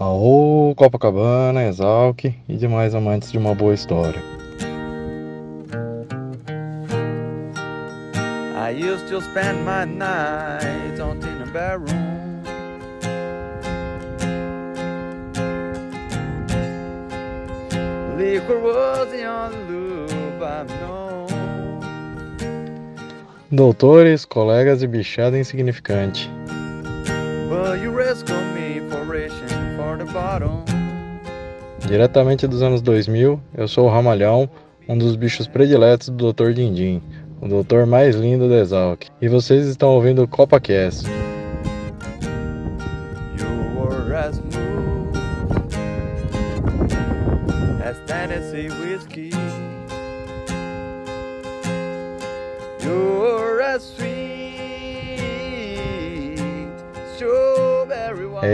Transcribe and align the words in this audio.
Aô, 0.00 0.76
Copacabana, 0.76 1.64
Exalc 1.64 2.26
e 2.48 2.56
demais 2.56 2.94
amantes 2.94 3.32
de 3.32 3.36
uma 3.36 3.52
boa 3.52 3.74
história. 3.74 4.22
I 8.54 8.70
used 8.70 9.08
to 9.08 9.20
spend 9.20 9.64
my 9.64 9.84
nights 9.84 11.00
on 11.00 11.16
in 11.16 11.42
a 11.42 11.46
bedroom. 11.46 11.98
Liquor 18.16 18.60
was 18.60 19.10
the 19.10 19.24
only 19.26 20.06
love 20.12 20.44
I've 20.44 20.68
known. 20.80 21.26
Doutores, 23.50 24.24
colegas 24.24 24.80
e 24.80 24.86
bichada 24.86 25.36
insignificante. 25.36 26.30
But 27.48 27.80
you 27.82 27.90
rescued 27.90 28.54
me 28.54 28.57
Diretamente 31.86 32.46
dos 32.46 32.62
anos 32.62 32.82
2000, 32.82 33.40
eu 33.56 33.68
sou 33.68 33.86
o 33.86 33.90
Ramalhão, 33.90 34.48
um 34.88 34.96
dos 34.96 35.16
bichos 35.16 35.46
prediletos 35.46 36.08
do 36.08 36.32
Dr. 36.32 36.52
Dindim, 36.52 37.02
o 37.40 37.48
doutor 37.48 37.86
mais 37.86 38.16
lindo 38.16 38.48
do 38.48 38.54
Exalc. 38.54 39.06
E 39.20 39.28
vocês 39.28 39.66
estão 39.66 39.90
ouvindo 39.90 40.22
o 40.22 40.28
CopaCast. 40.28 41.06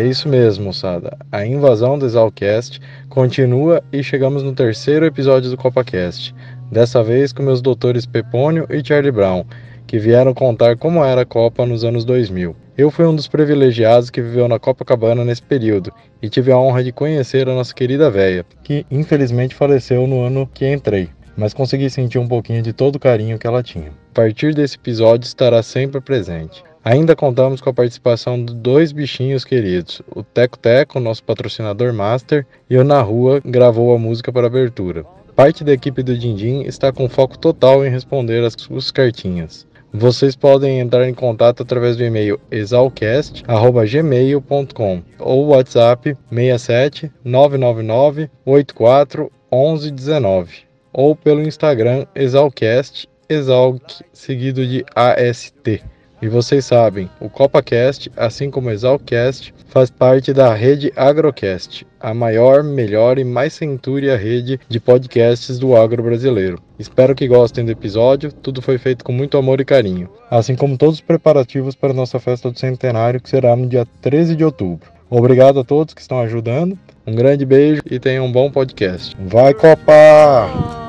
É 0.04 0.06
isso 0.06 0.28
mesmo, 0.28 0.66
moçada. 0.66 1.16
A 1.32 1.46
invasão 1.46 1.98
do 1.98 2.04
Exalcast 2.04 2.78
continua 3.08 3.82
e 3.90 4.02
chegamos 4.02 4.42
no 4.42 4.52
terceiro 4.52 5.06
episódio 5.06 5.48
do 5.48 5.56
CopaCast. 5.56 6.34
Dessa 6.70 7.02
vez 7.02 7.32
com 7.32 7.42
meus 7.42 7.62
doutores 7.62 8.04
Pepônio 8.04 8.66
e 8.68 8.86
Charlie 8.86 9.10
Brown, 9.10 9.46
que 9.86 9.98
vieram 9.98 10.34
contar 10.34 10.76
como 10.76 11.02
era 11.02 11.22
a 11.22 11.24
Copa 11.24 11.64
nos 11.64 11.84
anos 11.84 12.04
2000. 12.04 12.54
Eu 12.76 12.90
fui 12.90 13.06
um 13.06 13.16
dos 13.16 13.26
privilegiados 13.26 14.10
que 14.10 14.20
viveu 14.20 14.46
na 14.46 14.58
Copacabana 14.58 15.24
nesse 15.24 15.42
período 15.42 15.90
e 16.20 16.28
tive 16.28 16.52
a 16.52 16.58
honra 16.58 16.84
de 16.84 16.92
conhecer 16.92 17.48
a 17.48 17.54
nossa 17.54 17.74
querida 17.74 18.10
véia, 18.10 18.44
que 18.62 18.84
infelizmente 18.90 19.54
faleceu 19.54 20.06
no 20.06 20.22
ano 20.22 20.46
que 20.52 20.70
entrei, 20.70 21.08
mas 21.34 21.54
consegui 21.54 21.88
sentir 21.88 22.18
um 22.18 22.28
pouquinho 22.28 22.60
de 22.60 22.74
todo 22.74 22.96
o 22.96 23.00
carinho 23.00 23.38
que 23.38 23.46
ela 23.46 23.62
tinha. 23.62 23.88
A 23.88 24.14
partir 24.14 24.54
desse 24.54 24.76
episódio 24.76 25.26
estará 25.26 25.62
sempre 25.62 25.98
presente. 26.02 26.62
Ainda 26.84 27.16
contamos 27.16 27.62
com 27.62 27.70
a 27.70 27.74
participação 27.74 28.44
de 28.44 28.54
dois 28.54 28.92
bichinhos 28.92 29.42
queridos. 29.42 30.02
O 30.14 30.22
Teco 30.22 30.58
Teco, 30.58 31.00
nosso 31.00 31.24
patrocinador 31.24 31.94
master, 31.94 32.46
e 32.68 32.76
o 32.76 32.84
Na 32.84 33.00
Rua 33.00 33.40
gravou 33.42 33.94
a 33.94 33.98
música 33.98 34.30
para 34.30 34.48
abertura. 34.48 35.06
Parte 35.34 35.64
da 35.64 35.72
equipe 35.72 36.02
do 36.02 36.18
Dindim 36.18 36.64
está 36.64 36.92
com 36.92 37.08
foco 37.08 37.38
total 37.38 37.86
em 37.86 37.88
responder 37.88 38.44
as 38.44 38.52
suas 38.58 38.90
cartinhas. 38.90 39.66
Vocês 39.94 40.36
podem 40.36 40.78
entrar 40.78 41.08
em 41.08 41.14
contato 41.14 41.62
através 41.62 41.96
do 41.96 42.04
e-mail 42.04 42.38
exalcast@gmail.com 42.50 45.02
ou 45.18 45.46
WhatsApp 45.46 46.14
67 46.28 47.10
999 47.24 48.30
84 48.44 49.32
1119 49.50 50.64
ou 50.92 51.16
pelo 51.16 51.40
Instagram 51.40 52.04
exalcast 52.14 53.08
exalc 53.26 54.02
seguido 54.12 54.66
de 54.66 54.84
AST. 54.94 55.82
E 56.24 56.28
vocês 56.28 56.64
sabem, 56.64 57.10
o 57.20 57.28
CopaCast, 57.28 58.10
assim 58.16 58.50
como 58.50 58.70
o 58.70 58.72
Exalcast, 58.72 59.52
faz 59.66 59.90
parte 59.90 60.32
da 60.32 60.54
rede 60.54 60.90
Agrocast, 60.96 61.86
a 62.00 62.14
maior, 62.14 62.64
melhor 62.64 63.18
e 63.18 63.24
mais 63.24 63.52
centúria 63.52 64.16
rede 64.16 64.58
de 64.66 64.80
podcasts 64.80 65.58
do 65.58 65.76
agro 65.76 66.02
brasileiro. 66.02 66.58
Espero 66.78 67.14
que 67.14 67.28
gostem 67.28 67.62
do 67.62 67.72
episódio, 67.72 68.32
tudo 68.32 68.62
foi 68.62 68.78
feito 68.78 69.04
com 69.04 69.12
muito 69.12 69.36
amor 69.36 69.60
e 69.60 69.66
carinho, 69.66 70.08
assim 70.30 70.56
como 70.56 70.78
todos 70.78 70.94
os 70.94 71.00
preparativos 71.02 71.74
para 71.74 71.90
a 71.90 71.94
nossa 71.94 72.18
festa 72.18 72.50
do 72.50 72.58
centenário, 72.58 73.20
que 73.20 73.28
será 73.28 73.54
no 73.54 73.66
dia 73.66 73.86
13 74.00 74.34
de 74.34 74.46
outubro. 74.46 74.90
Obrigado 75.10 75.60
a 75.60 75.64
todos 75.64 75.92
que 75.92 76.00
estão 76.00 76.20
ajudando, 76.20 76.78
um 77.06 77.14
grande 77.14 77.44
beijo 77.44 77.82
e 77.90 78.00
tenham 78.00 78.24
um 78.24 78.32
bom 78.32 78.50
podcast. 78.50 79.14
Vai 79.20 79.52
Copa! 79.52 80.83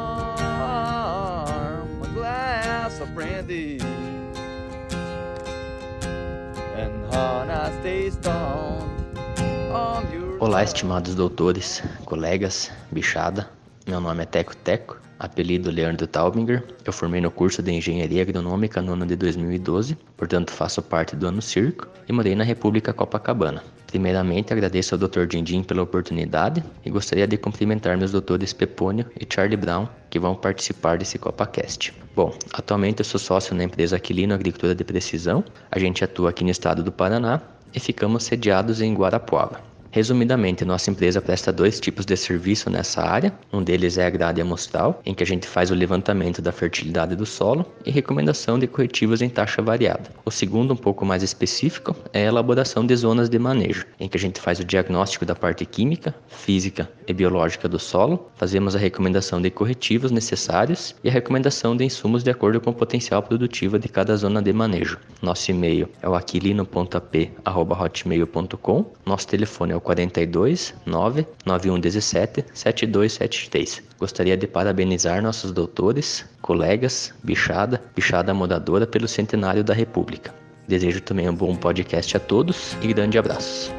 Olá, 10.46 10.64
estimados 10.64 11.16
doutores, 11.16 11.82
colegas, 12.06 12.72
bichada. 12.92 13.50
Meu 13.88 14.00
nome 14.00 14.22
é 14.22 14.26
Teco 14.28 14.56
Teco, 14.56 14.96
apelido 15.18 15.72
Leandro 15.72 16.06
Taubinger. 16.06 16.64
Eu 16.86 16.94
formei 16.94 17.20
no 17.20 17.32
curso 17.32 17.64
de 17.64 17.72
Engenharia 17.72 18.22
Agronômica 18.22 18.80
no 18.80 18.94
ano 18.94 19.08
de 19.08 19.16
2012, 19.16 19.98
portanto 20.16 20.52
faço 20.52 20.84
parte 20.84 21.16
do 21.16 21.26
ano 21.26 21.42
circo 21.42 21.88
e 22.08 22.14
morei 22.14 22.36
na 22.36 22.44
República 22.44 22.94
Copacabana. 22.94 23.64
Primeiramente, 23.88 24.54
agradeço 24.54 24.94
ao 24.94 25.00
Dr. 25.00 25.26
Dindim 25.26 25.64
pela 25.64 25.82
oportunidade 25.82 26.64
e 26.86 26.92
gostaria 26.92 27.28
de 27.28 27.38
cumprimentar 27.38 27.98
meus 27.98 28.12
doutores 28.12 28.54
Pepônio 28.54 29.08
e 29.20 29.26
Charlie 29.28 29.58
Brown, 29.58 29.88
que 30.12 30.20
vão 30.20 30.36
participar 30.36 31.00
desse 31.00 31.18
CopaCast. 31.18 31.92
Bom, 32.16 32.32
atualmente 32.54 33.00
eu 33.00 33.06
sou 33.06 33.20
sócio 33.20 33.56
na 33.56 33.64
empresa 33.64 33.96
Aquilino 33.96 34.36
Agricultura 34.36 34.76
de 34.76 34.84
Precisão. 34.84 35.44
A 35.72 35.80
gente 35.80 36.04
atua 36.04 36.30
aqui 36.30 36.44
no 36.44 36.52
estado 36.52 36.84
do 36.84 36.92
Paraná 36.92 37.42
e 37.74 37.80
ficamos 37.80 38.26
sediados 38.26 38.80
em 38.80 38.94
Guarapuava. 38.94 39.74
Resumidamente, 39.96 40.66
nossa 40.66 40.92
empresa 40.92 41.22
presta 41.22 41.54
dois 41.54 41.80
tipos 41.80 42.06
de 42.06 42.18
serviço 42.18 42.70
nessa 42.70 43.02
área. 43.02 43.34
Um 43.54 43.64
deles 43.64 43.98
é 43.98 44.06
a 44.06 44.10
grade 44.10 44.42
amostral, 44.42 45.02
em 45.06 45.14
que 45.14 45.24
a 45.24 45.26
gente 45.26 45.48
faz 45.48 45.72
o 45.72 45.74
levantamento 45.74 46.42
da 46.42 46.52
fertilidade 46.52 47.16
do 47.16 47.26
solo 47.26 47.66
e 47.86 47.92
recomendação 47.92 48.60
de 48.60 48.68
corretivos 48.68 49.22
em 49.22 49.30
taxa 49.30 49.62
variada. 49.62 50.12
O 50.26 50.32
segundo, 50.32 50.74
um 50.74 50.76
pouco 50.76 51.06
mais 51.06 51.24
específico, 51.24 51.96
é 52.12 52.24
a 52.24 52.28
elaboração 52.28 52.86
de 52.86 52.94
zonas 52.94 53.30
de 53.30 53.40
manejo, 53.40 53.86
em 53.98 54.10
que 54.10 54.18
a 54.18 54.20
gente 54.20 54.42
faz 54.42 54.60
o 54.60 54.66
diagnóstico 54.66 55.26
da 55.26 55.34
parte 55.34 55.66
química, 55.66 56.14
física 56.28 56.90
e 57.08 57.14
biológica 57.14 57.70
do 57.70 57.80
solo, 57.80 58.30
fazemos 58.36 58.76
a 58.76 58.80
recomendação 58.80 59.42
de 59.42 59.50
corretivos 59.50 60.12
necessários 60.12 60.94
e 61.06 61.10
a 61.10 61.12
recomendação 61.12 61.74
de 61.74 61.86
insumos 61.86 62.22
de 62.22 62.32
acordo 62.32 62.60
com 62.60 62.72
o 62.72 62.74
potencial 62.74 63.24
produtivo 63.24 63.80
de 63.80 63.88
cada 63.88 64.18
zona 64.18 64.42
de 64.42 64.52
manejo. 64.52 65.00
Nosso 65.22 65.52
e-mail 65.52 65.88
é 66.02 66.10
o 66.10 66.16
aquilino.p@hotmail.com. 66.16 68.86
Nosso 69.06 69.28
telefone 69.28 69.72
é 69.72 69.76
o 69.78 69.84
42 69.85 70.73
9 70.84 71.28
9117 71.46 72.44
7273. 72.53 73.84
Gostaria 74.00 74.35
de 74.35 74.47
parabenizar 74.47 75.22
nossos 75.22 75.51
doutores, 75.51 76.25
colegas, 76.41 77.13
bichada, 77.23 77.79
bichada 77.96 78.34
modadora 78.34 78.88
pelo 78.88 79.07
centenário 79.07 79.63
da 79.63 79.73
República. 79.73 80.34
Desejo 80.68 81.00
também 81.01 81.29
um 81.29 81.35
bom 81.35 81.56
podcast 81.56 82.18
a 82.18 82.19
todos 82.19 82.75
e 82.81 82.88
grande 82.88 83.19
abraço. 83.19 83.72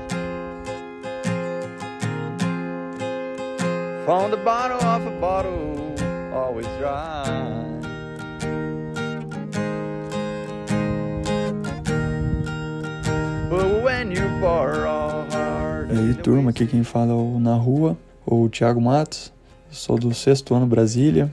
Found 4.07 4.31
the 4.31 4.37
bottle 4.45 4.77
of 4.77 5.05
a 5.05 5.11
bottle, 5.21 5.97
always 6.33 6.67
dry. 6.79 7.25
But 13.51 13.83
when 13.83 14.13
you 14.13 14.26
e 15.97 15.99
aí, 15.99 16.15
turma, 16.15 16.51
aqui 16.51 16.67
quem 16.67 16.85
fala 16.85 17.13
é 17.13 17.15
o 17.15 17.41
Na 17.41 17.55
Rua, 17.55 17.97
ou 18.27 18.51
Thiago 18.51 18.79
Matos. 18.81 19.33
Sou 19.71 19.99
do 19.99 20.13
sexto 20.13 20.55
ano 20.55 20.67
Brasília, 20.67 21.33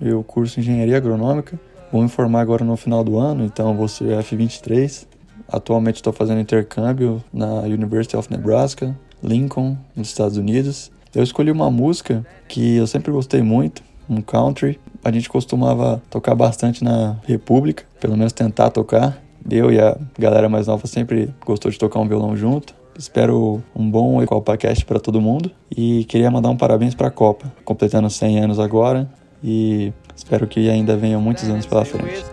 eu 0.00 0.24
curso 0.24 0.58
Engenharia 0.58 0.96
Agronômica. 0.96 1.60
Vou 1.92 2.02
me 2.02 2.08
formar 2.08 2.40
agora 2.40 2.64
no 2.64 2.74
final 2.74 3.04
do 3.04 3.18
ano, 3.18 3.44
então 3.44 3.76
vou 3.76 3.86
ser 3.86 4.18
F23. 4.18 5.06
Atualmente 5.46 5.96
estou 5.96 6.12
fazendo 6.12 6.40
intercâmbio 6.40 7.22
na 7.30 7.60
University 7.62 8.16
of 8.16 8.30
Nebraska, 8.30 8.96
Lincoln, 9.22 9.76
nos 9.94 10.08
Estados 10.08 10.38
Unidos. 10.38 10.90
Eu 11.14 11.22
escolhi 11.22 11.50
uma 11.50 11.70
música 11.70 12.26
que 12.48 12.76
eu 12.76 12.86
sempre 12.86 13.12
gostei 13.12 13.42
muito, 13.42 13.82
um 14.08 14.22
country. 14.22 14.80
A 15.04 15.12
gente 15.12 15.28
costumava 15.28 16.02
tocar 16.08 16.34
bastante 16.34 16.82
na 16.82 17.18
República, 17.26 17.84
pelo 18.00 18.16
menos 18.16 18.32
tentar 18.32 18.70
tocar. 18.70 19.22
Eu 19.50 19.70
e 19.70 19.78
a 19.78 19.98
galera 20.18 20.48
mais 20.48 20.66
nova 20.66 20.86
sempre 20.86 21.34
gostou 21.44 21.70
de 21.70 21.78
tocar 21.78 22.00
um 22.00 22.08
violão 22.08 22.34
junto. 22.34 22.77
Espero 22.98 23.62
um 23.76 23.88
bom 23.88 24.26
CopaCast 24.26 24.84
para 24.84 24.98
todo 24.98 25.20
mundo 25.20 25.52
e 25.70 26.04
queria 26.06 26.28
mandar 26.32 26.50
um 26.50 26.56
parabéns 26.56 26.96
para 26.96 27.06
a 27.06 27.10
Copa, 27.12 27.50
completando 27.64 28.10
100 28.10 28.40
anos 28.40 28.58
agora 28.58 29.08
e 29.42 29.92
espero 30.16 30.48
que 30.48 30.68
ainda 30.68 30.96
venham 30.96 31.20
muitos 31.20 31.44
anos 31.44 31.64
pela 31.64 31.84
frente. 31.84 32.24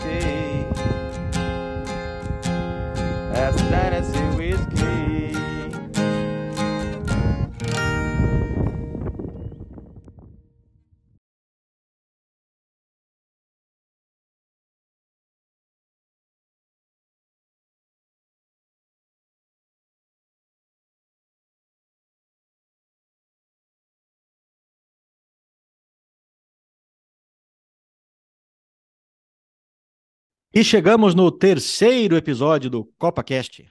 E 30.58 30.64
chegamos 30.64 31.14
no 31.14 31.30
terceiro 31.30 32.16
episódio 32.16 32.70
do 32.70 32.86
CopaCast, 32.98 33.66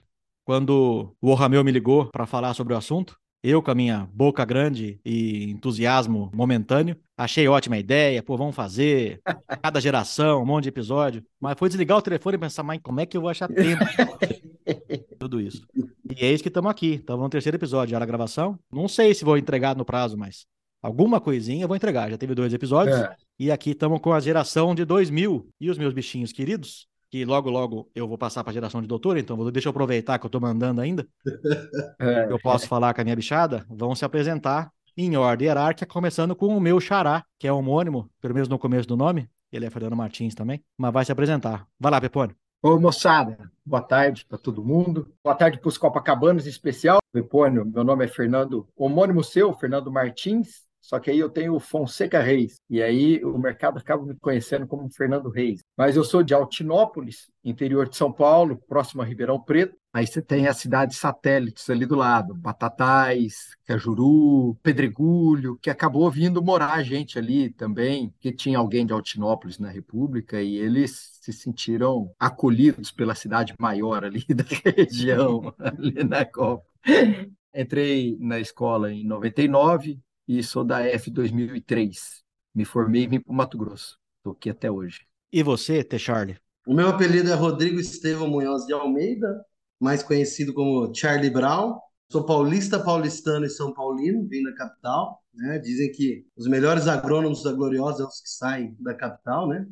quando 0.44 1.16
o 1.18 1.32
Ramel 1.32 1.64
me 1.64 1.72
ligou 1.72 2.10
para 2.10 2.26
falar 2.26 2.52
sobre 2.52 2.74
o 2.74 2.76
assunto. 2.76 3.16
Eu, 3.42 3.62
com 3.62 3.70
a 3.70 3.74
minha 3.74 4.06
boca 4.12 4.44
grande 4.44 5.00
e 5.02 5.50
entusiasmo 5.50 6.30
momentâneo, 6.34 6.94
achei 7.16 7.48
ótima 7.48 7.78
ideia, 7.78 8.22
pô, 8.22 8.36
vamos 8.36 8.54
fazer 8.54 9.18
cada 9.62 9.80
geração, 9.80 10.42
um 10.42 10.44
monte 10.44 10.64
de 10.64 10.68
episódio. 10.68 11.24
Mas 11.40 11.58
foi 11.58 11.70
desligar 11.70 11.96
o 11.96 12.02
telefone 12.02 12.36
e 12.36 12.40
pensar, 12.40 12.62
mas 12.62 12.78
como 12.82 13.00
é 13.00 13.06
que 13.06 13.16
eu 13.16 13.22
vou 13.22 13.30
achar 13.30 13.48
tempo? 13.48 13.82
Tudo 15.18 15.40
isso. 15.40 15.66
E 16.14 16.22
é 16.22 16.30
isso 16.30 16.42
que 16.42 16.50
estamos 16.50 16.70
aqui. 16.70 16.96
Estamos 16.96 17.22
no 17.22 17.30
terceiro 17.30 17.56
episódio 17.56 17.92
já 17.92 17.98
da 17.98 18.04
gravação. 18.04 18.58
Não 18.70 18.88
sei 18.88 19.14
se 19.14 19.24
vou 19.24 19.38
entregar 19.38 19.74
no 19.74 19.86
prazo, 19.86 20.18
mas 20.18 20.44
alguma 20.84 21.18
coisinha 21.18 21.64
eu 21.64 21.68
vou 21.68 21.76
entregar. 21.76 22.10
Já 22.10 22.18
teve 22.18 22.34
dois 22.34 22.52
episódios. 22.52 22.96
É. 22.96 23.16
E 23.38 23.50
aqui 23.50 23.70
estamos 23.70 24.00
com 24.00 24.12
a 24.12 24.20
geração 24.20 24.74
de 24.74 24.84
2000 24.84 25.48
e 25.58 25.70
os 25.70 25.78
meus 25.78 25.94
bichinhos 25.94 26.30
queridos, 26.30 26.86
que 27.10 27.24
logo, 27.24 27.48
logo 27.48 27.90
eu 27.94 28.06
vou 28.06 28.18
passar 28.18 28.44
para 28.44 28.50
a 28.50 28.54
geração 28.54 28.82
de 28.82 28.86
doutor, 28.86 29.16
então 29.16 29.50
deixa 29.50 29.68
eu 29.68 29.70
aproveitar 29.70 30.18
que 30.18 30.26
eu 30.26 30.28
estou 30.28 30.40
mandando 30.40 30.80
ainda. 30.80 31.06
É. 32.00 32.26
Eu 32.30 32.38
posso 32.40 32.66
falar 32.68 32.92
com 32.92 33.00
a 33.00 33.04
minha 33.04 33.16
bichada, 33.16 33.64
vão 33.68 33.94
se 33.94 34.04
apresentar 34.04 34.70
em 34.96 35.16
ordem 35.16 35.46
hierárquica, 35.46 35.86
começando 35.86 36.34
com 36.34 36.48
o 36.48 36.60
meu 36.60 36.80
xará, 36.80 37.24
que 37.38 37.46
é 37.46 37.52
homônimo, 37.52 38.10
pelo 38.20 38.34
menos 38.34 38.48
no 38.48 38.58
começo 38.58 38.86
do 38.86 38.96
nome, 38.96 39.28
ele 39.50 39.64
é 39.64 39.70
Fernando 39.70 39.96
Martins 39.96 40.34
também, 40.34 40.62
mas 40.76 40.92
vai 40.92 41.04
se 41.04 41.12
apresentar. 41.12 41.66
Vai 41.78 41.92
lá, 41.92 42.00
Pepone. 42.00 42.34
Ô, 42.62 42.78
moçada, 42.78 43.50
boa 43.64 43.82
tarde 43.82 44.24
para 44.24 44.38
todo 44.38 44.64
mundo. 44.64 45.08
Boa 45.22 45.36
tarde 45.36 45.58
para 45.58 45.68
os 45.68 45.78
Copacabanos 45.78 46.46
em 46.46 46.50
especial. 46.50 46.98
Pepônio, 47.12 47.64
meu 47.64 47.84
nome 47.84 48.04
é 48.04 48.08
Fernando, 48.08 48.66
homônimo 48.76 49.22
seu, 49.22 49.52
Fernando 49.54 49.90
Martins. 49.90 50.64
Só 50.84 51.00
que 51.00 51.10
aí 51.10 51.18
eu 51.18 51.30
tenho 51.30 51.58
Fonseca 51.58 52.20
Reis, 52.20 52.60
e 52.68 52.82
aí 52.82 53.24
o 53.24 53.38
mercado 53.38 53.78
acaba 53.78 54.04
me 54.04 54.14
conhecendo 54.16 54.66
como 54.66 54.92
Fernando 54.92 55.30
Reis. 55.30 55.60
Mas 55.74 55.96
eu 55.96 56.04
sou 56.04 56.22
de 56.22 56.34
Altinópolis, 56.34 57.30
interior 57.42 57.88
de 57.88 57.96
São 57.96 58.12
Paulo, 58.12 58.60
próximo 58.68 59.00
a 59.00 59.04
Ribeirão 59.06 59.40
Preto. 59.40 59.74
Aí 59.94 60.06
você 60.06 60.20
tem 60.20 60.46
as 60.46 60.58
cidades 60.58 60.98
satélites 60.98 61.70
ali 61.70 61.86
do 61.86 61.94
lado, 61.94 62.34
Batatais, 62.34 63.56
Cajuru, 63.64 64.56
Pedregulho, 64.62 65.58
que 65.62 65.70
acabou 65.70 66.10
vindo 66.10 66.42
morar 66.42 66.82
gente 66.82 67.18
ali 67.18 67.48
também, 67.48 68.12
que 68.20 68.30
tinha 68.30 68.58
alguém 68.58 68.84
de 68.84 68.92
Altinópolis 68.92 69.58
na 69.58 69.70
República, 69.70 70.42
e 70.42 70.56
eles 70.56 71.18
se 71.22 71.32
sentiram 71.32 72.12
acolhidos 72.20 72.90
pela 72.92 73.14
cidade 73.14 73.54
maior 73.58 74.04
ali 74.04 74.22
da 74.36 74.44
região, 74.76 75.54
ali 75.58 76.04
na 76.04 76.26
Copa. 76.26 76.66
Entrei 77.54 78.18
na 78.20 78.38
escola 78.38 78.92
em 78.92 79.06
99, 79.06 79.98
e 80.26 80.42
sou 80.42 80.64
da 80.64 80.82
F 80.82 81.10
2003. 81.10 82.22
Me 82.54 82.64
formei 82.64 83.02
e 83.02 83.06
vim 83.06 83.20
para 83.20 83.32
o 83.32 83.34
Mato 83.34 83.58
Grosso. 83.58 83.98
Estou 84.18 84.32
aqui 84.32 84.50
até 84.50 84.70
hoje. 84.70 85.06
E 85.32 85.42
você, 85.42 85.82
T. 85.82 85.98
Charlie? 85.98 86.38
O 86.66 86.74
meu 86.74 86.88
apelido 86.88 87.30
é 87.30 87.34
Rodrigo 87.34 87.78
Estevão 87.78 88.28
Munhoz 88.28 88.64
de 88.64 88.72
Almeida, 88.72 89.44
mais 89.80 90.02
conhecido 90.02 90.54
como 90.54 90.94
Charlie 90.94 91.30
Brown. 91.30 91.78
Sou 92.10 92.24
paulista, 92.24 92.78
paulistano 92.78 93.44
e 93.44 93.50
São 93.50 93.72
Paulino, 93.74 94.26
vim 94.28 94.42
da 94.42 94.54
capital. 94.54 95.20
Né? 95.34 95.58
Dizem 95.58 95.90
que 95.92 96.24
os 96.36 96.46
melhores 96.46 96.86
agrônomos 96.86 97.42
da 97.42 97.52
Gloriosa 97.52 97.98
são 97.98 98.08
os 98.08 98.20
que 98.20 98.30
saem 98.30 98.76
da 98.78 98.94
capital, 98.94 99.48
né? 99.48 99.66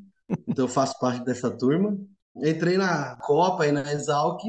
Então 0.48 0.64
eu 0.64 0.68
faço 0.68 0.98
parte 0.98 1.24
dessa 1.24 1.50
turma. 1.50 1.96
Entrei 2.36 2.76
na 2.76 3.16
Copa 3.16 3.66
e 3.66 3.72
na 3.72 3.92
Exalc 3.92 4.42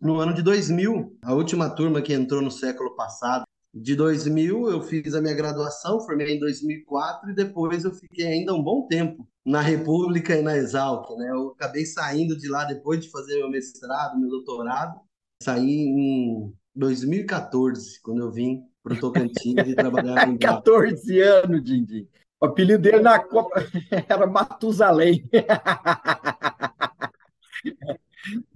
no 0.00 0.18
ano 0.18 0.32
de 0.32 0.42
2000, 0.42 1.18
a 1.22 1.34
última 1.34 1.68
turma 1.68 2.00
que 2.00 2.14
entrou 2.14 2.40
no 2.40 2.50
século 2.50 2.96
passado 2.96 3.44
de 3.72 3.94
2000 3.94 4.68
eu 4.68 4.82
fiz 4.82 5.14
a 5.14 5.20
minha 5.20 5.34
graduação, 5.34 6.00
formei 6.00 6.36
em 6.36 6.40
2004 6.40 7.30
e 7.30 7.34
depois 7.34 7.84
eu 7.84 7.92
fiquei 7.92 8.26
ainda 8.26 8.52
um 8.52 8.62
bom 8.62 8.86
tempo 8.86 9.26
na 9.44 9.60
República 9.60 10.36
e 10.36 10.42
na 10.42 10.56
Exalc, 10.56 11.08
né? 11.16 11.30
Eu 11.30 11.50
acabei 11.50 11.86
saindo 11.86 12.36
de 12.36 12.48
lá 12.48 12.64
depois 12.64 13.00
de 13.00 13.10
fazer 13.10 13.38
meu 13.38 13.50
mestrado, 13.50 14.18
meu 14.18 14.28
doutorado, 14.28 15.00
saí 15.42 15.70
em 15.70 16.52
2014, 16.74 18.00
quando 18.02 18.22
eu 18.22 18.30
vim 18.30 18.62
para 18.82 18.94
o 18.94 18.98
Tocantins 18.98 19.66
e 19.66 19.74
trabalhar 19.74 20.28
em 20.28 20.36
14 20.36 21.18
anos, 21.20 21.62
Dindim. 21.62 22.08
O 22.40 22.46
apelido 22.46 22.82
dele 22.82 23.00
na 23.00 23.18
Copa 23.18 23.60
era 24.08 24.26
Matusalém. 24.26 25.28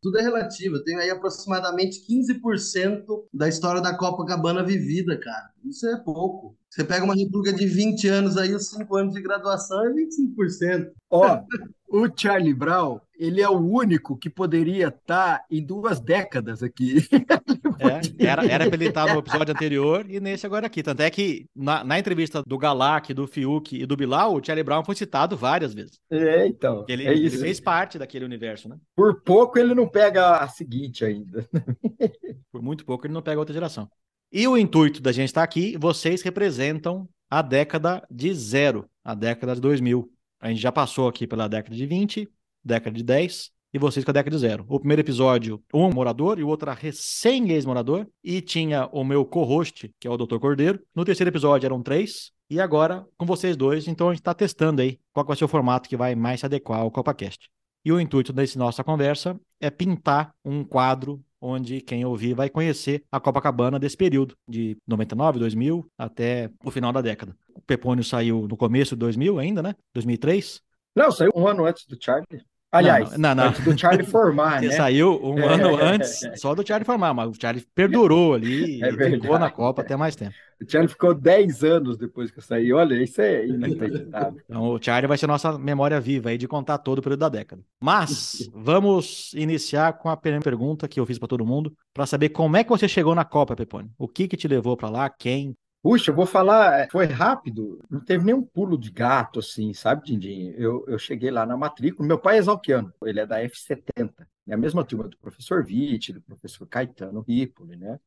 tudo 0.00 0.18
é 0.18 0.22
relativo. 0.22 0.76
Eu 0.76 0.84
tenho 0.84 1.00
aí 1.00 1.10
aproximadamente 1.10 2.04
15% 2.06 3.04
da 3.32 3.48
história 3.48 3.80
da 3.80 3.96
Copacabana 3.96 4.64
vivida, 4.64 5.18
cara. 5.18 5.50
Isso 5.64 5.86
é 5.88 5.96
pouco. 5.96 6.56
Você 6.70 6.84
pega 6.84 7.04
uma 7.04 7.14
república 7.14 7.56
de 7.56 7.66
20 7.66 8.08
anos 8.08 8.36
aí, 8.36 8.54
os 8.54 8.68
5 8.68 8.96
anos 8.96 9.14
de 9.14 9.22
graduação 9.22 9.86
é 9.86 9.90
25%. 9.90 10.90
Ó, 11.10 11.40
o 11.88 12.06
Charlie 12.14 12.52
Brown, 12.52 13.00
ele 13.18 13.40
é 13.40 13.48
o 13.48 13.58
único 13.58 14.16
que 14.16 14.28
poderia 14.28 14.88
estar 14.88 15.38
tá 15.38 15.44
em 15.50 15.64
duas 15.64 15.98
décadas 16.00 16.62
aqui. 16.62 16.96
É, 17.80 18.26
era, 18.26 18.44
era 18.44 18.66
pra 18.66 18.74
ele 18.74 18.88
estar 18.88 19.06
no 19.14 19.20
episódio 19.20 19.54
anterior 19.54 20.04
e 20.08 20.18
nesse 20.18 20.44
agora 20.44 20.66
aqui. 20.66 20.82
Tanto 20.82 21.00
é 21.00 21.08
que 21.08 21.46
na, 21.54 21.84
na 21.84 21.96
entrevista 21.96 22.42
do 22.44 22.58
Galac, 22.58 23.14
do 23.14 23.24
Fiuk 23.24 23.80
e 23.80 23.86
do 23.86 23.96
Bilal, 23.96 24.34
o 24.34 24.44
Charlie 24.44 24.64
Brown 24.64 24.84
foi 24.84 24.96
citado 24.96 25.36
várias 25.36 25.74
vezes. 25.74 26.00
É, 26.10 26.48
então. 26.48 26.84
Ele, 26.88 27.06
é 27.06 27.12
ele 27.12 27.30
fez 27.30 27.60
parte 27.60 27.96
daquele 27.96 28.24
universo, 28.24 28.68
né? 28.68 28.76
Por 28.96 29.22
pouco 29.22 29.60
ele 29.60 29.76
não 29.76 29.88
pega 29.88 30.38
a 30.38 30.48
seguinte 30.48 31.04
ainda. 31.04 31.48
Por 32.50 32.60
muito 32.60 32.84
pouco 32.84 33.06
ele 33.06 33.14
não 33.14 33.22
pega 33.22 33.38
outra 33.38 33.54
geração. 33.54 33.88
E 34.30 34.46
o 34.46 34.58
intuito 34.58 35.00
da 35.00 35.10
gente 35.10 35.28
estar 35.28 35.42
aqui, 35.42 35.74
vocês 35.78 36.20
representam 36.20 37.08
a 37.30 37.40
década 37.40 38.06
de 38.10 38.34
zero, 38.34 38.88
a 39.02 39.14
década 39.14 39.54
de 39.54 39.60
2000. 39.60 40.12
A 40.38 40.50
gente 40.50 40.60
já 40.60 40.70
passou 40.70 41.08
aqui 41.08 41.26
pela 41.26 41.48
década 41.48 41.74
de 41.74 41.86
20, 41.86 42.28
década 42.62 42.94
de 42.94 43.02
10 43.02 43.50
e 43.72 43.78
vocês 43.78 44.04
com 44.04 44.10
a 44.10 44.14
década 44.14 44.36
de 44.36 44.40
zero. 44.40 44.66
O 44.68 44.78
primeiro 44.78 45.00
episódio, 45.00 45.62
um 45.72 45.90
morador 45.90 46.38
e 46.38 46.44
o 46.44 46.48
outro 46.48 46.70
recém-ex-morador. 46.70 48.06
E 48.22 48.42
tinha 48.42 48.86
o 48.92 49.02
meu 49.02 49.24
co-host, 49.24 49.90
que 49.98 50.06
é 50.06 50.10
o 50.10 50.16
Dr. 50.16 50.38
Cordeiro. 50.38 50.78
No 50.94 51.06
terceiro 51.06 51.30
episódio 51.30 51.66
eram 51.66 51.82
três. 51.82 52.30
E 52.50 52.60
agora 52.60 53.06
com 53.16 53.24
vocês 53.24 53.56
dois. 53.56 53.88
Então 53.88 54.08
a 54.08 54.12
gente 54.12 54.20
está 54.20 54.34
testando 54.34 54.82
aí 54.82 55.00
qual 55.12 55.24
vai 55.24 55.36
ser 55.36 55.44
o 55.44 55.48
formato 55.48 55.88
que 55.88 55.96
vai 55.96 56.14
mais 56.14 56.40
se 56.40 56.46
adequar 56.46 56.80
ao 56.80 56.90
CopaCast. 56.90 57.48
E 57.82 57.92
o 57.92 57.98
intuito 57.98 58.32
desse 58.32 58.58
nossa 58.58 58.84
conversa 58.84 59.40
é 59.58 59.70
pintar 59.70 60.34
um 60.44 60.64
quadro 60.64 61.22
onde 61.40 61.80
quem 61.80 62.04
ouvir 62.04 62.34
vai 62.34 62.48
conhecer 62.48 63.04
a 63.10 63.20
Copacabana 63.20 63.78
desse 63.78 63.96
período, 63.96 64.36
de 64.48 64.76
99, 64.86 65.38
2000 65.38 65.90
até 65.96 66.50
o 66.64 66.70
final 66.70 66.92
da 66.92 67.00
década. 67.00 67.36
O 67.54 67.60
Pepônio 67.60 68.04
saiu 68.04 68.46
no 68.48 68.56
começo 68.56 68.94
de 68.94 69.00
2000 69.00 69.38
ainda, 69.38 69.62
né? 69.62 69.74
2003. 69.94 70.60
Não, 70.94 71.10
saiu 71.10 71.32
um 71.34 71.46
ano 71.46 71.64
antes 71.64 71.86
do 71.86 71.96
Charlie. 72.00 72.42
Aliás, 72.70 73.16
não, 73.16 73.34
não, 73.34 73.46
não. 73.46 73.52
do 73.52 73.78
Charlie 73.78 74.04
formar, 74.06 74.60
né? 74.60 74.70
Saiu 74.72 75.18
um 75.24 75.38
é, 75.38 75.54
ano 75.54 75.76
antes 75.82 76.20
só 76.36 76.54
do 76.54 76.66
Charlie 76.66 76.84
formar, 76.84 77.14
mas 77.14 77.30
o 77.30 77.40
Charlie 77.40 77.66
perdurou 77.74 78.34
ali 78.34 78.82
é 78.82 78.90
e 78.90 79.10
ficou 79.18 79.38
na 79.38 79.50
Copa 79.50 79.80
até 79.80 79.96
mais 79.96 80.14
tempo. 80.14 80.34
O 80.60 80.70
Charlie 80.70 80.90
ficou 80.90 81.14
10 81.14 81.64
anos 81.64 81.96
depois 81.96 82.30
que 82.30 82.38
eu 82.38 82.42
saí. 82.42 82.72
Olha, 82.72 83.00
isso 83.02 83.20
é 83.22 83.46
inacreditável. 83.46 84.38
Então, 84.48 84.62
o 84.70 84.82
Charlie 84.82 85.06
vai 85.06 85.16
ser 85.16 85.26
nossa 85.26 85.58
memória 85.58 86.00
viva 86.00 86.30
aí 86.30 86.38
de 86.38 86.48
contar 86.48 86.78
todo 86.78 86.98
o 86.98 87.02
período 87.02 87.20
da 87.20 87.28
década. 87.28 87.62
Mas 87.80 88.50
vamos 88.52 89.32
iniciar 89.34 89.92
com 89.94 90.08
a 90.08 90.16
primeira 90.16 90.42
pergunta 90.42 90.88
que 90.88 90.98
eu 90.98 91.06
fiz 91.06 91.18
para 91.18 91.28
todo 91.28 91.46
mundo, 91.46 91.72
para 91.94 92.06
saber 92.06 92.30
como 92.30 92.56
é 92.56 92.64
que 92.64 92.70
você 92.70 92.88
chegou 92.88 93.14
na 93.14 93.24
Copa, 93.24 93.54
Pepone. 93.54 93.90
O 93.96 94.08
que 94.08 94.26
que 94.26 94.36
te 94.36 94.48
levou 94.48 94.76
para 94.76 94.90
lá? 94.90 95.10
Quem? 95.10 95.54
Puxa, 95.82 96.10
eu 96.10 96.14
vou 96.14 96.26
falar, 96.26 96.80
é, 96.80 96.88
foi 96.90 97.06
rápido, 97.06 97.80
não 97.88 98.00
teve 98.00 98.24
nenhum 98.24 98.42
pulo 98.42 98.76
de 98.76 98.90
gato, 98.90 99.38
assim, 99.38 99.72
sabe, 99.72 100.04
Dindim? 100.04 100.52
Eu, 100.56 100.84
eu 100.88 100.98
cheguei 100.98 101.30
lá 101.30 101.46
na 101.46 101.56
matrícula, 101.56 102.06
meu 102.06 102.18
pai 102.18 102.36
é 102.36 102.38
exalquiano, 102.38 102.92
ele 103.04 103.20
é 103.20 103.26
da 103.26 103.40
F70, 103.40 104.26
é 104.48 104.54
a 104.54 104.56
mesma 104.56 104.84
turma 104.84 105.08
do 105.08 105.16
professor 105.18 105.64
Witt, 105.64 106.12
do 106.12 106.20
professor 106.20 106.66
Caetano 106.66 107.20
Ripoli, 107.20 107.76
né? 107.76 107.98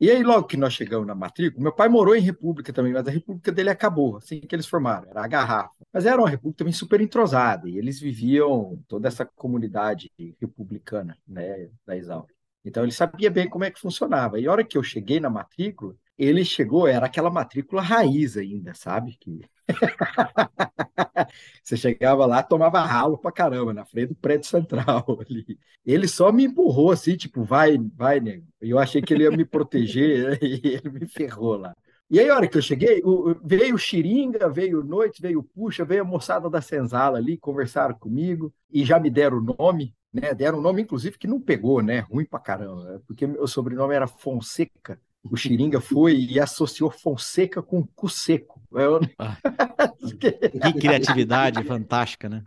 E 0.00 0.10
aí, 0.10 0.22
logo 0.22 0.46
que 0.46 0.56
nós 0.56 0.72
chegamos 0.74 1.06
na 1.06 1.14
matrícula, 1.14 1.62
meu 1.62 1.74
pai 1.74 1.88
morou 1.88 2.14
em 2.16 2.20
República 2.20 2.72
também, 2.72 2.92
mas 2.92 3.06
a 3.06 3.10
República 3.10 3.52
dele 3.52 3.70
acabou, 3.70 4.16
assim 4.16 4.40
que 4.40 4.54
eles 4.54 4.66
formaram, 4.66 5.10
era 5.10 5.24
a 5.24 5.28
garrafa. 5.28 5.74
Mas 5.92 6.06
era 6.06 6.20
uma 6.20 6.30
República 6.30 6.58
também 6.58 6.72
super 6.72 7.00
entrosada, 7.00 7.68
e 7.68 7.76
eles 7.76 8.00
viviam 8.00 8.82
toda 8.88 9.08
essa 9.08 9.26
comunidade 9.26 10.10
republicana, 10.40 11.16
né, 11.26 11.68
da 11.84 11.96
Exalc. 11.96 12.30
Então 12.68 12.82
ele 12.82 12.92
sabia 12.92 13.30
bem 13.30 13.48
como 13.48 13.64
é 13.64 13.70
que 13.70 13.80
funcionava. 13.80 14.38
E 14.38 14.46
a 14.46 14.52
hora 14.52 14.64
que 14.64 14.76
eu 14.76 14.82
cheguei 14.82 15.18
na 15.18 15.30
matrícula, 15.30 15.94
ele 16.18 16.44
chegou, 16.44 16.86
era 16.86 17.06
aquela 17.06 17.30
matrícula 17.30 17.80
raiz 17.80 18.36
ainda, 18.36 18.74
sabe? 18.74 19.16
Que 19.20 19.40
você 21.62 21.76
chegava 21.76 22.26
lá, 22.26 22.42
tomava 22.42 22.80
ralo 22.80 23.16
pra 23.18 23.32
caramba 23.32 23.72
na 23.72 23.84
frente 23.84 24.08
do 24.08 24.14
prédio 24.16 24.48
central 24.48 25.04
ali. 25.28 25.58
Ele 25.84 26.06
só 26.08 26.30
me 26.32 26.44
empurrou 26.44 26.90
assim, 26.90 27.16
tipo, 27.16 27.44
vai, 27.44 27.78
vai, 27.94 28.20
nego. 28.20 28.46
E 28.60 28.70
eu 28.70 28.78
achei 28.78 29.00
que 29.00 29.14
ele 29.14 29.24
ia 29.24 29.30
me 29.30 29.44
proteger 29.44 30.38
e 30.42 30.60
ele 30.64 30.90
me 30.90 31.06
ferrou 31.06 31.56
lá. 31.56 31.74
E 32.10 32.18
aí, 32.18 32.28
a 32.28 32.34
hora 32.34 32.48
que 32.48 32.56
eu 32.56 32.62
cheguei, 32.62 33.02
veio 33.44 33.74
o 33.74 33.78
Xiringa, 33.78 34.48
veio 34.48 34.82
Noite, 34.82 35.20
veio 35.20 35.42
Puxa, 35.42 35.84
veio 35.84 36.02
a 36.02 36.04
moçada 36.04 36.48
da 36.48 36.60
Senzala 36.60 37.18
ali, 37.18 37.36
conversaram 37.36 37.94
comigo 37.94 38.52
e 38.72 38.82
já 38.82 38.98
me 38.98 39.10
deram 39.10 39.38
o 39.38 39.56
nome, 39.58 39.94
né? 40.12 40.34
Deram 40.34 40.58
um 40.58 40.62
nome, 40.62 40.82
inclusive, 40.82 41.18
que 41.18 41.26
não 41.26 41.40
pegou, 41.40 41.82
né? 41.82 42.00
Ruim 42.00 42.24
pra 42.24 42.38
caramba, 42.38 43.02
porque 43.06 43.24
o 43.24 43.46
sobrenome 43.46 43.94
era 43.94 44.06
Fonseca 44.06 45.00
o 45.30 45.36
Xiringa 45.36 45.80
foi 45.80 46.16
e 46.16 46.40
associou 46.40 46.90
Fonseca 46.90 47.62
com 47.62 47.86
cu 47.86 48.08
seco. 48.08 48.60
Eu... 48.72 49.00
Ah, 49.18 49.36
que 50.18 50.32
criatividade 50.80 51.62
fantástica, 51.64 52.28
né? 52.28 52.42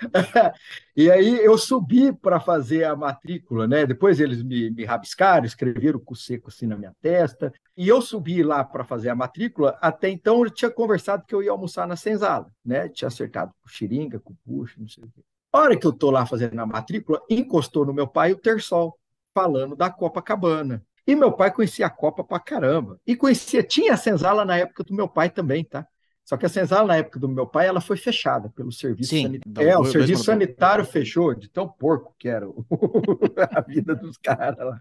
e 0.96 1.10
aí 1.10 1.44
eu 1.44 1.56
subi 1.58 2.12
para 2.12 2.40
fazer 2.40 2.84
a 2.84 2.96
matrícula, 2.96 3.66
né? 3.66 3.86
Depois 3.86 4.20
eles 4.20 4.42
me, 4.42 4.70
me 4.70 4.84
rabiscaram, 4.84 5.44
escreveram 5.44 5.98
com 5.98 6.14
seco 6.14 6.48
assim 6.48 6.66
na 6.66 6.76
minha 6.76 6.94
testa. 7.00 7.52
E 7.76 7.88
eu 7.88 8.00
subi 8.00 8.42
lá 8.42 8.64
para 8.64 8.84
fazer 8.84 9.10
a 9.10 9.14
matrícula. 9.14 9.76
Até 9.80 10.08
então 10.08 10.44
eu 10.44 10.50
tinha 10.50 10.70
conversado 10.70 11.24
que 11.26 11.34
eu 11.34 11.42
ia 11.42 11.50
almoçar 11.50 11.86
na 11.86 11.96
senzala, 11.96 12.50
né? 12.64 12.88
Tinha 12.88 13.08
acertado 13.08 13.52
com 13.62 13.68
xiringa, 13.68 14.18
com 14.18 14.34
puxa, 14.44 14.76
não 14.78 14.88
sei 14.88 15.04
o 15.04 15.08
quê. 15.08 15.22
A 15.54 15.58
hora 15.60 15.76
que 15.76 15.86
eu 15.86 15.92
tô 15.92 16.10
lá 16.10 16.26
fazendo 16.26 16.58
a 16.58 16.66
matrícula, 16.66 17.22
encostou 17.30 17.86
no 17.86 17.94
meu 17.94 18.08
pai 18.08 18.32
o 18.32 18.36
Tersol, 18.36 18.98
falando 19.32 19.76
da 19.76 19.88
Copacabana. 19.88 20.84
E 21.06 21.14
meu 21.14 21.30
pai 21.30 21.52
conhecia 21.52 21.86
a 21.86 21.90
Copa 21.90 22.24
pra 22.24 22.40
caramba. 22.40 22.98
E 23.06 23.14
conhecia, 23.14 23.62
tinha 23.62 23.94
a 23.94 23.96
senzala 23.96 24.44
na 24.44 24.56
época 24.56 24.82
do 24.82 24.92
meu 24.92 25.08
pai 25.08 25.30
também, 25.30 25.62
tá? 25.62 25.86
Só 26.24 26.36
que 26.36 26.44
a 26.44 26.48
senzala 26.48 26.88
na 26.88 26.96
época 26.96 27.20
do 27.20 27.28
meu 27.28 27.46
pai, 27.46 27.68
ela 27.68 27.80
foi 27.80 27.96
fechada 27.96 28.48
pelo 28.48 28.72
serviço 28.72 29.10
Sim, 29.10 29.22
sanitário. 29.22 29.70
É, 29.70 29.78
o 29.78 29.84
serviço 29.84 30.24
sanitário 30.24 30.84
fechou, 30.84 31.32
de 31.32 31.48
tão 31.48 31.68
porco 31.68 32.16
que 32.18 32.28
era 32.28 32.48
a 33.54 33.60
vida 33.60 33.94
dos 33.94 34.16
caras 34.16 34.58
lá. 34.58 34.80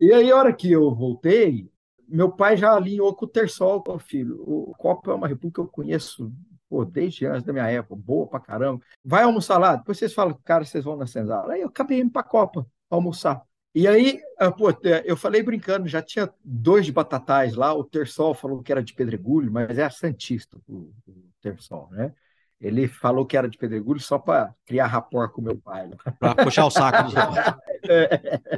E 0.00 0.14
aí, 0.14 0.30
a 0.30 0.36
hora 0.36 0.52
que 0.54 0.72
eu 0.72 0.94
voltei, 0.94 1.70
meu 2.08 2.32
pai 2.32 2.56
já 2.56 2.74
alinhou 2.74 3.14
com 3.14 3.26
o 3.26 3.28
Tersol, 3.28 3.84
filho. 3.98 4.40
O 4.46 4.74
Copa 4.78 5.10
é 5.10 5.14
uma 5.14 5.28
república 5.28 5.60
que 5.60 5.68
eu 5.68 5.70
conheço 5.70 6.32
pô, 6.74 6.84
desde 6.84 7.24
antes 7.24 7.44
da 7.44 7.52
minha 7.52 7.70
época, 7.70 7.94
boa 7.94 8.26
pra 8.26 8.40
caramba. 8.40 8.82
Vai 9.04 9.22
almoçar 9.22 9.58
lá, 9.58 9.76
depois 9.76 9.96
vocês 9.96 10.12
falam, 10.12 10.36
cara, 10.44 10.64
vocês 10.64 10.82
vão 10.82 10.96
na 10.96 11.06
senzala. 11.06 11.52
Aí 11.52 11.60
eu 11.60 11.68
acabei 11.68 12.00
indo 12.00 12.10
pra 12.10 12.24
Copa 12.24 12.66
almoçar. 12.90 13.40
E 13.72 13.86
aí, 13.86 14.20
ah, 14.36 14.50
pô, 14.50 14.76
eu 15.04 15.16
falei 15.16 15.40
brincando, 15.40 15.86
já 15.86 16.02
tinha 16.02 16.28
dois 16.44 16.84
de 16.84 16.90
batatais 16.90 17.54
lá, 17.54 17.72
o 17.72 17.84
Tersol 17.84 18.34
falou 18.34 18.60
que 18.60 18.72
era 18.72 18.82
de 18.82 18.92
Pedregulho, 18.92 19.52
mas 19.52 19.78
é 19.78 19.84
a 19.84 19.90
Santista, 19.90 20.58
o, 20.66 20.92
o 21.06 21.30
Tersol, 21.40 21.88
né? 21.92 22.12
Ele 22.60 22.88
falou 22.88 23.24
que 23.24 23.36
era 23.36 23.48
de 23.48 23.58
Pedregulho 23.58 24.00
só 24.00 24.18
para 24.18 24.52
criar 24.66 24.86
rapport 24.86 25.30
com 25.30 25.42
meu 25.42 25.56
pai. 25.56 25.86
Né? 25.86 25.96
Para 26.18 26.44
puxar 26.44 26.66
o 26.66 26.70
saco 26.70 27.04
dos 27.04 27.14
é. 27.88 28.50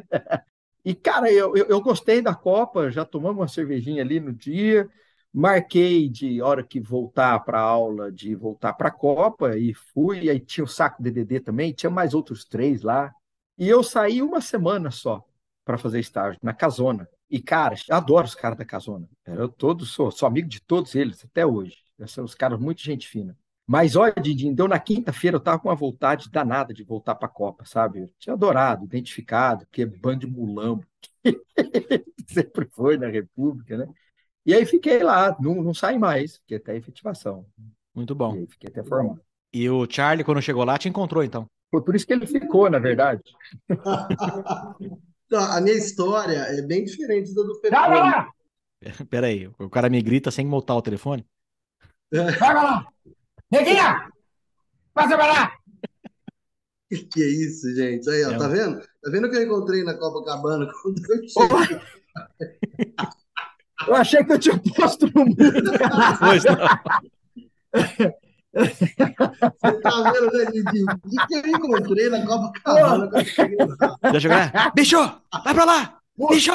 E, 0.85 0.95
cara, 0.95 1.31
eu, 1.31 1.55
eu, 1.57 1.67
eu, 1.67 1.81
gostei 1.81 2.23
da 2.23 2.35
Copa, 2.35 2.91
já 2.91 3.05
tomamos 3.05 3.39
uma 3.39 3.49
cervejinha 3.49 4.03
ali 4.03 4.21
no 4.21 4.33
dia, 4.33 4.89
marquei 5.37 6.09
de 6.09 6.41
hora 6.41 6.63
que 6.63 6.81
voltar 6.81 7.39
para 7.41 7.61
aula, 7.61 8.11
de 8.11 8.35
voltar 8.35 8.73
para 8.73 8.89
a 8.89 8.91
Copa, 8.91 9.55
e 9.59 9.75
fui, 9.75 10.31
aí 10.31 10.41
tinha 10.41 10.65
o 10.65 10.69
saco 10.69 11.03
DDD 11.03 11.41
também, 11.41 11.75
tinha 11.75 11.91
mais 11.91 12.15
outros 12.15 12.47
três 12.47 12.81
lá, 12.81 13.13
e 13.59 13.69
eu 13.69 13.83
saí 13.83 14.23
uma 14.23 14.41
semana 14.41 14.91
só 14.91 15.23
para 15.63 15.77
fazer 15.77 16.01
estágio 16.01 16.41
na 16.43 16.55
Casona. 16.55 17.07
E, 17.29 17.39
cara, 17.39 17.75
adoro 17.91 18.27
os 18.27 18.35
caras 18.35 18.57
da 18.57 18.65
Casona. 18.65 19.07
Eu 19.27 19.49
todos 19.49 19.91
sou, 19.91 20.11
sou 20.11 20.27
amigo 20.27 20.49
de 20.49 20.63
todos 20.63 20.95
eles 20.95 21.23
até 21.23 21.45
hoje. 21.45 21.77
São 22.07 22.25
os 22.25 22.35
caras 22.35 22.59
muito 22.59 22.81
gente 22.81 23.07
fina. 23.07 23.37
Mas 23.67 23.95
olha, 23.95 24.15
Didinho, 24.15 24.55
deu 24.55 24.69
na 24.69 24.79
quinta-feira, 24.79 25.37
eu 25.37 25.41
tava 25.41 25.59
com 25.59 25.69
uma 25.69 25.75
vontade 25.75 26.31
danada 26.31 26.73
de 26.73 26.85
voltar 26.85 27.15
para 27.17 27.27
a 27.27 27.31
Copa, 27.31 27.65
sabe? 27.67 28.03
Eu 28.03 28.11
tinha 28.19 28.33
adorado, 28.33 28.85
identificado, 28.85 29.67
que 29.71 29.83
é 29.83 29.87
bando 29.87 30.21
de 30.21 30.27
mulambo. 30.29 30.87
Sempre 32.27 32.69
foi 32.71 32.97
na 32.97 33.09
República, 33.09 33.77
né? 33.77 33.87
E 34.47 34.55
aí 34.55 34.65
fiquei 34.65 35.03
lá, 35.03 35.37
não, 35.41 35.57
não 35.57 35.75
saí 35.75 35.99
mais, 35.99 36.37
fiquei 36.37 36.59
até 36.59 36.77
efetivação. 36.77 37.45
Muito 37.93 38.15
bom. 38.15 38.37
E 38.37 38.39
aí 38.39 38.47
fiquei 38.47 38.71
até 38.71 38.85
formado. 38.85 39.21
E 39.53 39.69
o 39.69 39.87
Charlie, 39.91 40.25
quando 40.25 40.41
chegou 40.41 40.65
lá, 40.65 40.79
te 40.79 40.89
encontrou, 40.89 41.25
então? 41.25 41.47
Foi 41.71 41.83
por 41.83 41.97
isso 41.97 42.07
que 42.07 42.13
ele 42.13 42.27
ficou, 42.27 42.71
na 42.71 42.79
verdade. 42.79 43.23
Então, 45.27 45.43
a 45.43 45.61
minha 45.61 45.75
história 45.75 46.37
é 46.37 46.63
bem 46.63 46.85
diferente 46.85 47.35
da 47.35 47.43
do 47.43 47.61
Pepe. 47.61 47.75
Vai 47.75 47.91
lá! 47.91 48.33
Peraí, 49.11 49.51
o 49.59 49.69
cara 49.69 49.91
me 49.91 50.01
grita 50.01 50.31
sem 50.31 50.47
montar 50.47 50.77
o 50.77 50.83
telefone? 50.83 51.27
Vai 52.39 52.55
lá! 52.55 52.87
Neguinha! 53.51 54.09
Passa 54.95 55.17
pra 55.17 55.27
lá! 55.27 55.53
Que, 56.89 57.23
é 57.23 57.27
isso, 57.27 57.75
gente? 57.75 58.09
Aí, 58.09 58.25
ó, 58.25 58.31
é 58.31 58.39
tá 58.39 58.47
um... 58.47 58.51
vendo? 58.51 58.81
Tá 58.81 59.11
vendo 59.11 59.29
que 59.29 59.37
eu 59.37 59.43
encontrei 59.43 59.83
na 59.83 59.95
Copacabana 59.95 60.71
quando 60.81 60.99
eu 61.11 61.29
cheguei? 61.29 61.81
Eu 63.87 63.95
achei 63.95 64.25
que 64.25 64.33
eu 64.33 64.39
tinha 64.39 64.61
posto 64.77 65.11
no 65.15 65.25
mundo. 65.25 65.37
Pois 66.19 66.45
não. 66.45 66.57
Você 68.57 68.95
tá 69.83 70.13
vendo, 70.13 70.33
né, 70.33 70.47
Didi? 70.51 70.83
O 70.85 71.27
que 71.27 71.35
eu 71.35 71.47
encontrei 71.47 72.09
na 72.09 72.25
cheguei 73.25 73.59
lá? 73.59 73.97
Já 74.13 74.19
jogar? 74.19 74.73
Bicho! 74.75 74.97
Vai 75.45 75.55
pra 75.55 75.65
lá! 75.65 75.99
Bicho! 76.31 76.53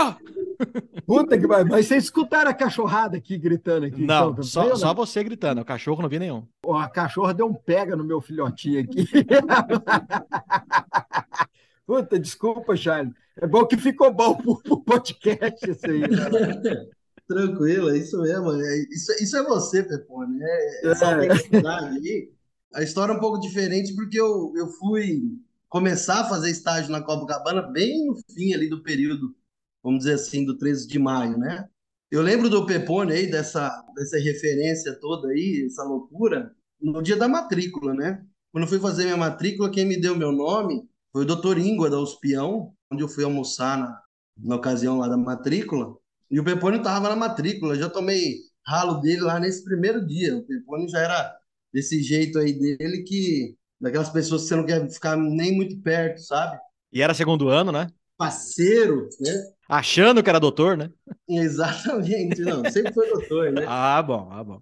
Puta 1.05 1.37
que 1.37 1.45
vai. 1.45 1.63
Mas 1.63 1.87
vocês 1.87 2.05
escutaram 2.05 2.49
a 2.49 2.53
cachorrada 2.53 3.17
aqui 3.17 3.37
gritando 3.37 3.85
aqui? 3.85 4.03
Não, 4.03 4.31
então, 4.31 4.43
só, 4.43 4.75
só 4.75 4.93
você 4.93 5.23
gritando. 5.23 5.61
O 5.61 5.65
cachorro 5.65 6.01
não 6.01 6.09
vi 6.09 6.17
nenhum. 6.17 6.43
a 6.67 6.89
cachorra 6.89 7.33
deu 7.33 7.47
um 7.47 7.53
pega 7.53 7.95
no 7.95 8.03
meu 8.03 8.19
filhotinho 8.19 8.81
aqui. 8.81 9.05
Puta, 11.85 12.19
desculpa, 12.19 12.75
Charles. 12.75 13.13
É 13.39 13.47
bom 13.47 13.65
que 13.65 13.77
ficou 13.77 14.11
bom 14.13 14.35
pro, 14.35 14.61
pro 14.61 14.83
podcast 14.83 15.69
isso 15.69 15.85
aí. 15.85 16.01
Né? 16.01 16.87
Tranquilo, 17.27 17.89
é 17.89 17.97
isso 17.97 18.21
mesmo. 18.21 18.51
É, 18.51 18.77
isso, 18.91 19.11
isso 19.21 19.37
é 19.37 19.43
você, 19.43 19.83
Pepone. 19.83 20.41
É, 20.41 20.87
essa 20.89 21.05
é. 21.11 21.31
aí. 21.31 22.31
A 22.73 22.81
história 22.83 23.13
é 23.13 23.15
um 23.15 23.19
pouco 23.19 23.39
diferente 23.39 23.93
porque 23.95 24.19
eu, 24.19 24.53
eu 24.55 24.67
fui 24.67 25.37
começar 25.67 26.21
a 26.21 26.29
fazer 26.29 26.49
estágio 26.49 26.91
na 26.91 27.01
Copacabana 27.01 27.61
bem 27.61 28.05
no 28.05 28.15
fim 28.33 28.53
ali 28.53 28.69
do 28.69 28.83
período, 28.83 29.35
vamos 29.83 29.99
dizer 29.99 30.13
assim, 30.13 30.45
do 30.45 30.57
13 30.57 30.87
de 30.87 30.99
maio, 30.99 31.37
né? 31.37 31.67
Eu 32.09 32.21
lembro 32.21 32.49
do 32.49 32.65
Pepone 32.65 33.13
aí, 33.13 33.31
dessa, 33.31 33.69
dessa 33.95 34.17
referência 34.19 34.93
toda 34.99 35.29
aí, 35.29 35.63
essa 35.65 35.83
loucura, 35.83 36.53
no 36.81 37.01
dia 37.01 37.15
da 37.15 37.27
matrícula, 37.27 37.93
né? 37.93 38.21
Quando 38.51 38.65
eu 38.65 38.69
fui 38.69 38.79
fazer 38.79 39.03
minha 39.03 39.15
matrícula, 39.15 39.71
quem 39.71 39.85
me 39.85 39.99
deu 39.99 40.13
meu 40.15 40.31
nome 40.33 40.83
foi 41.13 41.23
o 41.23 41.25
doutor 41.25 41.57
Ingua 41.57 41.89
da 41.89 41.99
Uspião, 41.99 42.73
onde 42.91 43.01
eu 43.01 43.07
fui 43.07 43.23
almoçar 43.23 43.77
na, 43.77 44.01
na 44.37 44.55
ocasião 44.57 44.97
lá 44.97 45.07
da 45.07 45.15
matrícula. 45.15 45.95
E 46.31 46.39
o 46.39 46.43
Pepone 46.45 46.77
estava 46.77 47.09
na 47.09 47.15
matrícula, 47.15 47.75
já 47.75 47.89
tomei 47.89 48.37
ralo 48.65 49.01
dele 49.01 49.21
lá 49.21 49.37
nesse 49.37 49.63
primeiro 49.65 50.05
dia. 50.05 50.37
O 50.37 50.43
Pepone 50.43 50.87
já 50.87 50.99
era 50.99 51.35
desse 51.73 52.01
jeito 52.01 52.39
aí 52.39 52.53
dele 52.53 53.03
que 53.03 53.55
daquelas 53.79 54.09
pessoas 54.09 54.43
que 54.43 54.47
você 54.47 54.55
não 54.55 54.65
quer 54.65 54.89
ficar 54.89 55.17
nem 55.17 55.53
muito 55.53 55.81
perto, 55.81 56.21
sabe? 56.21 56.57
E 56.93 57.01
era 57.01 57.13
segundo 57.13 57.49
ano, 57.49 57.71
né? 57.71 57.87
Parceiro, 58.17 59.09
né? 59.19 59.33
Achando 59.67 60.23
que 60.23 60.29
era 60.29 60.39
doutor, 60.39 60.77
né? 60.77 60.89
Exatamente, 61.27 62.41
não, 62.41 62.63
sempre 62.69 62.93
foi 62.93 63.09
doutor, 63.09 63.51
né? 63.51 63.65
ah, 63.67 64.01
bom, 64.01 64.29
ah, 64.31 64.43
bom. 64.43 64.61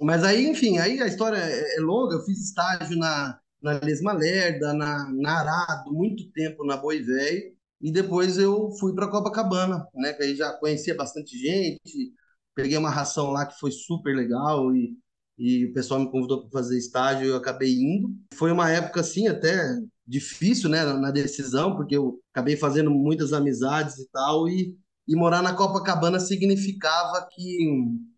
Mas 0.00 0.24
aí, 0.24 0.46
enfim, 0.46 0.78
aí 0.78 1.00
a 1.00 1.06
história 1.06 1.36
é, 1.36 1.76
é 1.76 1.80
longa. 1.80 2.16
Eu 2.16 2.24
fiz 2.24 2.38
estágio 2.38 2.96
na, 2.98 3.38
na 3.62 3.78
Lesma 3.82 4.12
Lerda, 4.12 4.72
na, 4.72 5.10
na 5.12 5.40
Arado, 5.40 5.92
muito 5.92 6.30
tempo 6.32 6.64
na 6.64 6.76
Boi 6.76 7.00
Velho. 7.02 7.53
E 7.84 7.92
depois 7.92 8.38
eu 8.38 8.70
fui 8.80 8.94
para 8.94 9.10
Copacabana, 9.10 9.86
né? 9.94 10.14
Que 10.14 10.22
aí 10.22 10.34
já 10.34 10.50
conhecia 10.54 10.96
bastante 10.96 11.36
gente, 11.36 12.14
peguei 12.54 12.78
uma 12.78 12.88
ração 12.88 13.30
lá 13.30 13.44
que 13.44 13.60
foi 13.60 13.70
super 13.70 14.16
legal 14.16 14.74
e, 14.74 14.96
e 15.36 15.66
o 15.66 15.72
pessoal 15.74 16.00
me 16.00 16.10
convidou 16.10 16.40
para 16.40 16.50
fazer 16.50 16.78
estágio 16.78 17.26
e 17.26 17.28
eu 17.28 17.36
acabei 17.36 17.74
indo. 17.74 18.08
Foi 18.32 18.50
uma 18.50 18.70
época 18.70 19.00
assim 19.00 19.28
até 19.28 19.76
difícil, 20.06 20.70
né, 20.70 20.82
na 20.82 21.10
decisão, 21.10 21.76
porque 21.76 21.94
eu 21.94 22.18
acabei 22.32 22.56
fazendo 22.56 22.90
muitas 22.90 23.34
amizades 23.34 23.98
e 23.98 24.10
tal 24.10 24.48
e, 24.48 24.74
e 25.06 25.14
morar 25.14 25.42
na 25.42 25.52
Copacabana 25.52 26.18
significava 26.18 27.28
que 27.30 27.68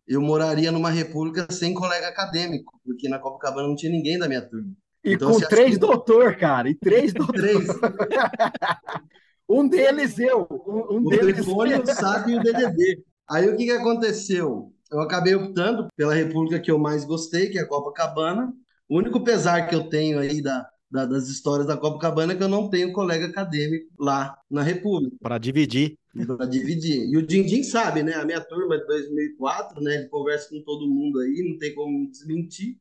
eu 0.06 0.20
moraria 0.20 0.70
numa 0.70 0.90
república 0.90 1.44
sem 1.50 1.74
colega 1.74 2.06
acadêmico, 2.06 2.80
porque 2.84 3.08
na 3.08 3.18
Copacabana 3.18 3.66
não 3.66 3.74
tinha 3.74 3.90
ninguém 3.90 4.16
da 4.16 4.28
minha 4.28 4.42
turma. 4.42 4.72
E 5.04 5.14
então, 5.14 5.32
com 5.32 5.40
três 5.40 5.72
que... 5.72 5.80
doutor, 5.80 6.36
cara, 6.36 6.70
e 6.70 6.74
três 6.76 7.12
doutor. 7.12 7.34
três. 7.34 7.66
Um 9.48 9.68
deles 9.68 10.18
eu. 10.18 10.46
Um, 10.66 10.98
o 10.98 11.08
deles 11.08 11.36
telefone, 11.36 11.74
o 11.80 11.86
SAP 11.86 12.28
e 12.28 12.36
o 12.36 12.42
DDD. 12.42 13.04
Aí 13.28 13.48
o 13.48 13.56
que, 13.56 13.64
que 13.64 13.70
aconteceu? 13.70 14.72
Eu 14.90 15.00
acabei 15.00 15.34
optando 15.34 15.88
pela 15.96 16.14
república 16.14 16.60
que 16.60 16.70
eu 16.70 16.78
mais 16.78 17.04
gostei, 17.04 17.48
que 17.48 17.58
é 17.58 17.62
a 17.62 17.66
Copacabana. 17.66 18.52
O 18.88 18.98
único 18.98 19.22
pesar 19.22 19.68
que 19.68 19.74
eu 19.74 19.88
tenho 19.88 20.18
aí 20.18 20.40
da, 20.40 20.68
da, 20.90 21.06
das 21.06 21.28
histórias 21.28 21.66
da 21.66 21.76
Copacabana 21.76 22.32
é 22.32 22.36
que 22.36 22.42
eu 22.42 22.48
não 22.48 22.70
tenho 22.70 22.92
colega 22.92 23.26
acadêmico 23.26 23.86
lá 23.98 24.36
na 24.50 24.62
República. 24.62 25.16
Para 25.20 25.38
dividir. 25.38 25.98
Para 26.36 26.46
dividir. 26.46 27.04
E 27.08 27.16
o 27.16 27.26
Dindim 27.26 27.62
sabe, 27.62 28.02
né? 28.02 28.14
A 28.14 28.24
minha 28.24 28.40
turma 28.40 28.76
é 28.76 28.78
de 28.78 28.86
2004, 28.86 29.82
né? 29.82 29.96
Ele 29.96 30.08
conversa 30.08 30.48
com 30.50 30.62
todo 30.62 30.88
mundo 30.88 31.18
aí, 31.20 31.48
não 31.50 31.58
tem 31.58 31.74
como 31.74 32.08
desmentir 32.10 32.78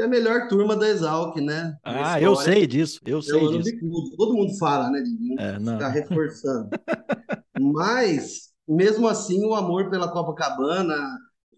é 0.00 0.04
a 0.04 0.08
melhor 0.08 0.48
turma 0.48 0.74
da 0.74 0.88
Exalc, 0.88 1.36
né? 1.36 1.76
Ah, 1.84 2.20
eu 2.20 2.34
sei 2.34 2.66
disso, 2.66 3.00
eu 3.04 3.20
sei 3.20 3.58
disso. 3.58 3.70
Todo 4.16 4.34
mundo 4.34 4.56
fala, 4.58 4.90
né? 4.90 5.02
É, 5.38 5.58
ficar 5.58 5.88
reforçando. 5.88 6.70
Mas, 7.60 8.52
mesmo 8.66 9.06
assim, 9.06 9.44
o 9.44 9.54
amor 9.54 9.90
pela 9.90 10.10
Copacabana, 10.10 10.96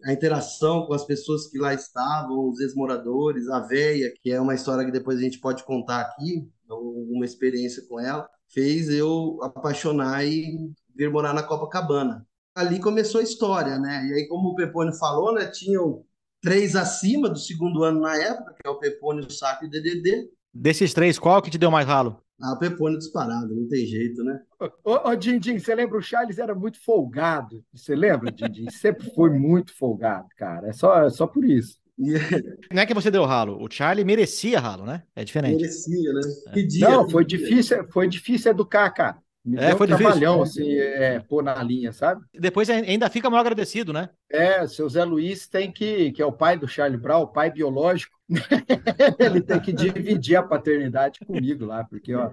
a 0.05 0.12
interação 0.12 0.87
com 0.87 0.95
as 0.95 1.05
pessoas 1.05 1.47
que 1.49 1.59
lá 1.59 1.73
estavam, 1.73 2.49
os 2.49 2.61
ex-moradores, 2.61 3.49
a 3.49 3.61
véia, 3.61 4.12
que 4.21 4.31
é 4.31 4.41
uma 4.41 4.55
história 4.55 4.85
que 4.85 4.93
depois 4.93 5.19
a 5.19 5.23
gente 5.23 5.38
pode 5.38 5.64
contar 5.64 6.00
aqui, 6.00 6.47
uma 6.69 7.25
experiência 7.25 7.83
com 7.88 8.00
ela, 8.00 8.29
fez 8.53 8.88
eu 8.88 9.38
apaixonar 9.43 10.26
e 10.26 10.71
vir 10.95 11.11
morar 11.11 11.33
na 11.33 11.43
Copacabana. 11.43 12.26
Ali 12.55 12.79
começou 12.81 13.21
a 13.21 13.25
história, 13.25 13.79
né? 13.79 14.07
E 14.07 14.12
aí, 14.12 14.29
como 14.29 14.50
o 14.50 14.55
Pepone 14.55 14.97
falou, 14.97 15.35
né, 15.35 15.47
tinham 15.47 16.05
três 16.45 16.77
acima 16.77 17.31
do 17.31 17.39
segundo 17.39 17.83
ano 17.83 18.03
na 18.03 18.15
época, 18.17 18.55
que 18.55 18.69
é 18.69 18.71
o 18.71 18.79
Pepone, 18.79 19.27
o 19.27 19.31
Saco 19.31 19.65
e 19.65 19.67
o 19.67 19.71
DDD. 19.71 20.29
Desses 20.53 20.93
três, 20.93 21.19
qual 21.19 21.41
que 21.41 21.51
te 21.51 21.57
deu 21.57 21.71
mais 21.71 21.87
ralo? 21.87 22.21
Ah, 22.41 22.53
o 22.53 22.59
Pepone 22.59 22.99
disparado, 22.99 23.55
não 23.55 23.67
tem 23.67 23.87
jeito, 23.87 24.23
né? 24.23 24.41
Ô, 24.85 25.09
ô 25.09 25.17
Dindim, 25.17 25.59
você 25.59 25.75
lembra? 25.75 25.97
O 25.97 26.03
Charles 26.03 26.39
era 26.39 26.55
muito 26.55 26.79
folgado. 26.85 27.65
Você 27.73 27.97
lembra, 27.97 28.31
Dindim? 28.31 28.69
Sempre 28.71 29.11
foi 29.15 29.31
muito 29.31 29.75
folgado, 29.75 30.29
cara. 30.37 30.69
É 30.69 30.73
só, 30.73 31.05
é 31.05 31.11
só 31.11 31.27
por 31.27 31.45
isso. 31.45 31.79
Não 31.97 32.83
é 32.83 32.87
que 32.87 32.93
você 32.93 33.11
deu 33.11 33.25
ralo, 33.25 33.57
o 33.63 33.71
Charlie 33.71 34.05
merecia 34.05 34.61
ralo, 34.61 34.85
né? 34.85 35.05
É 35.15 35.25
diferente. 35.25 35.57
Merecia, 35.57 36.13
né? 36.13 36.21
É. 36.49 36.79
Não, 36.81 37.09
foi 37.09 37.25
difícil, 37.25 37.87
foi 37.91 38.09
difícil 38.09 38.51
educar, 38.51 38.91
cara. 38.91 39.17
Me 39.45 39.59
é, 39.59 39.77
foi 39.77 39.87
um 39.87 39.97
trabalhão, 39.97 40.43
difícil. 40.43 40.63
assim, 40.63 40.79
é, 40.79 41.21
pôr 41.21 41.43
na 41.43 41.63
linha, 41.63 41.93
sabe? 41.93 42.25
Depois 42.33 42.71
ainda 42.71 43.11
fica 43.11 43.29
mal 43.29 43.41
agradecido, 43.41 43.93
né? 43.93 44.09
É, 44.33 44.67
seu 44.67 44.89
Zé 44.89 45.05
Luiz 45.05 45.47
tem 45.47 45.71
que, 45.71 46.13
que 46.13 46.23
é 46.23 46.27
o 46.27 46.33
pai 46.33 46.59
do 46.59 46.67
Charlie 46.67 46.99
Brown, 46.99 47.23
o 47.23 47.29
pai 47.29 47.51
biológico, 47.51 48.15
ele 49.19 49.43
tem 49.43 49.61
que 49.61 49.71
dividir 49.71 50.37
a 50.37 50.43
paternidade 50.43 51.21
comigo 51.21 51.67
lá, 51.67 51.85
porque, 51.85 52.15
ó, 52.15 52.31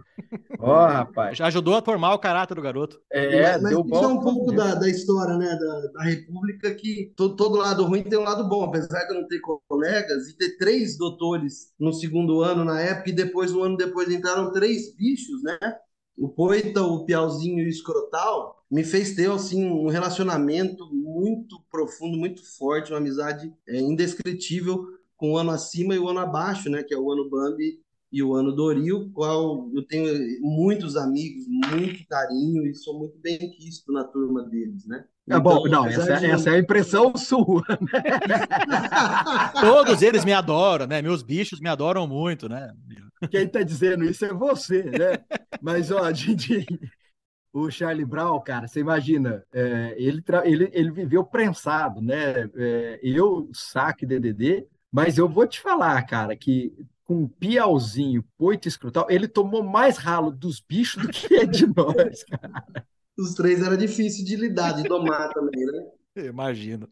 ó, 0.57 0.87
rapaz. 0.87 1.37
Já 1.37 1.47
ajudou 1.47 1.75
a 1.75 1.81
formar 1.81 2.13
o 2.13 2.19
caráter 2.19 2.55
do 2.55 2.61
garoto. 2.61 2.97
É, 3.11 3.57
mas, 3.57 3.69
deu 3.71 3.83
bom. 3.83 3.97
Isso 3.97 4.05
é 4.05 4.07
um 4.07 4.21
pouco 4.21 4.53
da, 4.53 4.75
da 4.75 4.87
história, 4.87 5.37
né, 5.37 5.57
da, 5.59 5.87
da 5.87 6.03
República, 6.03 6.73
que 6.73 7.11
todo, 7.17 7.35
todo 7.35 7.57
lado 7.57 7.83
ruim 7.83 8.03
tem 8.03 8.17
um 8.17 8.23
lado 8.23 8.47
bom, 8.47 8.63
apesar 8.63 9.03
de 9.03 9.13
eu 9.13 9.19
não 9.19 9.27
ter 9.27 9.41
colegas 9.67 10.29
e 10.29 10.37
ter 10.37 10.57
três 10.57 10.97
doutores 10.97 11.73
no 11.77 11.91
segundo 11.91 12.41
ano 12.41 12.63
na 12.63 12.79
época, 12.79 13.09
e 13.09 13.13
depois, 13.13 13.51
um 13.53 13.63
ano 13.63 13.75
depois, 13.75 14.09
entraram 14.09 14.49
três 14.53 14.95
bichos, 14.95 15.43
né? 15.43 15.59
O 16.21 16.29
Poeta, 16.29 16.83
o 16.83 17.03
Piauzinho 17.03 17.63
e 17.63 17.65
o 17.65 17.69
Escrotal 17.69 18.63
me 18.69 18.83
fez 18.83 19.15
ter 19.15 19.29
assim, 19.31 19.65
um 19.65 19.87
relacionamento 19.87 20.87
muito 20.93 21.59
profundo, 21.69 22.15
muito 22.15 22.43
forte, 22.57 22.91
uma 22.91 22.99
amizade 22.99 23.51
é, 23.67 23.79
indescritível 23.79 24.85
com 25.17 25.31
o 25.31 25.37
ano 25.37 25.49
acima 25.49 25.95
e 25.95 25.99
o 25.99 26.07
ano 26.07 26.19
abaixo, 26.19 26.69
né, 26.69 26.83
que 26.83 26.93
é 26.93 26.97
o 26.97 27.11
ano 27.11 27.27
Bambi 27.27 27.79
e 28.11 28.21
o 28.21 28.35
ano 28.35 28.51
Doril, 28.51 29.09
qual 29.13 29.67
eu 29.73 29.83
tenho 29.87 30.13
muitos 30.41 30.95
amigos, 30.95 31.45
muito 31.47 32.05
carinho 32.07 32.67
e 32.67 32.75
sou 32.75 32.99
muito 32.99 33.17
bem 33.17 33.39
quisto 33.39 33.91
na 33.91 34.03
turma 34.03 34.43
deles, 34.43 34.85
né? 34.85 35.05
É 35.27 35.37
então, 35.37 35.41
bom, 35.41 35.67
não, 35.67 35.87
essa, 35.87 36.19
de... 36.19 36.25
essa, 36.25 36.49
é 36.49 36.55
a 36.55 36.59
impressão 36.59 37.15
sua. 37.15 37.63
Né? 37.69 38.01
Todos 39.61 40.01
eles 40.01 40.25
me 40.25 40.33
adoram, 40.33 40.85
né? 40.87 41.01
Meus 41.01 41.23
bichos 41.23 41.61
me 41.61 41.69
adoram 41.69 42.05
muito, 42.05 42.49
né? 42.49 42.73
Quem 43.29 43.43
está 43.43 43.61
dizendo 43.61 44.03
isso 44.03 44.25
é 44.25 44.33
você, 44.33 44.83
né? 44.83 45.23
Mas, 45.61 45.91
ó, 45.91 46.09
Didi, 46.11 46.65
o 47.53 47.69
Charlie 47.69 48.05
Brown, 48.05 48.39
cara, 48.41 48.67
você 48.67 48.79
imagina, 48.79 49.43
é, 49.53 49.95
ele, 49.97 50.23
ele, 50.43 50.69
ele 50.71 50.91
viveu 50.91 51.23
prensado, 51.23 52.01
né? 52.01 52.49
É, 52.55 52.99
eu, 53.03 53.49
saque 53.53 54.05
DDD, 54.05 54.67
mas 54.91 55.17
eu 55.17 55.27
vou 55.27 55.45
te 55.45 55.59
falar, 55.59 56.01
cara, 56.03 56.35
que 56.35 56.73
com 57.03 57.27
Piauzinho, 57.27 58.23
Poito 58.37 58.67
Escrutal, 58.67 59.05
ele 59.09 59.27
tomou 59.27 59.61
mais 59.61 59.97
ralo 59.97 60.31
dos 60.31 60.61
bichos 60.61 61.03
do 61.03 61.09
que 61.09 61.45
de 61.45 61.67
nós, 61.67 62.23
cara. 62.23 62.63
Os 63.17 63.33
três 63.33 63.61
era 63.61 63.75
difícil 63.75 64.23
de 64.25 64.35
lidar, 64.37 64.71
de 64.71 64.83
domar 64.83 65.29
também, 65.33 65.65
né? 65.65 66.25
Imagino. 66.27 66.89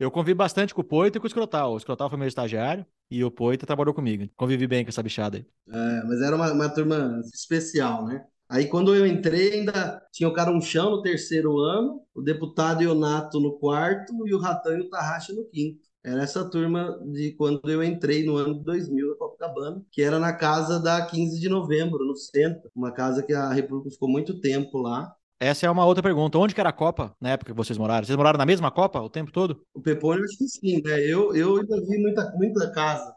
Eu 0.00 0.10
convivi 0.10 0.34
bastante 0.34 0.74
com 0.74 0.80
o 0.80 0.84
Poito 0.84 1.18
e 1.18 1.20
com 1.20 1.26
o 1.26 1.28
Escrotal. 1.28 1.74
O 1.74 1.76
Escrotal 1.76 2.08
foi 2.08 2.18
meu 2.18 2.26
estagiário 2.26 2.86
e 3.10 3.22
o 3.22 3.30
Poito 3.30 3.66
trabalhou 3.66 3.92
comigo. 3.92 4.26
Convivi 4.34 4.66
bem 4.66 4.82
com 4.82 4.88
essa 4.88 5.02
bichada 5.02 5.36
aí. 5.36 5.46
É, 5.68 6.04
mas 6.04 6.22
era 6.22 6.34
uma, 6.34 6.50
uma 6.50 6.70
turma 6.70 7.20
especial, 7.34 8.06
né? 8.06 8.24
Aí 8.48 8.66
quando 8.66 8.94
eu 8.94 9.06
entrei, 9.06 9.52
ainda 9.52 10.02
tinha 10.10 10.26
o 10.26 10.32
Carunchão 10.32 10.90
no 10.90 11.02
terceiro 11.02 11.58
ano, 11.58 12.00
o 12.14 12.22
deputado 12.22 12.82
Ionato 12.82 13.38
no 13.38 13.58
quarto 13.58 14.26
e 14.26 14.34
o 14.34 14.38
Ratão 14.38 14.72
e 14.72 14.80
o 14.80 14.88
Tarraxa 14.88 15.34
no 15.34 15.44
quinto. 15.44 15.90
Era 16.02 16.22
essa 16.22 16.48
turma 16.48 16.98
de 17.12 17.32
quando 17.32 17.60
eu 17.70 17.84
entrei 17.84 18.24
no 18.24 18.36
ano 18.36 18.54
de 18.54 18.64
2000 18.64 19.06
na 19.06 19.16
Copacabana, 19.16 19.84
que 19.92 20.00
era 20.00 20.18
na 20.18 20.32
casa 20.32 20.80
da 20.80 21.04
15 21.04 21.38
de 21.38 21.48
novembro, 21.50 22.06
no 22.06 22.16
centro. 22.16 22.70
Uma 22.74 22.90
casa 22.90 23.22
que 23.22 23.34
a 23.34 23.52
República 23.52 23.90
ficou 23.90 24.08
muito 24.08 24.40
tempo 24.40 24.78
lá. 24.78 25.14
Essa 25.40 25.66
é 25.66 25.70
uma 25.70 25.86
outra 25.86 26.02
pergunta. 26.02 26.36
Onde 26.36 26.54
que 26.54 26.60
era 26.60 26.68
a 26.68 26.72
Copa 26.72 27.16
na 27.18 27.30
época 27.30 27.50
que 27.50 27.56
vocês 27.56 27.78
moraram? 27.78 28.04
Vocês 28.04 28.16
moraram 28.16 28.36
na 28.36 28.44
mesma 28.44 28.70
Copa 28.70 29.00
o 29.00 29.08
tempo 29.08 29.32
todo? 29.32 29.62
O 29.72 29.80
Pepone, 29.80 30.22
acho 30.22 30.36
que 30.36 30.46
sim, 30.46 30.82
né? 30.84 31.00
Eu, 31.00 31.34
eu 31.34 31.56
ainda 31.56 31.80
vi 31.80 31.96
muita, 31.96 32.30
muita 32.32 32.70
casa. 32.70 33.14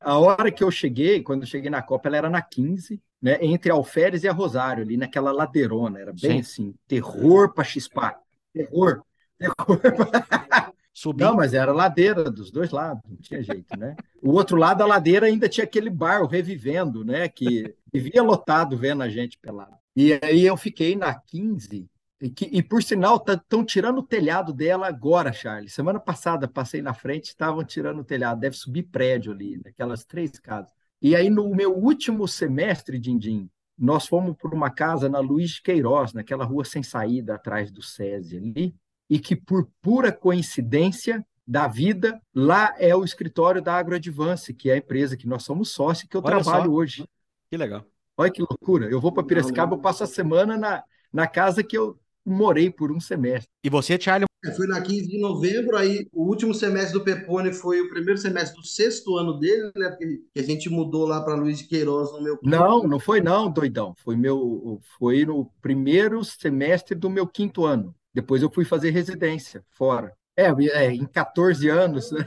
A 0.00 0.18
hora 0.18 0.50
que 0.50 0.64
eu 0.64 0.70
cheguei, 0.72 1.22
quando 1.22 1.42
eu 1.42 1.46
cheguei 1.46 1.70
na 1.70 1.82
Copa, 1.82 2.08
ela 2.08 2.16
era 2.16 2.28
na 2.28 2.42
15, 2.42 3.00
né? 3.22 3.38
Entre 3.40 3.70
Alferes 3.70 4.24
e 4.24 4.28
a 4.28 4.32
Rosário, 4.32 4.82
ali 4.82 4.96
naquela 4.96 5.30
ladeirona. 5.30 6.00
Era 6.00 6.12
bem 6.12 6.42
sim. 6.42 6.64
assim, 6.64 6.74
terror 6.88 7.54
para 7.54 7.62
chispar. 7.62 8.18
Terror. 8.52 9.04
Terror. 9.38 9.80
Subir. 10.92 11.22
Não, 11.22 11.36
mas 11.36 11.54
era 11.54 11.72
ladeira 11.72 12.24
dos 12.28 12.50
dois 12.50 12.72
lados, 12.72 13.02
não 13.08 13.16
tinha 13.16 13.40
jeito, 13.42 13.78
né? 13.78 13.94
O 14.20 14.32
outro 14.32 14.56
lado 14.56 14.78
da 14.78 14.86
ladeira 14.86 15.26
ainda 15.26 15.48
tinha 15.48 15.64
aquele 15.64 15.88
bar, 15.88 16.22
o 16.22 16.26
Revivendo, 16.26 17.04
né? 17.04 17.28
Que 17.28 17.72
vivia 17.92 18.22
lotado 18.22 18.76
vendo 18.76 19.02
a 19.02 19.08
gente 19.08 19.38
pelado. 19.38 19.79
E 19.96 20.18
aí 20.22 20.44
eu 20.46 20.56
fiquei 20.56 20.96
na 20.96 21.14
15, 21.14 21.88
e, 22.20 22.28
que, 22.28 22.44
e 22.52 22.62
por 22.62 22.82
sinal, 22.82 23.16
estão 23.16 23.60
tá, 23.60 23.64
tirando 23.64 23.98
o 23.98 24.06
telhado 24.06 24.52
dela 24.52 24.86
agora, 24.86 25.32
Charles. 25.32 25.72
Semana 25.72 25.98
passada 25.98 26.46
passei 26.46 26.82
na 26.82 26.92
frente, 26.92 27.28
estavam 27.28 27.64
tirando 27.64 28.00
o 28.00 28.04
telhado, 28.04 28.40
deve 28.40 28.56
subir 28.56 28.82
prédio 28.84 29.32
ali, 29.32 29.58
naquelas 29.64 30.04
três 30.04 30.38
casas. 30.38 30.70
E 31.00 31.16
aí, 31.16 31.30
no 31.30 31.48
meu 31.48 31.74
último 31.74 32.28
semestre, 32.28 32.98
Dindim, 32.98 33.48
nós 33.78 34.06
fomos 34.06 34.36
por 34.36 34.52
uma 34.52 34.70
casa 34.70 35.08
na 35.08 35.18
Luiz 35.18 35.58
Queiroz, 35.58 36.12
naquela 36.12 36.44
rua 36.44 36.64
sem 36.64 36.82
saída 36.82 37.36
atrás 37.36 37.70
do 37.70 37.82
SESI 37.82 38.36
ali, 38.36 38.74
e 39.08 39.18
que 39.18 39.34
por 39.34 39.70
pura 39.80 40.12
coincidência 40.12 41.24
da 41.46 41.66
vida, 41.66 42.20
lá 42.34 42.74
é 42.78 42.94
o 42.94 43.02
escritório 43.02 43.62
da 43.62 43.74
AgroAdvance, 43.76 44.52
que 44.52 44.68
é 44.68 44.74
a 44.74 44.76
empresa 44.76 45.16
que 45.16 45.26
nós 45.26 45.42
somos 45.42 45.70
sócios, 45.70 46.08
que 46.08 46.16
eu 46.16 46.22
Olha 46.22 46.42
trabalho 46.42 46.70
só. 46.70 46.76
hoje. 46.76 47.08
Que 47.48 47.56
legal. 47.56 47.84
Olha 48.20 48.30
que 48.30 48.42
loucura. 48.42 48.86
Eu 48.90 49.00
vou 49.00 49.10
para 49.10 49.24
Piracicaba, 49.24 49.74
eu 49.74 49.80
passo 49.80 50.04
a 50.04 50.06
semana 50.06 50.58
na, 50.58 50.84
na 51.10 51.26
casa 51.26 51.64
que 51.64 51.76
eu 51.76 51.98
morei 52.22 52.70
por 52.70 52.92
um 52.92 53.00
semestre. 53.00 53.48
E 53.64 53.70
você, 53.70 53.98
Charlie? 53.98 54.26
É, 54.44 54.50
foi 54.52 54.66
na 54.66 54.78
15 54.78 55.08
de 55.08 55.18
novembro, 55.18 55.74
aí 55.74 56.06
o 56.12 56.24
último 56.26 56.52
semestre 56.52 56.98
do 56.98 57.02
Pepone 57.02 57.50
foi 57.50 57.80
o 57.80 57.88
primeiro 57.88 58.20
semestre 58.20 58.60
do 58.60 58.66
sexto 58.66 59.16
ano 59.16 59.38
dele, 59.38 59.72
né? 59.74 59.88
Porque 59.88 60.22
a 60.36 60.42
gente 60.42 60.68
mudou 60.68 61.06
lá 61.06 61.22
para 61.22 61.34
Luiz 61.34 61.60
de 61.60 61.64
Queiroz 61.64 62.12
no 62.12 62.22
meu. 62.22 62.38
Não, 62.42 62.82
não 62.82 63.00
foi 63.00 63.22
não, 63.22 63.50
doidão. 63.50 63.94
Foi 63.96 64.16
meu, 64.16 64.78
foi 64.98 65.24
no 65.24 65.50
primeiro 65.62 66.22
semestre 66.22 66.94
do 66.94 67.08
meu 67.08 67.26
quinto 67.26 67.64
ano. 67.64 67.94
Depois 68.12 68.42
eu 68.42 68.50
fui 68.50 68.66
fazer 68.66 68.90
residência 68.90 69.64
fora. 69.70 70.14
É, 70.36 70.48
é 70.72 70.92
em 70.92 71.06
14 71.06 71.70
anos. 71.70 72.10
Né? 72.12 72.26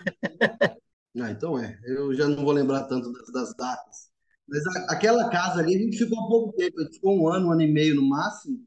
Ah, 1.22 1.30
então 1.30 1.60
é. 1.60 1.80
Eu 1.84 2.12
já 2.16 2.28
não 2.28 2.44
vou 2.44 2.52
lembrar 2.52 2.86
tanto 2.86 3.12
das, 3.12 3.32
das 3.32 3.56
datas. 3.56 4.03
Mas 4.48 4.66
a, 4.66 4.94
aquela 4.94 5.30
casa 5.30 5.60
ali, 5.60 5.76
a 5.76 5.80
gente 5.80 5.98
ficou 5.98 6.20
há 6.20 6.28
pouco 6.28 6.54
tempo. 6.54 6.80
A 6.80 6.84
gente 6.84 6.96
ficou 6.96 7.18
um 7.18 7.28
ano, 7.28 7.48
um 7.48 7.52
ano 7.52 7.62
e 7.62 7.72
meio 7.72 7.96
no 7.96 8.08
máximo. 8.08 8.60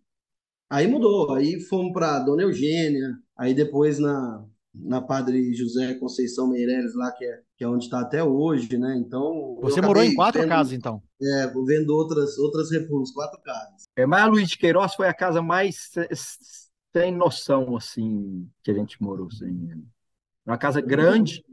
Aí 0.70 0.86
mudou. 0.86 1.32
Aí 1.34 1.60
fomos 1.60 1.92
para 1.92 2.18
Dona 2.20 2.42
Eugênia. 2.42 3.16
Aí 3.36 3.54
depois 3.54 3.98
na, 3.98 4.44
na 4.74 5.00
Padre 5.00 5.54
José 5.54 5.94
Conceição 5.94 6.48
Meireles, 6.48 6.94
lá 6.94 7.12
que 7.12 7.24
é, 7.24 7.40
que 7.56 7.64
é 7.64 7.68
onde 7.68 7.84
está 7.84 8.00
até 8.00 8.22
hoje, 8.22 8.76
né? 8.76 8.96
Então. 8.96 9.58
Você 9.62 9.80
morou 9.80 10.02
em 10.02 10.14
quatro 10.14 10.40
vendo, 10.40 10.50
casas, 10.50 10.72
então? 10.72 11.02
É, 11.20 11.46
vendo 11.66 11.90
outras, 11.90 12.36
outras 12.38 12.70
repúblicas, 12.70 13.12
quatro 13.12 13.40
casas. 13.42 13.84
É, 13.96 14.04
mas 14.04 14.22
a 14.22 14.26
Luiz 14.26 14.48
de 14.48 14.58
Queiroz 14.58 14.94
foi 14.94 15.08
a 15.08 15.14
casa 15.14 15.40
mais 15.40 15.90
sem 16.94 17.14
noção, 17.14 17.76
assim, 17.76 18.48
que 18.62 18.70
a 18.70 18.74
gente 18.74 19.00
morou. 19.02 19.28
Assim. 19.28 19.70
Uma 20.44 20.58
casa 20.58 20.80
grande, 20.80 21.44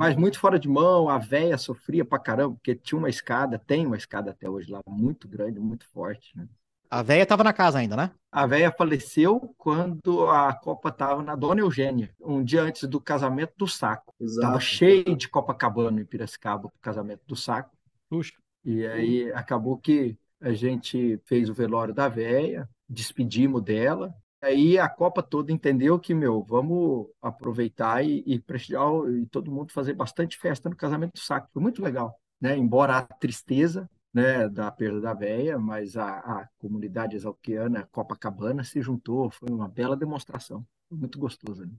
mas 0.00 0.16
muito 0.16 0.40
fora 0.40 0.58
de 0.58 0.66
mão. 0.66 1.10
A 1.10 1.18
véia 1.18 1.58
sofria 1.58 2.06
pra 2.06 2.18
caramba, 2.18 2.54
porque 2.54 2.74
tinha 2.74 2.98
uma 2.98 3.10
escada, 3.10 3.58
tem 3.58 3.86
uma 3.86 3.98
escada 3.98 4.30
até 4.30 4.48
hoje 4.48 4.72
lá, 4.72 4.80
muito 4.88 5.28
grande, 5.28 5.60
muito 5.60 5.86
forte. 5.90 6.34
Né? 6.34 6.48
A 6.88 7.02
véia 7.02 7.24
estava 7.24 7.44
na 7.44 7.52
casa 7.52 7.78
ainda, 7.78 7.94
né? 7.94 8.10
A 8.32 8.46
véia 8.46 8.72
faleceu 8.72 9.54
quando 9.58 10.26
a 10.30 10.54
Copa 10.54 10.88
estava 10.88 11.22
na 11.22 11.36
Dona 11.36 11.60
Eugênia, 11.60 12.10
um 12.18 12.42
dia 12.42 12.62
antes 12.62 12.88
do 12.88 12.98
casamento 12.98 13.52
do 13.58 13.68
Saco. 13.68 14.14
Estava 14.18 14.58
cheio 14.58 15.14
de 15.14 15.28
Copacabana 15.28 16.00
em 16.00 16.04
Piracicaba, 16.06 16.68
o 16.68 16.72
casamento 16.80 17.20
do 17.26 17.36
Saco. 17.36 17.76
Puxa. 18.08 18.32
E 18.64 18.86
aí 18.86 19.30
acabou 19.34 19.76
que 19.76 20.16
a 20.40 20.52
gente 20.54 21.20
fez 21.26 21.50
o 21.50 21.54
velório 21.54 21.92
da 21.92 22.08
véia, 22.08 22.66
despedimos 22.88 23.62
dela, 23.62 24.14
Aí 24.42 24.78
a 24.78 24.88
Copa 24.88 25.22
toda 25.22 25.52
entendeu 25.52 25.98
que, 25.98 26.14
meu, 26.14 26.42
vamos 26.42 27.08
aproveitar 27.20 28.02
e, 28.04 28.22
e 28.26 28.40
prestigiar 28.40 28.86
e 29.10 29.26
todo 29.26 29.50
mundo 29.50 29.72
fazer 29.72 29.92
bastante 29.92 30.38
festa 30.38 30.68
no 30.68 30.76
casamento 30.76 31.12
do 31.12 31.20
Saco. 31.20 31.50
Foi 31.52 31.62
muito 31.62 31.82
legal, 31.82 32.18
né? 32.40 32.56
Embora 32.56 32.96
a 32.96 33.02
tristeza 33.02 33.88
né, 34.12 34.48
da 34.48 34.70
perda 34.70 35.00
da 35.00 35.14
véia, 35.14 35.58
mas 35.58 35.96
a, 35.96 36.18
a 36.18 36.48
comunidade 36.58 37.16
exalquiana, 37.16 37.88
Copacabana, 37.92 38.64
se 38.64 38.80
juntou. 38.80 39.30
Foi 39.30 39.48
uma 39.50 39.68
bela 39.68 39.96
demonstração. 39.96 40.66
Muito 40.90 41.18
gostoso. 41.18 41.64
Né? 41.64 41.72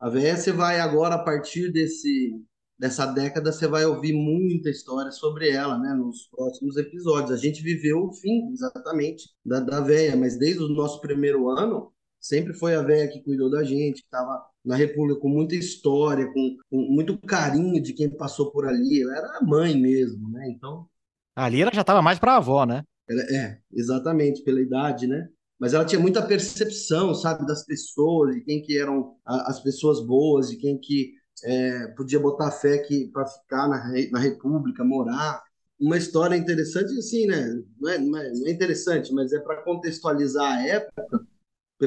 A 0.00 0.08
véia, 0.08 0.36
você 0.36 0.52
vai 0.52 0.80
agora, 0.80 1.16
a 1.16 1.22
partir 1.22 1.72
desse, 1.72 2.40
dessa 2.78 3.06
década, 3.06 3.52
você 3.52 3.66
vai 3.66 3.84
ouvir 3.84 4.12
muita 4.12 4.70
história 4.70 5.10
sobre 5.10 5.50
ela, 5.50 5.78
né? 5.78 5.94
Nos 5.94 6.28
próximos 6.28 6.76
episódios. 6.76 7.32
A 7.32 7.36
gente 7.36 7.62
viveu 7.62 8.04
o 8.04 8.12
fim, 8.12 8.50
exatamente, 8.52 9.30
da, 9.44 9.60
da 9.60 9.80
véia, 9.80 10.16
mas 10.16 10.38
desde 10.38 10.62
o 10.62 10.68
nosso 10.68 11.00
primeiro 11.00 11.48
ano, 11.50 11.92
sempre 12.24 12.54
foi 12.54 12.74
a 12.74 12.80
velha 12.80 13.06
que 13.06 13.22
cuidou 13.22 13.50
da 13.50 13.62
gente, 13.62 14.00
que 14.00 14.06
estava 14.06 14.42
na 14.64 14.76
República 14.76 15.20
com 15.20 15.28
muita 15.28 15.54
história, 15.54 16.26
com, 16.32 16.56
com, 16.70 16.78
muito 16.90 17.18
carinho 17.18 17.82
de 17.82 17.92
quem 17.92 18.08
passou 18.08 18.50
por 18.50 18.66
ali. 18.66 19.02
Ela 19.02 19.18
era 19.18 19.38
a 19.38 19.44
mãe 19.44 19.78
mesmo, 19.78 20.30
né? 20.30 20.48
Então. 20.48 20.88
Ali 21.36 21.60
ela 21.60 21.70
já 21.74 21.82
estava 21.82 22.00
mais 22.00 22.18
para 22.18 22.32
a 22.32 22.36
avó, 22.36 22.64
né? 22.64 22.82
Ela, 23.06 23.22
é, 23.24 23.58
exatamente, 23.70 24.42
pela 24.42 24.62
idade, 24.62 25.06
né? 25.06 25.28
Mas 25.60 25.74
ela 25.74 25.84
tinha 25.84 26.00
muita 26.00 26.26
percepção, 26.26 27.14
sabe, 27.14 27.46
das 27.46 27.64
pessoas, 27.66 28.34
de 28.34 28.40
quem 28.40 28.62
que 28.62 28.78
eram 28.78 29.16
as 29.26 29.60
pessoas 29.60 30.04
boas, 30.04 30.48
de 30.48 30.56
quem 30.56 30.78
que 30.78 31.12
é, 31.44 31.88
podia 31.88 32.18
botar 32.18 32.50
fé 32.50 32.82
para 33.12 33.26
ficar 33.26 33.68
na, 33.68 33.92
na 34.10 34.18
República, 34.18 34.82
morar. 34.82 35.42
Uma 35.78 35.98
história 35.98 36.36
interessante, 36.36 36.96
assim, 36.98 37.26
né? 37.26 37.62
Não 37.78 37.90
é, 37.90 37.98
não 37.98 38.18
é, 38.18 38.32
não 38.32 38.46
é 38.46 38.50
interessante, 38.50 39.12
mas 39.12 39.30
é 39.32 39.40
para 39.40 39.62
contextualizar 39.62 40.54
a 40.54 40.66
época 40.66 41.26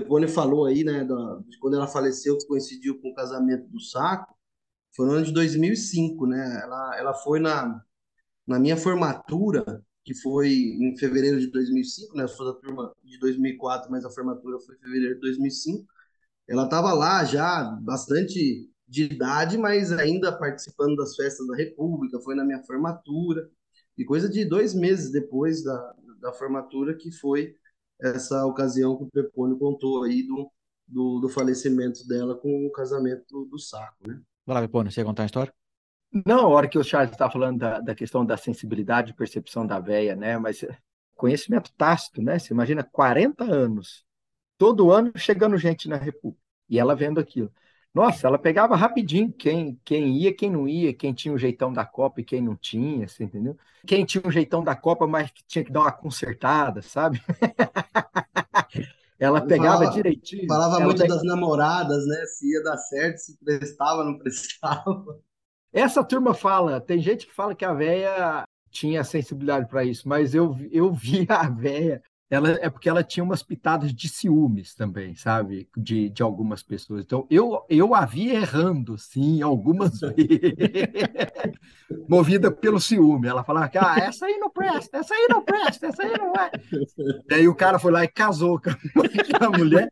Pepone 0.01 0.27
falou 0.27 0.65
aí, 0.65 0.83
né, 0.83 1.03
da, 1.03 1.39
quando 1.59 1.75
ela 1.75 1.87
faleceu, 1.87 2.37
que 2.37 2.45
coincidiu 2.45 2.99
com 3.01 3.09
o 3.09 3.15
casamento 3.15 3.67
do 3.69 3.79
Saco, 3.79 4.35
foi 4.95 5.05
no 5.05 5.13
ano 5.13 5.25
de 5.25 5.33
2005, 5.33 6.25
né? 6.27 6.61
Ela, 6.63 6.97
ela 6.97 7.13
foi 7.13 7.39
na, 7.39 7.81
na 8.47 8.59
minha 8.59 8.77
formatura, 8.77 9.83
que 10.03 10.13
foi 10.15 10.49
em 10.49 10.97
fevereiro 10.97 11.39
de 11.39 11.47
2005, 11.47 12.15
né? 12.15 12.23
Eu 12.23 12.27
sou 12.27 12.45
da 12.45 12.59
turma 12.59 12.93
de 13.03 13.19
2004, 13.19 13.91
mas 13.91 14.05
a 14.05 14.09
formatura 14.09 14.59
foi 14.59 14.75
em 14.75 14.79
fevereiro 14.79 15.15
de 15.15 15.21
2005. 15.21 15.85
Ela 16.47 16.65
estava 16.65 16.93
lá 16.93 17.25
já, 17.25 17.63
bastante 17.81 18.69
de 18.87 19.03
idade, 19.03 19.57
mas 19.57 19.91
ainda 19.91 20.31
participando 20.31 20.95
das 20.95 21.15
festas 21.15 21.45
da 21.47 21.55
República, 21.55 22.19
foi 22.21 22.35
na 22.35 22.45
minha 22.45 22.63
formatura, 22.63 23.49
e 23.97 24.05
coisa 24.05 24.29
de 24.29 24.45
dois 24.45 24.73
meses 24.73 25.11
depois 25.11 25.63
da, 25.63 25.95
da 26.21 26.31
formatura 26.33 26.95
que 26.95 27.11
foi 27.11 27.55
essa 28.01 28.45
ocasião 28.45 28.97
que 28.97 29.03
o 29.03 29.09
Pepônio 29.09 29.57
contou 29.57 30.03
aí 30.03 30.23
do, 30.23 30.51
do, 30.87 31.19
do, 31.19 31.29
falecimento 31.29 32.07
dela 32.07 32.35
com 32.35 32.65
o 32.65 32.71
casamento 32.71 33.25
do, 33.29 33.45
do 33.45 33.59
Saco, 33.59 34.07
né? 34.07 34.19
Vai 34.45 34.55
lá, 34.55 34.61
Pepônio, 34.61 34.91
você 34.91 35.01
ia 35.01 35.05
contar 35.05 35.23
a 35.23 35.25
história? 35.25 35.53
Não, 36.25 36.39
a 36.39 36.47
hora 36.47 36.69
que 36.69 36.77
o 36.77 36.83
Charles 36.83 37.11
está 37.11 37.29
falando 37.29 37.59
da, 37.59 37.79
da 37.79 37.95
questão 37.95 38.25
da 38.25 38.37
sensibilidade 38.37 39.11
e 39.11 39.15
percepção 39.15 39.67
da 39.67 39.79
véia, 39.79 40.15
né? 40.15 40.37
Mas 40.37 40.65
conhecimento 41.15 41.71
tácito, 41.75 42.21
né? 42.21 42.39
Você 42.39 42.53
imagina 42.53 42.83
40 42.83 43.43
anos, 43.43 44.05
todo 44.57 44.91
ano 44.91 45.11
chegando 45.17 45.57
gente 45.57 45.89
na 45.89 45.97
República, 45.97 46.41
e 46.69 46.79
ela 46.79 46.95
vendo 46.95 47.19
aquilo. 47.19 47.51
Nossa, 47.97 48.27
ela 48.27 48.37
pegava 48.37 48.75
rapidinho 48.75 49.33
quem, 49.33 49.79
quem 49.83 50.17
ia, 50.17 50.31
quem 50.31 50.51
não 50.51 50.67
ia, 50.67 50.93
quem 50.93 51.11
tinha 51.13 51.33
o 51.33 51.37
jeitão 51.37 51.73
da 51.73 51.83
Copa 51.83 52.21
e 52.21 52.23
quem 52.23 52.39
não 52.39 52.55
tinha, 52.55 53.07
você 53.07 53.23
entendeu? 53.23 53.57
Quem 53.87 54.05
tinha 54.05 54.21
o 54.23 54.29
jeitão 54.29 54.63
da 54.63 54.75
Copa, 54.75 55.07
mas 55.07 55.31
que 55.31 55.43
tinha 55.47 55.65
que 55.65 55.71
dar 55.71 55.79
uma 55.79 55.91
consertada, 55.91 56.83
sabe? 56.83 57.19
ela 59.17 59.41
pegava 59.41 59.79
falava, 59.79 59.95
direitinho. 59.95 60.45
Falava 60.45 60.79
muito 60.79 61.07
das 61.07 61.23
namoradas, 61.23 62.05
né? 62.05 62.23
Se 62.27 62.53
ia 62.53 62.61
dar 62.61 62.77
certo, 62.77 63.17
se 63.17 63.35
prestava, 63.39 64.03
não 64.03 64.15
prestava. 64.19 65.19
Essa 65.73 66.03
turma 66.03 66.35
fala, 66.35 66.79
tem 66.79 66.99
gente 66.99 67.25
que 67.25 67.33
fala 67.33 67.55
que 67.55 67.65
a 67.65 67.73
véia 67.73 68.43
tinha 68.69 69.03
sensibilidade 69.03 69.67
para 69.67 69.83
isso, 69.83 70.07
mas 70.07 70.35
eu, 70.35 70.55
eu 70.69 70.93
vi 70.93 71.25
a 71.27 71.49
véia 71.49 72.03
ela 72.29 72.49
é 72.49 72.69
porque 72.69 72.89
ela 72.89 73.03
tinha 73.03 73.23
umas 73.23 73.41
pitadas 73.41 73.93
de 73.93 74.09
ciúmes 74.09 74.75
também, 74.75 75.15
sabe? 75.15 75.69
De, 75.77 76.09
de 76.09 76.21
algumas 76.21 76.61
pessoas. 76.61 77.05
Então, 77.05 77.25
eu, 77.29 77.65
eu 77.69 77.95
a 77.95 78.05
vi 78.05 78.31
errando, 78.31 78.97
sim, 78.97 79.41
algumas 79.41 80.01
vezes. 80.01 80.17
Movida 82.07 82.51
pelo 82.51 82.81
ciúme. 82.81 83.29
Ela 83.29 83.45
falava 83.45 83.69
que, 83.69 83.77
ah, 83.77 83.95
essa 83.97 84.25
aí 84.25 84.37
não 84.39 84.49
presta, 84.49 84.97
essa 84.97 85.13
aí 85.13 85.27
não 85.29 85.41
presta, 85.41 85.87
essa 85.87 86.03
aí 86.03 86.13
não 86.17 86.33
é. 86.33 86.51
E 87.29 87.33
aí 87.33 87.47
o 87.47 87.55
cara 87.55 87.79
foi 87.79 87.93
lá 87.93 88.03
e 88.03 88.09
casou 88.09 88.59
com 88.59 88.71
a 89.45 89.57
mulher. 89.57 89.87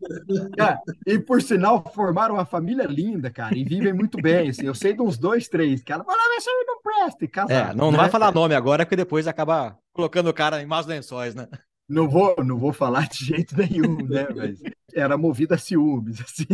Cara, 0.57 0.81
e, 1.07 1.17
por 1.17 1.41
sinal, 1.41 1.89
formaram 1.95 2.35
uma 2.35 2.45
família 2.45 2.83
linda, 2.83 3.31
cara, 3.31 3.57
e 3.57 3.63
vivem 3.63 3.93
muito 3.93 4.21
bem. 4.21 4.49
Assim. 4.49 4.65
Eu 4.65 4.75
sei 4.75 4.93
de 4.93 5.01
uns 5.01 5.17
dois, 5.17 5.47
três, 5.47 5.81
que 5.81 5.93
ela 5.93 6.03
falava, 6.03 6.21
ah, 6.21 6.35
essa 6.37 6.49
aí 6.49 6.65
não 6.67 6.81
presta, 6.81 7.23
e 7.23 7.27
casaram. 7.29 7.71
É, 7.71 7.73
não, 7.73 7.85
não 7.85 7.91
né? 7.93 7.97
vai 7.99 8.09
falar 8.09 8.33
nome 8.33 8.55
agora, 8.55 8.85
porque 8.85 8.97
depois 8.97 9.25
acaba 9.25 9.77
colocando 9.93 10.27
o 10.27 10.33
cara 10.33 10.61
em 10.61 10.65
más 10.65 10.85
lençóis, 10.85 11.33
né? 11.33 11.47
Não 11.87 12.09
vou, 12.09 12.35
não 12.43 12.57
vou 12.57 12.73
falar 12.73 13.07
de 13.07 13.25
jeito 13.25 13.55
nenhum, 13.55 13.97
né? 14.07 14.27
Mas 14.35 14.59
era 14.93 15.17
movida 15.17 15.55
a 15.55 15.57
ciúmes, 15.57 16.19
assim. 16.21 16.47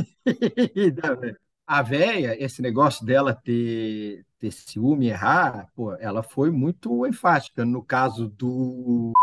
A 1.65 1.81
véia, 1.81 2.35
esse 2.43 2.61
negócio 2.61 3.05
dela 3.05 3.33
ter, 3.33 4.25
ter 4.39 4.51
ciúme 4.51 5.05
e 5.05 5.09
errar, 5.09 5.67
pô, 5.73 5.93
ela 5.95 6.21
foi 6.21 6.51
muito 6.51 7.05
enfática. 7.07 7.63
No 7.63 7.81
caso 7.81 8.27
do 8.27 9.13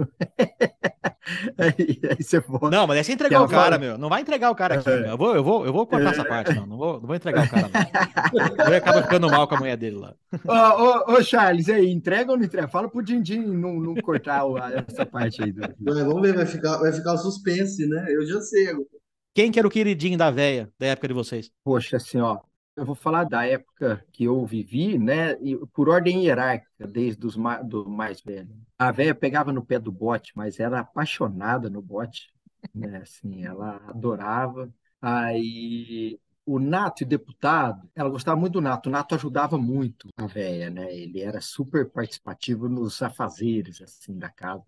aí, 1.58 2.00
aí 2.10 2.22
você. 2.22 2.42
Não, 2.70 2.86
mas 2.86 2.98
é 2.98 3.02
sem 3.02 3.14
entregar 3.14 3.42
o 3.42 3.48
cara, 3.48 3.62
fala... 3.64 3.78
meu. 3.78 3.98
Não 3.98 4.08
vai 4.08 4.20
entregar 4.20 4.50
o 4.50 4.54
cara 4.54 4.74
aqui. 4.76 4.88
É. 4.88 5.10
Eu, 5.10 5.16
vou, 5.16 5.34
eu, 5.34 5.44
vou, 5.44 5.66
eu 5.66 5.72
vou 5.72 5.86
cortar 5.86 6.08
é. 6.08 6.12
essa 6.12 6.24
parte, 6.24 6.54
não. 6.54 6.66
Não 6.66 6.76
vou, 6.76 7.00
não 7.00 7.06
vou 7.06 7.16
entregar 7.16 7.46
o 7.46 7.50
cara, 7.50 7.68
não. 7.68 8.66
Ele 8.66 8.76
acaba 8.76 9.02
ficando 9.02 9.28
mal 9.28 9.46
com 9.46 9.54
a 9.54 9.58
mulher 9.58 9.76
dele 9.76 9.96
lá. 9.96 10.14
Ô, 10.44 11.12
ô, 11.12 11.16
ô 11.16 11.22
Charles, 11.22 11.68
aí, 11.68 11.90
entrega 11.90 12.32
ou 12.32 12.38
não 12.38 12.44
entrega? 12.44 12.68
Fala 12.68 12.88
pro 12.88 13.02
Dindim 13.02 13.40
não, 13.40 13.74
não 13.74 13.94
cortar 13.96 14.42
essa 14.88 15.04
parte 15.06 15.42
aí. 15.42 15.52
Do... 15.52 15.62
vamos 15.78 16.22
ver, 16.22 16.34
vai 16.34 16.46
ficar, 16.46 16.78
vai 16.78 16.92
ficar 16.92 17.14
o 17.14 17.18
suspense, 17.18 17.86
né? 17.86 18.06
Eu 18.08 18.26
já 18.26 18.40
sei 18.40 18.68
agora. 18.68 18.86
Quem 19.34 19.52
que 19.52 19.58
era 19.58 19.68
o 19.68 19.70
queridinho 19.70 20.18
da 20.18 20.30
véia 20.30 20.68
da 20.78 20.88
época 20.88 21.08
de 21.08 21.14
vocês? 21.14 21.50
Poxa, 21.64 21.96
assim, 21.96 22.18
ó, 22.20 22.38
eu 22.76 22.84
vou 22.84 22.94
falar 22.94 23.24
da 23.24 23.44
época 23.44 24.04
que 24.12 24.24
eu 24.24 24.44
vivi, 24.46 24.98
né? 24.98 25.32
E 25.42 25.56
por 25.72 25.88
ordem 25.88 26.24
hierárquica, 26.24 26.86
desde 26.86 27.26
os 27.26 27.36
ma 27.36 27.60
do 27.62 27.88
mais 27.88 28.20
velho. 28.20 28.48
A 28.78 28.90
velha 28.90 29.14
pegava 29.14 29.52
no 29.52 29.64
pé 29.64 29.78
do 29.78 29.92
bote, 29.92 30.32
mas 30.34 30.58
era 30.58 30.80
apaixonada 30.80 31.68
no 31.68 31.82
bote, 31.82 32.32
né? 32.74 32.98
Assim, 32.98 33.44
ela 33.44 33.76
adorava. 33.88 34.72
Aí 35.00 36.18
o 36.46 36.58
Nato 36.58 37.02
e 37.02 37.06
deputado, 37.06 37.88
ela 37.94 38.08
gostava 38.08 38.38
muito 38.38 38.54
do 38.54 38.60
Nato. 38.60 38.88
O 38.88 38.92
Nato 38.92 39.14
ajudava 39.14 39.58
muito 39.58 40.08
a 40.16 40.26
velha, 40.26 40.70
né? 40.70 40.94
Ele 40.94 41.20
era 41.20 41.40
super 41.40 41.88
participativo 41.90 42.68
nos 42.68 43.02
afazeres 43.02 43.80
assim 43.82 44.18
da 44.18 44.30
casa 44.30 44.64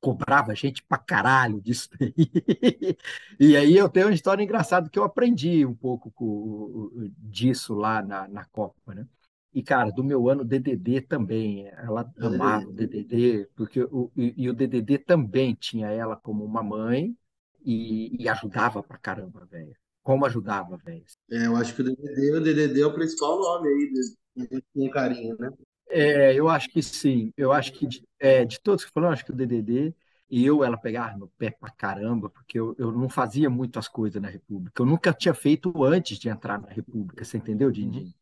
cobrava 0.00 0.54
gente 0.54 0.82
pra 0.82 0.98
caralho 0.98 1.60
disso 1.60 1.88
daí. 1.98 2.14
e 3.40 3.56
aí 3.56 3.76
eu 3.76 3.88
tenho 3.88 4.06
uma 4.06 4.14
história 4.14 4.42
engraçada 4.42 4.88
que 4.88 4.98
eu 4.98 5.04
aprendi 5.04 5.64
um 5.64 5.74
pouco 5.74 6.10
com, 6.12 7.10
disso 7.18 7.74
lá 7.74 8.02
na, 8.02 8.28
na 8.28 8.44
Copa, 8.46 8.94
né? 8.94 9.06
E, 9.52 9.62
cara, 9.62 9.90
do 9.90 10.04
meu 10.04 10.28
ano, 10.28 10.42
o 10.42 10.44
DDD 10.44 11.00
também, 11.00 11.66
ela 11.68 12.12
amava 12.20 12.68
o 12.68 12.72
DDD, 12.72 13.48
porque 13.56 13.82
o, 13.84 14.12
e, 14.14 14.34
e, 14.36 14.50
o 14.50 14.52
DDD 14.52 14.98
também 14.98 15.54
tinha 15.54 15.88
ela 15.88 16.14
como 16.14 16.44
uma 16.44 16.62
mãe 16.62 17.16
e, 17.64 18.22
e 18.22 18.28
ajudava 18.28 18.82
pra 18.82 18.98
caramba, 18.98 19.46
velho. 19.46 19.74
Como 20.02 20.26
ajudava, 20.26 20.76
velho. 20.76 21.04
É, 21.30 21.46
eu 21.46 21.56
acho 21.56 21.74
que 21.74 21.80
o 21.80 21.84
DDD, 21.84 22.32
o 22.32 22.40
DDD 22.42 22.82
é 22.82 22.86
o 22.86 22.92
principal 22.92 23.38
nome 23.38 23.68
aí, 23.68 24.56
com 24.74 24.90
carinho, 24.90 25.34
né? 25.38 25.50
É, 25.88 26.34
eu 26.34 26.48
acho 26.48 26.68
que 26.70 26.82
sim. 26.82 27.32
Eu 27.36 27.52
acho 27.52 27.72
que 27.72 27.86
de, 27.86 28.02
é, 28.18 28.44
de 28.44 28.60
todos 28.60 28.84
que 28.84 28.90
falaram, 28.92 29.12
acho 29.14 29.24
que 29.24 29.30
o 29.32 29.34
DDD 29.34 29.94
e 30.28 30.44
eu 30.44 30.64
ela 30.64 30.76
pegava 30.76 31.16
no 31.16 31.28
pé 31.38 31.50
pra 31.52 31.70
caramba, 31.70 32.28
porque 32.28 32.58
eu, 32.58 32.74
eu 32.78 32.90
não 32.90 33.08
fazia 33.08 33.48
muito 33.48 33.78
as 33.78 33.86
coisas 33.88 34.20
na 34.20 34.28
República. 34.28 34.82
Eu 34.82 34.86
nunca 34.86 35.12
tinha 35.14 35.32
feito 35.34 35.84
antes 35.84 36.18
de 36.18 36.28
entrar 36.28 36.60
na 36.60 36.68
República, 36.68 37.24
você 37.24 37.36
entendeu, 37.38 37.70
Dindim? 37.70 38.12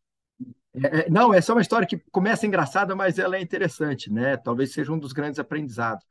É, 0.74 1.00
é, 1.06 1.10
não, 1.10 1.32
essa 1.34 1.52
é 1.52 1.54
uma 1.54 1.62
história 1.62 1.86
que 1.86 1.98
começa 2.12 2.46
engraçada, 2.46 2.96
mas 2.96 3.18
ela 3.18 3.36
é 3.36 3.42
interessante, 3.42 4.10
né? 4.12 4.36
Talvez 4.36 4.72
seja 4.72 4.92
um 4.92 4.98
dos 4.98 5.12
grandes 5.12 5.38
aprendizados. 5.40 6.04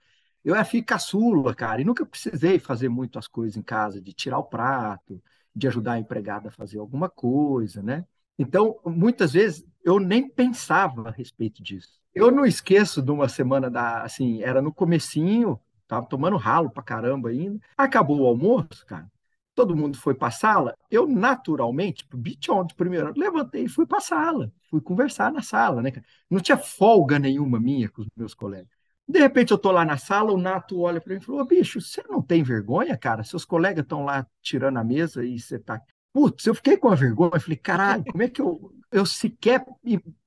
Eu 0.43 0.55
era 0.55 0.65
filho 0.65 0.85
caçula, 0.85 1.55
cara, 1.55 1.81
e 1.81 1.85
nunca 1.85 2.05
precisei 2.05 2.59
fazer 2.59 2.89
muito 2.89 3.19
as 3.19 3.27
coisas 3.27 3.57
em 3.57 3.61
casa, 3.63 4.01
de 4.01 4.13
tirar 4.13 4.39
o 4.39 4.43
prato, 4.45 5.21
de 5.55 5.67
ajudar 5.67 5.93
a 5.93 5.99
empregada 5.99 6.49
a 6.49 6.51
fazer 6.51 6.79
alguma 6.79 7.09
coisa, 7.09 7.81
né? 7.83 8.05
Então, 8.37 8.79
muitas 8.85 9.33
vezes 9.33 9.65
eu 9.83 9.99
nem 9.99 10.27
pensava 10.29 11.09
a 11.09 11.11
respeito 11.11 11.61
disso. 11.61 12.01
Eu 12.13 12.31
não 12.31 12.45
esqueço 12.45 13.01
de 13.01 13.11
uma 13.11 13.27
semana 13.27 13.69
da, 13.69 14.03
assim, 14.03 14.41
era 14.41 14.61
no 14.61 14.73
comecinho, 14.73 15.59
tava 15.87 16.05
tomando 16.05 16.37
ralo 16.37 16.69
pra 16.69 16.83
caramba 16.83 17.29
ainda. 17.29 17.59
Acabou 17.77 18.21
o 18.21 18.27
almoço, 18.27 18.85
cara. 18.85 19.11
Todo 19.55 19.75
mundo 19.75 19.97
foi 19.97 20.15
para 20.15 20.29
a 20.29 20.31
sala. 20.31 20.75
Eu, 20.89 21.07
naturalmente, 21.07 22.05
bichão 22.13 22.65
de 22.65 22.73
primeiro 22.73 23.07
ano, 23.07 23.15
levantei 23.17 23.65
e 23.65 23.69
fui 23.69 23.85
para 23.85 23.99
a 23.99 24.01
sala. 24.01 24.51
Fui 24.69 24.81
conversar 24.81 25.31
na 25.31 25.41
sala, 25.41 25.81
né? 25.81 25.91
Não 26.29 26.39
tinha 26.39 26.57
folga 26.57 27.19
nenhuma 27.19 27.59
minha 27.59 27.89
com 27.89 28.01
os 28.01 28.07
meus 28.15 28.33
colegas. 28.33 28.69
De 29.07 29.19
repente 29.19 29.51
eu 29.51 29.57
tô 29.57 29.71
lá 29.71 29.83
na 29.83 29.97
sala, 29.97 30.31
o 30.31 30.37
Nato 30.37 30.79
olha 30.79 31.01
para 31.01 31.13
mim 31.13 31.19
e 31.19 31.23
falou: 31.23 31.45
bicho, 31.45 31.81
você 31.81 32.01
não 32.09 32.21
tem 32.21 32.41
vergonha, 32.41 32.97
cara? 32.97 33.23
Seus 33.23 33.43
colegas 33.45 33.83
estão 33.83 34.05
lá 34.05 34.25
tirando 34.41 34.77
a 34.77 34.83
mesa 34.83 35.23
e 35.25 35.39
você 35.39 35.59
tá. 35.59 35.79
Putz, 36.13 36.45
eu 36.45 36.55
fiquei 36.55 36.77
com 36.77 36.89
a 36.89 36.95
vergonha. 36.95 37.31
Eu 37.33 37.41
falei: 37.41 37.57
caralho, 37.57 38.05
como 38.05 38.23
é 38.23 38.29
que 38.29 38.41
eu 38.41 38.71
eu 38.93 39.05
sequer 39.05 39.65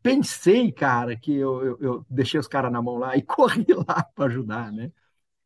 pensei, 0.02 0.72
cara, 0.72 1.16
que 1.16 1.32
eu, 1.32 1.64
eu, 1.64 1.78
eu 1.80 2.06
deixei 2.10 2.38
os 2.38 2.48
caras 2.48 2.72
na 2.72 2.82
mão 2.82 2.98
lá 2.98 3.16
e 3.16 3.22
corri 3.22 3.64
lá 3.72 4.02
para 4.14 4.26
ajudar, 4.26 4.72
né? 4.72 4.90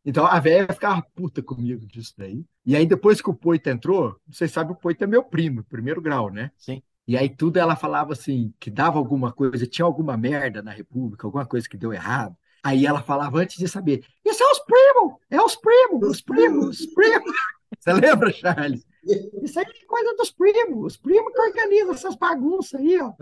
Então 0.03 0.25
a 0.27 0.41
velha 0.41 0.73
ficava 0.73 1.03
puta 1.15 1.43
comigo 1.43 1.87
disso 1.87 2.15
daí. 2.17 2.43
E 2.65 2.75
aí 2.75 2.87
depois 2.87 3.21
que 3.21 3.29
o 3.29 3.35
Poito 3.35 3.69
entrou, 3.69 4.17
vocês 4.27 4.51
sabem, 4.51 4.73
o 4.73 4.77
Poito 4.77 5.05
é 5.05 5.07
meu 5.07 5.23
primo, 5.23 5.63
primeiro 5.65 6.01
grau, 6.01 6.31
né? 6.31 6.51
Sim. 6.57 6.83
E 7.07 7.17
aí 7.17 7.29
tudo 7.29 7.59
ela 7.59 7.77
falava 7.77 8.15
assim, 8.15 8.55
que 8.59 8.71
dava 8.71 8.99
alguma 8.99 9.31
coisa, 9.31 9.67
tinha 9.67 9.85
alguma 9.85 10.17
merda 10.17 10.63
na 10.63 10.71
República, 10.71 11.27
alguma 11.27 11.45
coisa 11.45 11.69
que 11.69 11.77
deu 11.77 11.93
errado. 11.93 12.35
Aí 12.63 12.87
ela 12.87 13.03
falava 13.03 13.39
antes 13.39 13.57
de 13.59 13.69
saber, 13.69 14.05
isso 14.25 14.43
é 14.43 14.47
os 14.51 14.59
primos, 14.61 15.15
é 15.31 15.41
os 15.41 15.57
primos, 15.57 16.09
os 16.09 16.21
primos, 16.23 16.81
os 16.81 16.87
primos. 16.87 17.37
Você 17.79 17.93
lembra, 17.93 18.33
Charles? 18.33 18.87
Isso 19.43 19.59
aí 19.59 19.65
é 19.65 19.87
coisa 19.87 20.15
dos 20.17 20.31
primos. 20.31 20.93
Os 20.93 20.97
primos 20.97 21.33
que 21.33 21.41
organizam 21.41 21.93
essas 21.93 22.17
bagunças 22.17 22.81
aí, 22.81 22.99
ó. 23.01 23.13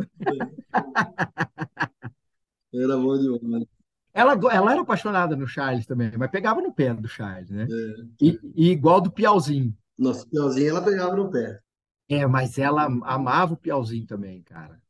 Era 2.73 2.97
bom 2.97 3.19
demais. 3.19 3.65
Ela, 4.13 4.33
ela 4.53 4.73
era 4.73 4.81
apaixonada 4.81 5.37
no 5.37 5.47
Charles 5.47 5.87
também, 5.87 6.11
mas 6.17 6.31
pegava 6.31 6.61
no 6.61 6.73
pé 6.73 6.93
do 6.93 7.07
Charles, 7.07 7.51
né? 7.51 7.69
É. 7.71 8.25
E, 8.25 8.41
e 8.55 8.71
igual 8.71 9.01
do 9.01 9.13
Piauzinho. 9.13 9.77
Nossa, 9.99 10.27
Piauzinho 10.27 10.71
ela 10.71 10.83
pegava 10.83 11.15
no 11.15 11.31
pé. 11.31 11.61
É, 12.09 12.27
mas 12.27 12.59
ela 12.59 12.85
amava 13.05 13.55
o 13.55 13.57
Piauzinho 13.57 14.07
também, 14.07 14.43
cara. 14.43 14.81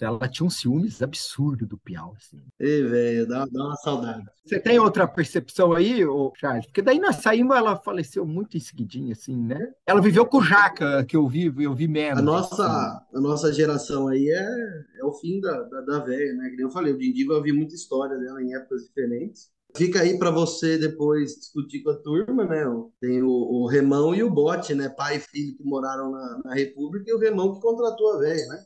Ela 0.00 0.28
tinha 0.28 0.46
um 0.46 0.50
ciúmes 0.50 1.00
absurdo 1.00 1.64
do 1.64 1.78
Piau, 1.78 2.14
assim. 2.16 2.42
Ei, 2.58 2.82
velho, 2.82 3.26
dá, 3.26 3.46
dá 3.46 3.64
uma 3.64 3.76
saudade. 3.76 4.24
Você 4.44 4.58
tem 4.58 4.78
outra 4.78 5.06
percepção 5.06 5.72
aí, 5.72 6.04
ô 6.04 6.32
Charles? 6.36 6.66
Porque 6.66 6.82
daí 6.82 6.98
nós 6.98 7.16
saímos, 7.16 7.56
ela 7.56 7.76
faleceu 7.76 8.26
muito 8.26 8.56
em 8.56 8.60
seguidinho, 8.60 9.12
assim, 9.12 9.36
né? 9.36 9.72
Ela 9.86 10.00
viveu 10.00 10.26
com 10.26 10.38
o 10.38 10.42
Jaca, 10.42 11.04
que 11.04 11.16
eu 11.16 11.26
vi, 11.28 11.52
eu 11.58 11.74
vi 11.74 11.86
menos. 11.86 12.18
A 12.18 12.22
nossa, 12.22 12.66
assim. 12.66 13.16
a 13.16 13.20
nossa 13.20 13.52
geração 13.52 14.08
aí 14.08 14.28
é, 14.28 15.00
é 15.00 15.04
o 15.04 15.12
fim 15.12 15.40
da, 15.40 15.62
da, 15.62 15.80
da 15.82 15.98
velha, 16.00 16.34
né? 16.34 16.50
Que 16.50 16.62
eu 16.62 16.70
falei, 16.70 16.92
o 16.92 16.98
Dindiva 16.98 17.34
eu 17.34 17.42
vi 17.42 17.52
muita 17.52 17.74
história 17.74 18.16
dela 18.18 18.42
em 18.42 18.54
épocas 18.54 18.82
diferentes. 18.84 19.50
Fica 19.76 20.00
aí 20.00 20.18
para 20.18 20.30
você 20.30 20.78
depois 20.78 21.34
discutir 21.36 21.82
com 21.82 21.90
a 21.90 21.96
turma, 21.96 22.44
né? 22.44 22.64
Tem 23.00 23.22
o, 23.22 23.28
o 23.28 23.66
Remão 23.66 24.14
e 24.14 24.22
o 24.22 24.30
Bote, 24.30 24.74
né? 24.74 24.88
Pai 24.88 25.16
e 25.16 25.20
filho 25.20 25.56
que 25.56 25.64
moraram 25.64 26.10
na, 26.10 26.40
na 26.44 26.54
República 26.54 27.10
e 27.10 27.14
o 27.14 27.18
Remão 27.18 27.54
que 27.54 27.60
contratou 27.60 28.14
a 28.14 28.18
velha, 28.18 28.46
né? 28.46 28.64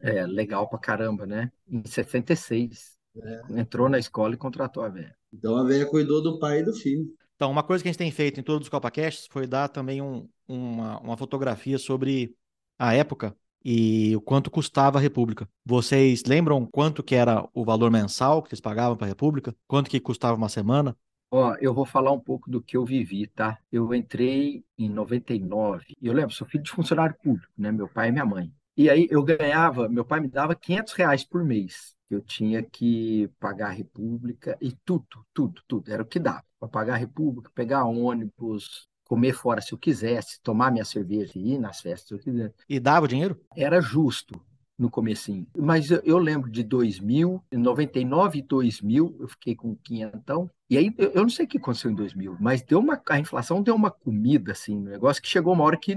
É, 0.00 0.26
legal 0.26 0.68
pra 0.68 0.78
caramba, 0.78 1.26
né? 1.26 1.50
Em 1.70 1.82
66. 1.84 2.96
É. 3.16 3.60
Entrou 3.60 3.88
na 3.88 3.98
escola 3.98 4.34
e 4.34 4.38
contratou 4.38 4.82
a 4.82 4.88
velha. 4.88 5.16
Então 5.32 5.56
a 5.56 5.64
velha 5.64 5.86
cuidou 5.86 6.22
do 6.22 6.38
pai 6.38 6.60
e 6.60 6.64
do 6.64 6.72
filho. 6.72 7.12
Então, 7.36 7.50
uma 7.50 7.62
coisa 7.62 7.82
que 7.82 7.88
a 7.88 7.92
gente 7.92 7.98
tem 7.98 8.10
feito 8.10 8.40
em 8.40 8.42
todos 8.42 8.66
os 8.66 8.68
CopaCasts 8.68 9.28
foi 9.30 9.46
dar 9.46 9.68
também 9.68 10.02
um, 10.02 10.28
uma, 10.46 10.98
uma 10.98 11.16
fotografia 11.16 11.78
sobre 11.78 12.34
a 12.76 12.94
época 12.94 13.34
e 13.64 14.14
o 14.16 14.20
quanto 14.20 14.50
custava 14.50 14.98
a 14.98 15.00
República. 15.00 15.48
Vocês 15.64 16.24
lembram 16.26 16.66
quanto 16.66 17.02
que 17.02 17.14
era 17.14 17.48
o 17.54 17.64
valor 17.64 17.90
mensal 17.90 18.42
que 18.42 18.48
vocês 18.48 18.60
pagavam 18.60 18.96
para 18.96 19.06
a 19.06 19.08
República? 19.08 19.54
Quanto 19.68 19.88
que 19.88 20.00
custava 20.00 20.36
uma 20.36 20.48
semana? 20.48 20.96
Ó, 21.30 21.54
eu 21.60 21.74
vou 21.74 21.84
falar 21.84 22.10
um 22.10 22.20
pouco 22.20 22.50
do 22.50 22.62
que 22.62 22.76
eu 22.76 22.84
vivi, 22.84 23.26
tá? 23.26 23.58
Eu 23.70 23.94
entrei 23.94 24.64
em 24.78 24.88
99. 24.88 25.94
E 26.00 26.06
eu 26.06 26.14
lembro, 26.14 26.34
sou 26.34 26.46
filho 26.46 26.64
de 26.64 26.70
funcionário 26.70 27.14
público, 27.22 27.52
né? 27.56 27.70
Meu 27.70 27.88
pai 27.88 28.08
e 28.08 28.12
minha 28.12 28.24
mãe. 28.24 28.50
E 28.78 28.88
aí 28.88 29.08
eu 29.10 29.24
ganhava, 29.24 29.88
meu 29.88 30.04
pai 30.04 30.20
me 30.20 30.28
dava 30.28 30.54
500 30.54 30.92
reais 30.92 31.24
por 31.24 31.42
mês. 31.42 31.96
Eu 32.08 32.20
tinha 32.20 32.62
que 32.62 33.28
pagar 33.40 33.70
a 33.70 33.72
República 33.72 34.56
e 34.60 34.70
tudo, 34.84 35.26
tudo, 35.34 35.60
tudo. 35.66 35.92
Era 35.92 36.04
o 36.04 36.06
que 36.06 36.20
dava. 36.20 36.44
Para 36.60 36.68
pagar 36.68 36.94
a 36.94 36.96
República, 36.96 37.50
pegar 37.52 37.84
ônibus, 37.86 38.86
comer 39.04 39.32
fora 39.32 39.60
se 39.60 39.72
eu 39.72 39.78
quisesse, 39.78 40.40
tomar 40.44 40.70
minha 40.70 40.84
cerveja 40.84 41.32
e 41.34 41.54
ir 41.54 41.58
nas 41.58 41.80
festas 41.80 42.06
se 42.06 42.14
eu 42.14 42.18
quisesse. 42.20 42.54
E 42.68 42.78
dava 42.78 43.06
o 43.06 43.08
dinheiro? 43.08 43.36
Era 43.56 43.80
justo 43.80 44.40
no 44.78 44.88
comecinho. 44.88 45.44
Mas 45.56 45.90
eu, 45.90 46.00
eu, 46.04 46.16
lembro 46.16 46.48
de 46.48 46.62
2000, 46.62 47.42
99 47.50 48.38
e 48.38 48.42
2000, 48.42 49.16
eu 49.18 49.26
fiquei 49.26 49.56
com 49.56 49.74
quinhentão. 49.74 50.48
E 50.70 50.78
aí, 50.78 50.94
eu, 50.96 51.10
eu, 51.10 51.22
não 51.22 51.30
sei 51.30 51.46
o 51.46 51.48
que 51.48 51.58
aconteceu 51.58 51.90
em 51.90 51.96
2000, 51.96 52.36
mas 52.38 52.62
deu 52.62 52.78
uma, 52.78 53.02
a 53.08 53.18
inflação 53.18 53.60
deu 53.60 53.74
uma 53.74 53.90
comida, 53.90 54.52
assim, 54.52 54.78
um 54.78 54.82
negócio 54.82 55.20
que 55.20 55.28
chegou 55.28 55.52
uma 55.52 55.64
hora 55.64 55.76
que 55.76 55.96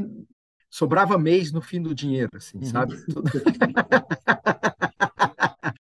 sobrava 0.71 1.17
mês 1.17 1.51
no 1.51 1.61
fim 1.61 1.81
do 1.81 1.93
dinheiro, 1.93 2.29
assim, 2.33 2.59
uhum. 2.59 2.65
sabe? 2.65 2.95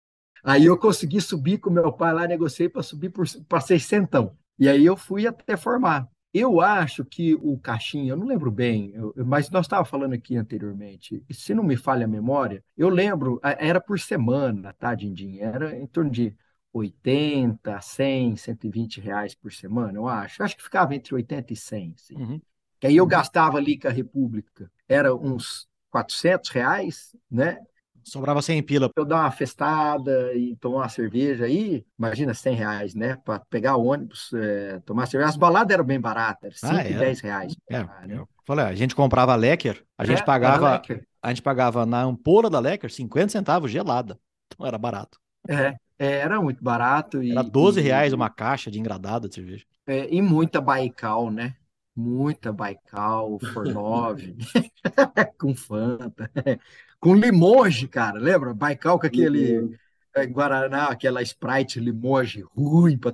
aí 0.42 0.64
eu 0.64 0.78
consegui 0.78 1.20
subir 1.20 1.58
com 1.58 1.68
meu 1.68 1.92
pai 1.92 2.14
lá, 2.14 2.26
negociei 2.26 2.70
para 2.70 2.82
subir 2.82 3.12
para 3.46 3.60
600. 3.60 4.30
E 4.58 4.66
aí 4.66 4.84
eu 4.84 4.96
fui 4.96 5.26
até 5.26 5.56
formar. 5.56 6.08
Eu 6.32 6.60
acho 6.60 7.04
que 7.04 7.34
o 7.34 7.58
caixinha, 7.58 8.12
eu 8.12 8.16
não 8.16 8.26
lembro 8.26 8.50
bem, 8.50 8.92
eu, 8.94 9.12
mas 9.26 9.50
nós 9.50 9.66
estávamos 9.66 9.90
falando 9.90 10.14
aqui 10.14 10.36
anteriormente, 10.36 11.22
se 11.30 11.54
não 11.54 11.62
me 11.62 11.76
falha 11.76 12.04
a 12.04 12.08
memória, 12.08 12.62
eu 12.76 12.88
lembro, 12.88 13.40
era 13.42 13.80
por 13.80 13.98
semana, 13.98 14.74
tá, 14.74 14.94
Dindim? 14.94 15.38
Era 15.38 15.76
em 15.76 15.86
torno 15.86 16.10
de 16.10 16.34
80, 16.72 17.80
100, 17.80 18.36
120 18.36 19.00
reais 19.00 19.34
por 19.34 19.52
semana, 19.52 19.98
eu 19.98 20.06
acho. 20.06 20.40
Eu 20.40 20.46
acho 20.46 20.56
que 20.56 20.62
ficava 20.62 20.94
entre 20.94 21.14
80 21.14 21.52
e 21.52 21.56
100. 21.56 21.94
Assim. 21.96 22.14
Uhum. 22.14 22.40
Que 22.80 22.86
aí 22.86 22.96
eu 22.96 23.06
gastava 23.06 23.58
ali 23.58 23.78
com 23.78 23.88
a 23.88 23.92
República 23.92 24.70
era 24.88 25.14
uns 25.14 25.68
400 25.90 26.50
reais, 26.50 27.16
né? 27.30 27.58
Sobrava 28.02 28.40
100 28.40 28.62
pila. 28.62 28.90
Eu 28.96 29.04
dar 29.04 29.20
uma 29.20 29.30
festada 29.30 30.32
e 30.34 30.56
tomar 30.56 30.78
uma 30.78 30.88
cerveja 30.88 31.44
aí, 31.44 31.84
imagina 31.98 32.32
100 32.32 32.54
reais, 32.54 32.94
né? 32.94 33.16
Para 33.22 33.40
pegar 33.50 33.76
ônibus, 33.76 34.30
é, 34.32 34.80
tomar 34.86 35.06
cerveja. 35.06 35.28
As 35.28 35.36
baladas 35.36 35.74
eram 35.74 35.84
bem 35.84 36.00
baratas, 36.00 36.60
5 36.60 36.72
ah, 36.72 36.88
e 36.88 36.94
10 36.94 37.20
reais. 37.20 37.56
É, 37.68 37.82
né? 38.06 38.24
falei, 38.46 38.64
a 38.64 38.74
gente 38.74 38.94
comprava 38.94 39.34
Lecker, 39.34 39.84
a 39.98 40.06
gente 40.06 40.22
é, 40.22 40.24
pagava, 40.24 40.80
a 41.22 41.28
gente 41.28 41.42
pagava 41.42 41.84
na 41.84 42.02
ampola 42.02 42.48
da 42.48 42.58
Lecker 42.58 42.90
50 42.90 43.28
centavos 43.28 43.70
gelada. 43.70 44.18
Então 44.46 44.66
era 44.66 44.78
barato. 44.78 45.18
É, 45.46 45.76
é 45.98 46.12
era 46.20 46.40
muito 46.40 46.64
barato. 46.64 47.22
E, 47.22 47.32
era 47.32 47.42
12 47.42 47.78
e, 47.78 47.82
reais 47.82 48.14
uma 48.14 48.30
caixa 48.30 48.70
de 48.70 48.80
engradada 48.80 49.28
de 49.28 49.34
cerveja. 49.34 49.66
É, 49.86 50.08
e 50.10 50.22
muita 50.22 50.62
Baikal, 50.62 51.30
né? 51.30 51.56
Muita 51.98 52.52
Baikal, 52.52 53.38
Fornove, 53.52 54.36
com 55.38 55.54
Fanta, 55.54 56.30
com 57.00 57.14
Limoges, 57.14 57.88
cara, 57.90 58.18
lembra? 58.18 58.54
Baikal 58.54 59.00
com 59.00 59.06
aquele 59.06 59.76
é, 60.14 60.26
Guaraná, 60.26 60.86
aquela 60.86 61.20
Sprite 61.22 61.80
Limoges 61.80 62.44
ruim 62.54 62.96
pra 62.96 63.12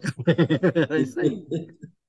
Era 0.76 1.00
isso 1.00 1.18
aí. 1.18 1.46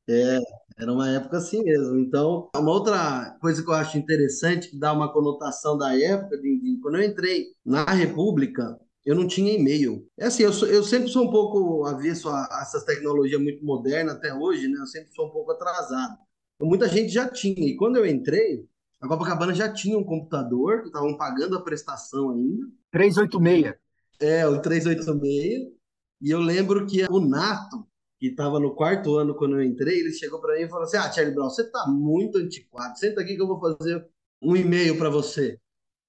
É, 0.07 0.39
era 0.77 0.93
uma 0.93 1.09
época 1.09 1.37
assim 1.37 1.63
mesmo. 1.63 1.97
Então, 1.97 2.49
uma 2.55 2.71
outra 2.71 3.37
coisa 3.41 3.63
que 3.63 3.69
eu 3.69 3.73
acho 3.73 3.97
interessante, 3.97 4.69
que 4.69 4.77
dá 4.77 4.91
uma 4.91 5.11
conotação 5.11 5.77
da 5.77 5.97
época, 5.97 6.37
de, 6.37 6.77
quando 6.81 6.97
eu 6.97 7.03
entrei 7.03 7.47
na 7.65 7.85
República, 7.85 8.77
eu 9.05 9.15
não 9.15 9.27
tinha 9.27 9.53
e-mail. 9.53 10.05
É 10.17 10.25
assim, 10.25 10.43
eu, 10.43 10.51
sou, 10.51 10.67
eu 10.67 10.83
sempre 10.83 11.07
sou 11.09 11.25
um 11.25 11.31
pouco 11.31 11.85
avesso 11.85 12.27
a, 12.27 12.43
a 12.51 12.59
essas 12.61 12.83
tecnologias 12.83 13.41
muito 13.41 13.63
modernas 13.63 14.15
até 14.15 14.33
hoje, 14.33 14.67
né? 14.67 14.79
Eu 14.79 14.87
sempre 14.87 15.13
sou 15.13 15.27
um 15.27 15.31
pouco 15.31 15.51
atrasado. 15.51 16.17
Muita 16.61 16.87
gente 16.87 17.09
já 17.09 17.29
tinha. 17.29 17.67
E 17.67 17.75
quando 17.75 17.97
eu 17.97 18.05
entrei, 18.05 18.65
a 19.01 19.07
Copacabana 19.07 19.53
já 19.53 19.71
tinha 19.71 19.97
um 19.97 20.03
computador, 20.03 20.81
que 20.81 20.87
estavam 20.87 21.15
pagando 21.17 21.57
a 21.57 21.61
prestação 21.61 22.31
ainda. 22.31 22.67
386. 22.91 23.75
É, 24.19 24.47
o 24.47 24.61
386. 24.61 25.75
E 26.21 26.31
eu 26.31 26.39
lembro 26.39 26.85
que 26.87 27.03
o 27.09 27.19
Nato, 27.19 27.85
que 28.17 28.27
estava 28.27 28.59
no 28.59 28.73
quarto 28.73 29.15
ano 29.17 29.35
quando 29.35 29.55
eu 29.55 29.63
entrei, 29.63 29.99
ele 29.99 30.13
chegou 30.13 30.39
para 30.39 30.55
mim 30.55 30.61
e 30.61 30.69
falou 30.69 30.85
assim: 30.85 30.97
Ah, 30.97 31.11
Charlie 31.11 31.35
Brown, 31.35 31.49
você 31.49 31.63
está 31.63 31.85
muito 31.87 32.37
antiquado. 32.37 32.97
Senta 32.97 33.21
aqui 33.21 33.35
que 33.35 33.41
eu 33.41 33.47
vou 33.47 33.59
fazer 33.59 34.07
um 34.41 34.55
e-mail 34.55 34.97
para 34.97 35.09
você. 35.09 35.59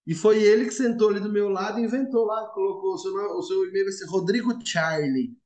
E 0.06 0.14
foi 0.14 0.40
ele 0.40 0.66
que 0.66 0.70
sentou 0.70 1.08
ali 1.08 1.18
do 1.18 1.32
meu 1.32 1.48
lado 1.48 1.80
e 1.80 1.82
inventou 1.82 2.24
lá, 2.24 2.46
colocou 2.50 2.94
o 2.94 2.98
seu, 2.98 3.12
o 3.12 3.42
seu 3.42 3.68
e-mail 3.68 3.86
vai 3.86 3.92
ser 3.92 4.06
Rodrigo 4.06 4.56
Charlie, 4.64 5.36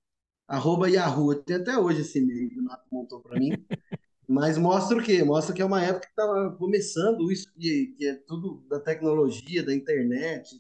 arroba 0.47 0.91
Yahoo. 0.91 1.35
Tem 1.35 1.57
até 1.57 1.79
hoje 1.79 2.03
esse 2.03 2.19
e-mail 2.19 2.51
que 2.51 2.59
o 2.59 2.63
Nato 2.63 2.85
montou 2.93 3.21
para 3.21 3.39
mim. 3.39 3.53
Mas 4.31 4.57
mostra 4.57 4.97
o 4.97 5.03
quê? 5.03 5.25
Mostra 5.25 5.53
que 5.53 5.61
é 5.61 5.65
uma 5.65 5.83
época 5.83 6.07
que 6.07 6.13
estava 6.13 6.53
começando 6.53 7.33
isso, 7.33 7.53
que, 7.59 7.95
que 7.99 8.07
é 8.07 8.15
tudo 8.15 8.65
da 8.69 8.79
tecnologia, 8.79 9.61
da 9.61 9.75
internet, 9.75 10.55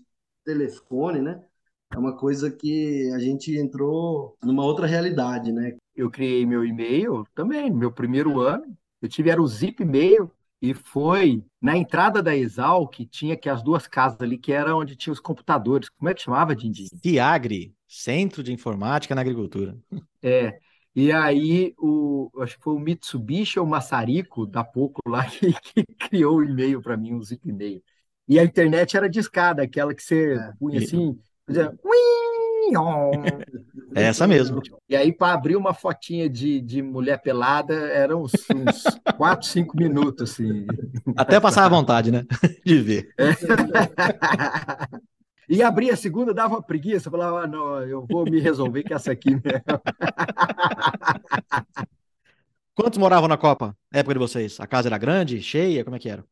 telefone, 0.44 1.20
né? 1.22 1.40
É 1.92 1.96
uma 1.96 2.16
coisa 2.16 2.50
que 2.50 3.09
a 3.14 3.20
gente 3.20 3.56
entrou 3.56 4.37
numa 4.42 4.64
outra 4.64 4.88
realidade, 4.88 5.52
né? 5.52 5.76
Eu 5.94 6.11
criei 6.11 6.44
meu 6.44 6.64
e-mail 6.64 7.24
também, 7.33 7.70
meu 7.70 7.92
primeiro 7.92 8.40
ano. 8.40 8.76
Eu 9.00 9.09
tive 9.09 9.30
era 9.30 9.40
o 9.40 9.46
Zip 9.46 9.80
e-mail 9.80 10.28
e 10.61 10.74
foi 10.74 11.44
na 11.62 11.76
entrada 11.76 12.20
da 12.20 12.37
Exal 12.37 12.88
que 12.88 13.06
tinha 13.06 13.37
que 13.37 13.48
as 13.48 13.62
duas 13.62 13.87
casas 13.87 14.20
ali, 14.20 14.37
que 14.37 14.52
era 14.52 14.74
onde 14.74 14.96
tinha 14.96 15.12
os 15.12 15.20
computadores. 15.20 15.88
Como 15.88 16.09
é 16.09 16.14
que 16.14 16.22
chamava, 16.22 16.56
Dindim? 16.56 16.88
Ciagre, 17.00 17.72
Centro 17.87 18.42
de 18.42 18.52
Informática 18.52 19.14
na 19.14 19.20
Agricultura. 19.20 19.78
É. 20.20 20.59
E 20.94 21.12
aí, 21.12 21.74
o, 21.79 22.31
acho 22.40 22.57
que 22.57 22.62
foi 22.62 22.74
o 22.74 22.79
Mitsubishi 22.79 23.61
ou 23.61 23.66
o 23.66 23.68
Massarico, 23.68 24.46
da 24.46 24.64
pouco 24.64 25.00
lá, 25.07 25.24
que, 25.26 25.53
que 25.53 25.85
criou 25.98 26.38
o 26.38 26.44
e-mail 26.44 26.83
para 26.83 26.96
mim, 26.96 27.14
um 27.14 27.22
zip 27.22 27.48
e-mail. 27.48 27.83
E 28.29 28.38
a 28.38 28.44
internet 28.44 28.96
era 28.96 29.09
discada, 29.09 29.62
aquela 29.62 29.94
que 29.94 30.03
você 30.03 30.35
é, 30.35 30.53
punha 30.59 30.79
assim, 30.79 31.18
fazia... 31.46 31.72
É 33.94 34.05
essa 34.05 34.26
mesmo. 34.26 34.62
E 34.88 34.94
aí, 34.94 35.12
para 35.12 35.35
abrir 35.35 35.57
uma 35.57 35.74
fotinha 35.74 36.29
de, 36.29 36.61
de 36.61 36.81
mulher 36.81 37.20
pelada, 37.20 37.74
eram 37.74 38.22
uns, 38.22 38.33
uns 38.55 38.85
4, 39.16 39.48
5 39.48 39.76
minutos, 39.76 40.31
assim. 40.31 40.66
Até 41.16 41.40
passar 41.40 41.64
a 41.64 41.68
vontade, 41.68 42.12
né? 42.12 42.24
De 42.64 42.81
ver. 42.81 43.09
É. 43.18 43.31
E 45.50 45.64
abria 45.64 45.94
a 45.94 45.96
segunda, 45.96 46.32
dava 46.32 46.54
uma 46.54 46.62
preguiça, 46.62 47.10
falava, 47.10 47.42
ah, 47.42 47.46
não, 47.48 47.82
eu 47.82 48.06
vou 48.06 48.24
me 48.24 48.38
resolver 48.38 48.84
com 48.84 48.94
essa 48.94 49.10
aqui 49.10 49.30
mesmo. 49.30 49.42
Quantos 52.72 52.96
moravam 52.96 53.26
na 53.26 53.36
Copa, 53.36 53.76
na 53.92 53.98
época 53.98 54.14
de 54.14 54.20
vocês? 54.20 54.60
A 54.60 54.66
casa 54.68 54.88
era 54.88 54.96
grande, 54.96 55.42
cheia, 55.42 55.82
como 55.82 55.96
é 55.96 55.98
que 55.98 56.08
era? 56.08 56.24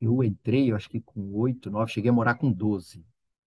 Eu 0.00 0.20
entrei, 0.24 0.72
eu 0.72 0.74
acho 0.74 0.88
que 0.88 1.00
com 1.00 1.32
oito, 1.34 1.70
nove, 1.70 1.92
cheguei 1.92 2.10
a 2.10 2.12
morar 2.12 2.34
com 2.34 2.50
doze. 2.50 3.06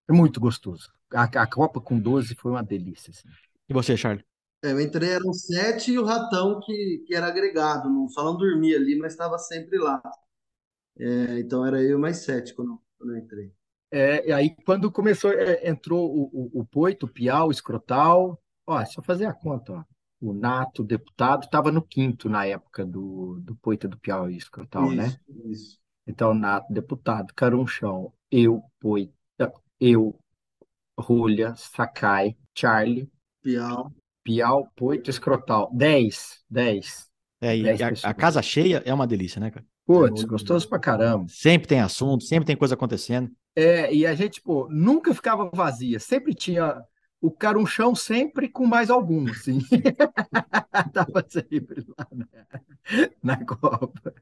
É 0.09 0.13
muito 0.13 0.39
gostoso. 0.39 0.89
A, 1.13 1.23
a 1.23 1.47
Copa 1.47 1.81
com 1.81 1.99
doze 1.99 2.33
foi 2.33 2.51
uma 2.51 2.63
delícia. 2.63 3.11
Assim. 3.11 3.27
E 3.67 3.73
você, 3.73 3.97
Charlie? 3.97 4.23
É, 4.63 4.71
eu 4.71 4.79
entrei, 4.79 5.09
eram 5.09 5.33
sete 5.33 5.91
e 5.91 5.99
o 5.99 6.05
ratão 6.05 6.61
que, 6.61 7.03
que 7.05 7.13
era 7.13 7.27
agregado. 7.27 7.89
Não, 7.89 8.07
só 8.07 8.23
não 8.23 8.37
dormia 8.37 8.77
ali, 8.77 8.97
mas 8.97 9.11
estava 9.11 9.37
sempre 9.37 9.79
lá. 9.79 10.01
É, 10.97 11.39
então 11.39 11.65
era 11.65 11.83
eu 11.83 11.99
mais 11.99 12.19
sete 12.19 12.53
quando, 12.53 12.81
quando 12.97 13.15
eu 13.15 13.17
entrei. 13.17 13.58
É, 13.91 14.27
e 14.27 14.31
aí, 14.31 14.55
quando 14.65 14.91
começou, 14.91 15.31
é, 15.31 15.67
entrou 15.67 16.09
o, 16.09 16.29
o, 16.31 16.61
o 16.61 16.65
Poito, 16.65 17.05
o 17.05 17.09
Piau, 17.09 17.47
o 17.47 17.51
Escrotal. 17.51 18.39
Ó, 18.67 18.79
é 18.79 18.85
só 18.85 19.01
fazer 19.01 19.25
a 19.25 19.33
conta, 19.33 19.73
ó. 19.73 19.83
O 20.21 20.33
Nato, 20.33 20.81
o 20.81 20.85
deputado, 20.85 21.45
estava 21.45 21.71
no 21.71 21.81
quinto 21.81 22.27
na 22.27 22.45
época 22.45 22.85
do, 22.85 23.39
do 23.41 23.55
Poito, 23.55 23.87
do 23.87 23.97
Piau 23.97 24.29
e 24.29 24.35
Escrotal, 24.35 24.91
né? 24.91 25.07
Isso, 25.07 25.19
isso. 25.49 25.79
Então, 26.05 26.33
Nato, 26.33 26.71
deputado, 26.73 27.33
Carunchão, 27.33 28.11
eu, 28.29 28.61
Poito, 28.79 29.13
eu, 29.79 30.19
Rolha, 30.99 31.55
Sakai, 31.55 32.35
Charlie, 32.53 33.09
Piau. 33.41 33.91
Piau, 34.23 34.69
Poito, 34.75 35.09
Escrotal. 35.09 35.71
Dez, 35.73 36.43
dez. 36.49 37.09
É, 37.41 37.55
e 37.55 37.63
Dez 37.63 38.03
a, 38.03 38.09
a 38.09 38.13
casa 38.13 38.41
cheia 38.41 38.83
é 38.85 38.93
uma 38.93 39.07
delícia, 39.07 39.39
né, 39.39 39.49
cara? 39.49 39.65
Putz, 39.85 40.23
gostoso 40.23 40.67
pra 40.67 40.77
caramba. 40.77 41.25
Sempre 41.29 41.67
tem 41.67 41.79
assunto, 41.79 42.23
sempre 42.23 42.45
tem 42.45 42.55
coisa 42.55 42.75
acontecendo. 42.75 43.31
É, 43.55 43.93
e 43.93 44.05
a 44.05 44.15
gente, 44.15 44.41
pô, 44.41 44.67
nunca 44.69 45.13
ficava 45.13 45.49
vazia, 45.53 45.99
sempre 45.99 46.33
tinha 46.33 46.81
o 47.21 47.29
carunchão 47.31 47.93
sempre 47.95 48.47
com 48.47 48.65
mais 48.65 48.89
algum, 48.89 49.29
assim. 49.29 49.59
Tava 50.93 51.25
sempre 51.27 51.85
lá 51.97 52.07
na, 52.11 52.27
na 53.23 53.45
Copa. 53.45 54.13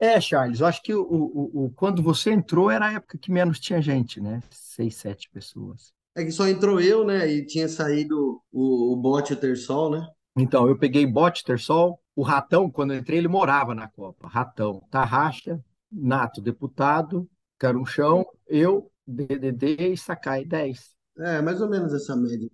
É, 0.00 0.20
Charles, 0.20 0.60
eu 0.60 0.66
acho 0.66 0.82
que 0.82 0.94
o, 0.94 1.02
o, 1.02 1.66
o- 1.66 1.70
quando 1.72 2.02
você 2.02 2.32
entrou 2.32 2.70
era 2.70 2.88
a 2.88 2.92
época 2.94 3.18
que 3.18 3.30
menos 3.30 3.60
tinha 3.60 3.80
gente, 3.80 4.20
né? 4.20 4.42
Seis, 4.50 4.96
sete 4.96 5.30
pessoas. 5.30 5.92
É 6.14 6.24
que 6.24 6.32
só 6.32 6.46
entrou 6.48 6.80
eu, 6.80 7.04
né? 7.04 7.30
E 7.30 7.44
tinha 7.46 7.68
saído 7.68 8.42
o, 8.50 8.92
o 8.92 8.96
Bote 8.96 9.32
e 9.32 9.36
o 9.36 9.40
Tersol, 9.40 9.90
né? 9.90 10.06
Então, 10.36 10.66
eu 10.68 10.78
peguei 10.78 11.06
Bote, 11.06 11.44
Tersol, 11.44 12.00
o 12.16 12.22
Ratão, 12.22 12.70
quando 12.70 12.92
eu 12.94 12.98
entrei, 12.98 13.18
ele 13.18 13.28
morava 13.28 13.74
na 13.74 13.88
Copa. 13.88 14.28
Ratão, 14.28 14.80
Tarraxa, 14.90 15.62
Nato, 15.90 16.40
deputado, 16.40 17.28
Carunchão, 17.58 18.26
eu, 18.52 18.90
DDD 19.06 19.92
e 19.92 19.96
Sakai, 19.96 20.44
10. 20.44 20.90
É, 21.18 21.40
mais 21.40 21.60
ou 21.60 21.68
menos 21.68 21.92
essa 21.92 22.14
média. 22.14 22.48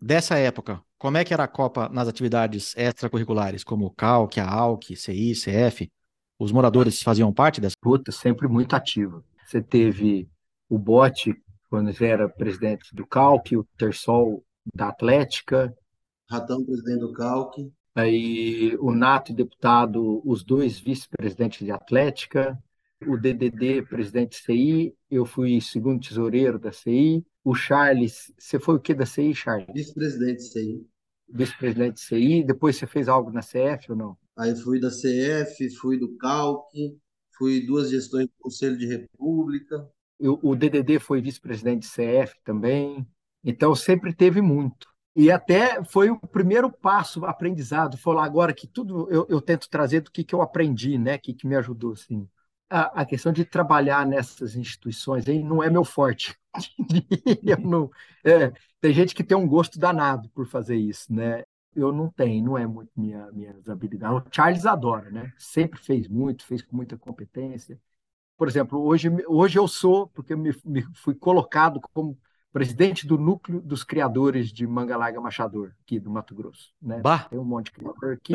Dessa 0.00 0.36
época, 0.38 0.82
como 0.98 1.16
é 1.16 1.24
que 1.24 1.32
era 1.32 1.44
a 1.44 1.48
Copa 1.48 1.88
nas 1.88 2.06
atividades 2.06 2.74
extracurriculares, 2.76 3.64
como 3.64 3.90
CALC, 3.90 4.38
AALC, 4.38 4.96
CI, 4.96 5.32
CF? 5.32 5.90
Os 6.38 6.52
moradores 6.52 7.02
faziam 7.02 7.32
parte 7.32 7.60
dessa? 7.60 7.74
Puta, 7.80 8.12
sempre 8.12 8.46
muito 8.46 8.76
ativa. 8.76 9.24
Você 9.46 9.62
teve 9.62 10.28
o 10.68 10.78
Bote, 10.78 11.34
quando 11.70 11.90
era 12.04 12.28
presidente 12.28 12.94
do 12.94 13.06
Calque, 13.06 13.56
o 13.56 13.64
Tersol 13.78 14.44
da 14.74 14.88
Atlética, 14.88 15.74
Ratão, 16.28 16.64
presidente 16.64 17.00
do 17.00 17.12
Calque. 17.12 17.72
aí 17.94 18.76
o 18.80 18.92
Nato, 18.92 19.32
deputado, 19.32 20.20
os 20.24 20.44
dois 20.44 20.78
vice-presidentes 20.78 21.64
de 21.64 21.70
Atlética, 21.70 22.58
o 23.06 23.16
DDD, 23.16 23.82
presidente 23.82 24.38
de 24.38 24.44
CI, 24.44 24.94
eu 25.10 25.24
fui 25.26 25.60
segundo 25.60 26.00
tesoureiro 26.00 26.58
da 26.58 26.72
CI, 26.72 27.26
o 27.44 27.54
Charles, 27.54 28.32
você 28.38 28.58
foi 28.58 28.76
o 28.76 28.80
que 28.80 28.94
da 28.94 29.06
CI, 29.06 29.34
Charles? 29.34 29.66
Vice-presidente 29.74 30.58
aí. 30.58 30.84
Vice-presidente 31.28 31.94
de 31.94 32.00
CI, 32.00 32.44
depois 32.44 32.76
você 32.76 32.86
fez 32.86 33.08
algo 33.08 33.30
na 33.30 33.42
CF 33.42 33.92
ou 33.92 33.96
não? 33.96 34.16
Aí 34.36 34.54
fui 34.56 34.80
da 34.80 34.90
CF, 34.90 35.70
fui 35.76 35.98
do 35.98 36.16
Calque, 36.16 36.98
fui 37.36 37.66
duas 37.66 37.90
gestões 37.90 38.26
do 38.26 38.32
Conselho 38.40 38.76
de 38.76 38.86
República. 38.86 39.88
Eu- 40.18 40.38
o 40.42 40.54
DDD 40.56 40.98
foi 40.98 41.20
vice-presidente 41.20 41.82
de 41.82 41.88
CF 41.88 42.34
também, 42.44 43.06
então 43.44 43.74
sempre 43.74 44.14
teve 44.14 44.40
muito. 44.40 44.86
E 45.14 45.30
até 45.30 45.82
foi 45.84 46.10
o 46.10 46.18
primeiro 46.18 46.70
passo, 46.70 47.24
aprendizado. 47.24 47.96
Foi 47.96 48.14
lá 48.14 48.24
agora 48.24 48.52
que 48.52 48.66
tudo 48.66 49.08
eu, 49.10 49.26
eu 49.28 49.40
tento 49.40 49.68
trazer 49.68 50.00
do 50.00 50.10
que, 50.10 50.22
que 50.22 50.34
eu 50.34 50.42
aprendi, 50.42 50.98
né? 50.98 51.16
Que, 51.18 51.32
que 51.32 51.46
me 51.46 51.56
ajudou, 51.56 51.92
assim. 51.92 52.28
A, 52.68 53.02
a 53.02 53.06
questão 53.06 53.32
de 53.32 53.44
trabalhar 53.44 54.04
nessas 54.04 54.56
instituições 54.56 55.28
aí 55.28 55.42
não 55.42 55.62
é 55.62 55.70
meu 55.70 55.84
forte. 55.84 56.36
Não, 57.64 57.90
é, 58.24 58.50
tem 58.80 58.92
gente 58.92 59.14
que 59.14 59.22
tem 59.22 59.36
um 59.36 59.46
gosto 59.46 59.78
danado 59.78 60.28
por 60.30 60.46
fazer 60.46 60.76
isso, 60.76 61.12
né? 61.12 61.44
Eu 61.74 61.92
não 61.92 62.08
tenho, 62.10 62.42
não 62.42 62.56
é 62.56 62.66
muito 62.66 62.90
minha, 62.96 63.30
minhas 63.32 63.68
habilidades. 63.68 64.26
O 64.26 64.34
Charles 64.34 64.64
adora, 64.64 65.10
né? 65.10 65.30
Sempre 65.36 65.78
fez 65.78 66.08
muito, 66.08 66.44
fez 66.46 66.62
com 66.62 66.74
muita 66.74 66.96
competência. 66.96 67.78
Por 68.36 68.48
exemplo, 68.48 68.80
hoje, 68.82 69.08
hoje 69.28 69.58
eu 69.58 69.68
sou, 69.68 70.08
porque 70.08 70.34
eu 70.34 70.38
me, 70.38 70.54
me 70.64 70.82
fui 70.94 71.14
colocado 71.14 71.80
como 71.92 72.18
presidente 72.52 73.06
do 73.06 73.18
núcleo 73.18 73.60
dos 73.60 73.84
criadores 73.84 74.50
de 74.52 74.66
manga 74.66 74.96
larga 74.96 75.20
machador, 75.20 75.72
aqui 75.82 76.00
do 76.00 76.10
Mato 76.10 76.34
Grosso, 76.34 76.72
né? 76.80 77.00
Bah, 77.02 77.28
Tem 77.30 77.38
um 77.38 77.44
monte 77.44 77.66
de 77.66 77.72
criador 77.72 78.14
aqui, 78.14 78.34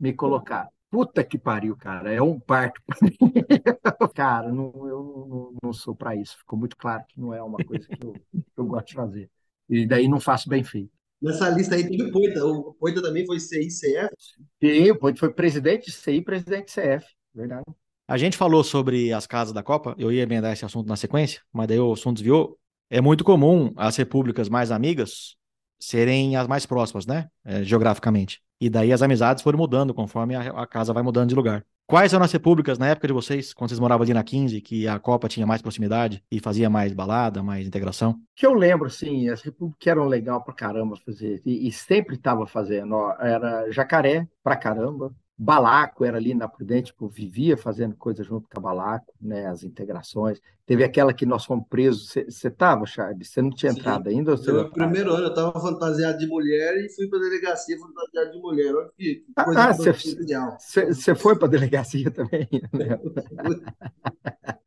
me 0.00 0.12
colocaram. 0.12 0.70
Puta 0.92 1.24
que 1.24 1.38
pariu, 1.38 1.74
cara, 1.74 2.12
é 2.12 2.20
um 2.20 2.38
parto. 2.38 2.78
Cara, 4.14 4.52
não, 4.52 4.70
eu 4.86 5.26
não, 5.26 5.54
não 5.62 5.72
sou 5.72 5.96
para 5.96 6.14
isso. 6.14 6.36
Ficou 6.36 6.58
muito 6.58 6.76
claro 6.76 7.02
que 7.08 7.18
não 7.18 7.32
é 7.32 7.42
uma 7.42 7.56
coisa 7.64 7.88
que 7.88 8.06
eu, 8.06 8.12
que 8.12 8.58
eu 8.58 8.66
gosto 8.66 8.88
de 8.88 8.94
fazer. 8.94 9.30
E 9.70 9.86
daí 9.86 10.06
não 10.06 10.20
faço 10.20 10.50
bem 10.50 10.62
feito. 10.62 10.90
Nessa 11.22 11.48
lista 11.48 11.76
aí 11.76 11.88
tem 11.88 12.02
o 12.02 12.12
Poita. 12.12 12.44
O 12.44 12.74
Poita 12.74 13.00
também 13.00 13.24
foi 13.24 13.40
CI, 13.40 13.68
CF. 13.68 14.14
E 14.60 14.88
eu 14.88 14.98
foi 15.16 15.32
presidente 15.32 15.86
de 15.86 15.92
CI, 15.92 16.20
presidente 16.20 16.66
de 16.66 16.72
CF, 16.74 17.06
verdade. 17.34 17.64
a 18.06 18.18
gente 18.18 18.36
falou 18.36 18.62
sobre 18.62 19.14
as 19.14 19.26
casas 19.26 19.54
da 19.54 19.62
Copa, 19.62 19.94
eu 19.96 20.12
ia 20.12 20.24
emendar 20.24 20.52
esse 20.52 20.66
assunto 20.66 20.86
na 20.86 20.96
sequência, 20.96 21.40
mas 21.50 21.68
daí 21.68 21.78
o 21.78 21.94
assunto 21.94 22.16
desviou. 22.16 22.58
É 22.90 23.00
muito 23.00 23.24
comum 23.24 23.72
as 23.78 23.96
repúblicas 23.96 24.50
mais 24.50 24.70
amigas 24.70 25.38
serem 25.82 26.36
as 26.36 26.46
mais 26.46 26.64
próximas, 26.64 27.06
né? 27.06 27.28
É, 27.44 27.62
geograficamente. 27.64 28.40
E 28.60 28.70
daí 28.70 28.92
as 28.92 29.02
amizades 29.02 29.42
foram 29.42 29.58
mudando 29.58 29.92
conforme 29.92 30.34
a, 30.36 30.62
a 30.62 30.66
casa 30.66 30.92
vai 30.92 31.02
mudando 31.02 31.28
de 31.28 31.34
lugar. 31.34 31.64
Quais 31.86 32.14
eram 32.14 32.24
as 32.24 32.32
repúblicas 32.32 32.78
na 32.78 32.86
época 32.86 33.08
de 33.08 33.12
vocês, 33.12 33.52
quando 33.52 33.70
vocês 33.70 33.80
moravam 33.80 34.04
ali 34.04 34.14
na 34.14 34.22
15, 34.22 34.60
que 34.60 34.86
a 34.86 34.98
Copa 34.98 35.28
tinha 35.28 35.46
mais 35.46 35.60
proximidade 35.60 36.22
e 36.30 36.40
fazia 36.40 36.70
mais 36.70 36.92
balada, 36.92 37.42
mais 37.42 37.66
integração? 37.66 38.18
que 38.36 38.46
eu 38.46 38.54
lembro, 38.54 38.86
assim, 38.86 39.28
as 39.28 39.42
repúblicas 39.42 39.86
eram 39.86 40.06
legal 40.06 40.42
pra 40.42 40.54
caramba 40.54 40.96
fazer, 41.04 41.42
e, 41.44 41.68
e 41.68 41.72
sempre 41.72 42.14
estava 42.14 42.46
fazendo, 42.46 42.94
ó, 42.94 43.14
era 43.20 43.70
Jacaré 43.70 44.26
pra 44.42 44.56
caramba, 44.56 45.12
Balaco 45.42 46.04
era 46.04 46.18
ali 46.18 46.34
na 46.34 46.46
Prudente, 46.46 46.92
tipo, 46.92 47.08
vivia 47.08 47.56
fazendo 47.56 47.96
coisa 47.96 48.22
junto 48.22 48.48
com 48.48 48.60
a 48.60 48.62
Balaco, 48.62 49.12
né, 49.20 49.46
as 49.48 49.64
integrações. 49.64 50.40
Teve 50.64 50.84
aquela 50.84 51.12
que 51.12 51.26
nós 51.26 51.44
fomos 51.44 51.66
presos, 51.68 52.14
você 52.28 52.46
estava, 52.46 52.86
Charles? 52.86 53.28
Você 53.28 53.42
não 53.42 53.50
tinha 53.50 53.72
Sim. 53.72 53.80
entrado 53.80 54.08
ainda? 54.08 54.30
Ou 54.32 54.36
No 54.54 54.70
primeiro 54.70 55.12
ano 55.12 55.26
eu 55.26 55.34
tava 55.34 55.60
fantasiado 55.60 56.18
de 56.18 56.28
mulher 56.28 56.76
e 56.76 56.88
fui 56.94 57.08
pra 57.08 57.18
delegacia 57.18 57.76
fantasiado 57.76 58.30
de 58.30 58.38
mulher. 58.38 58.72
Olha 58.72 58.88
que 58.96 59.16
que 59.16 59.24
Ah, 59.34 59.44
coisa 59.44 59.60
ah. 59.60 60.56
Você 60.60 61.14
foi 61.16 61.36
para 61.36 61.48
a 61.48 61.50
delegacia 61.50 62.08
também? 62.10 62.48
né? 62.72 62.98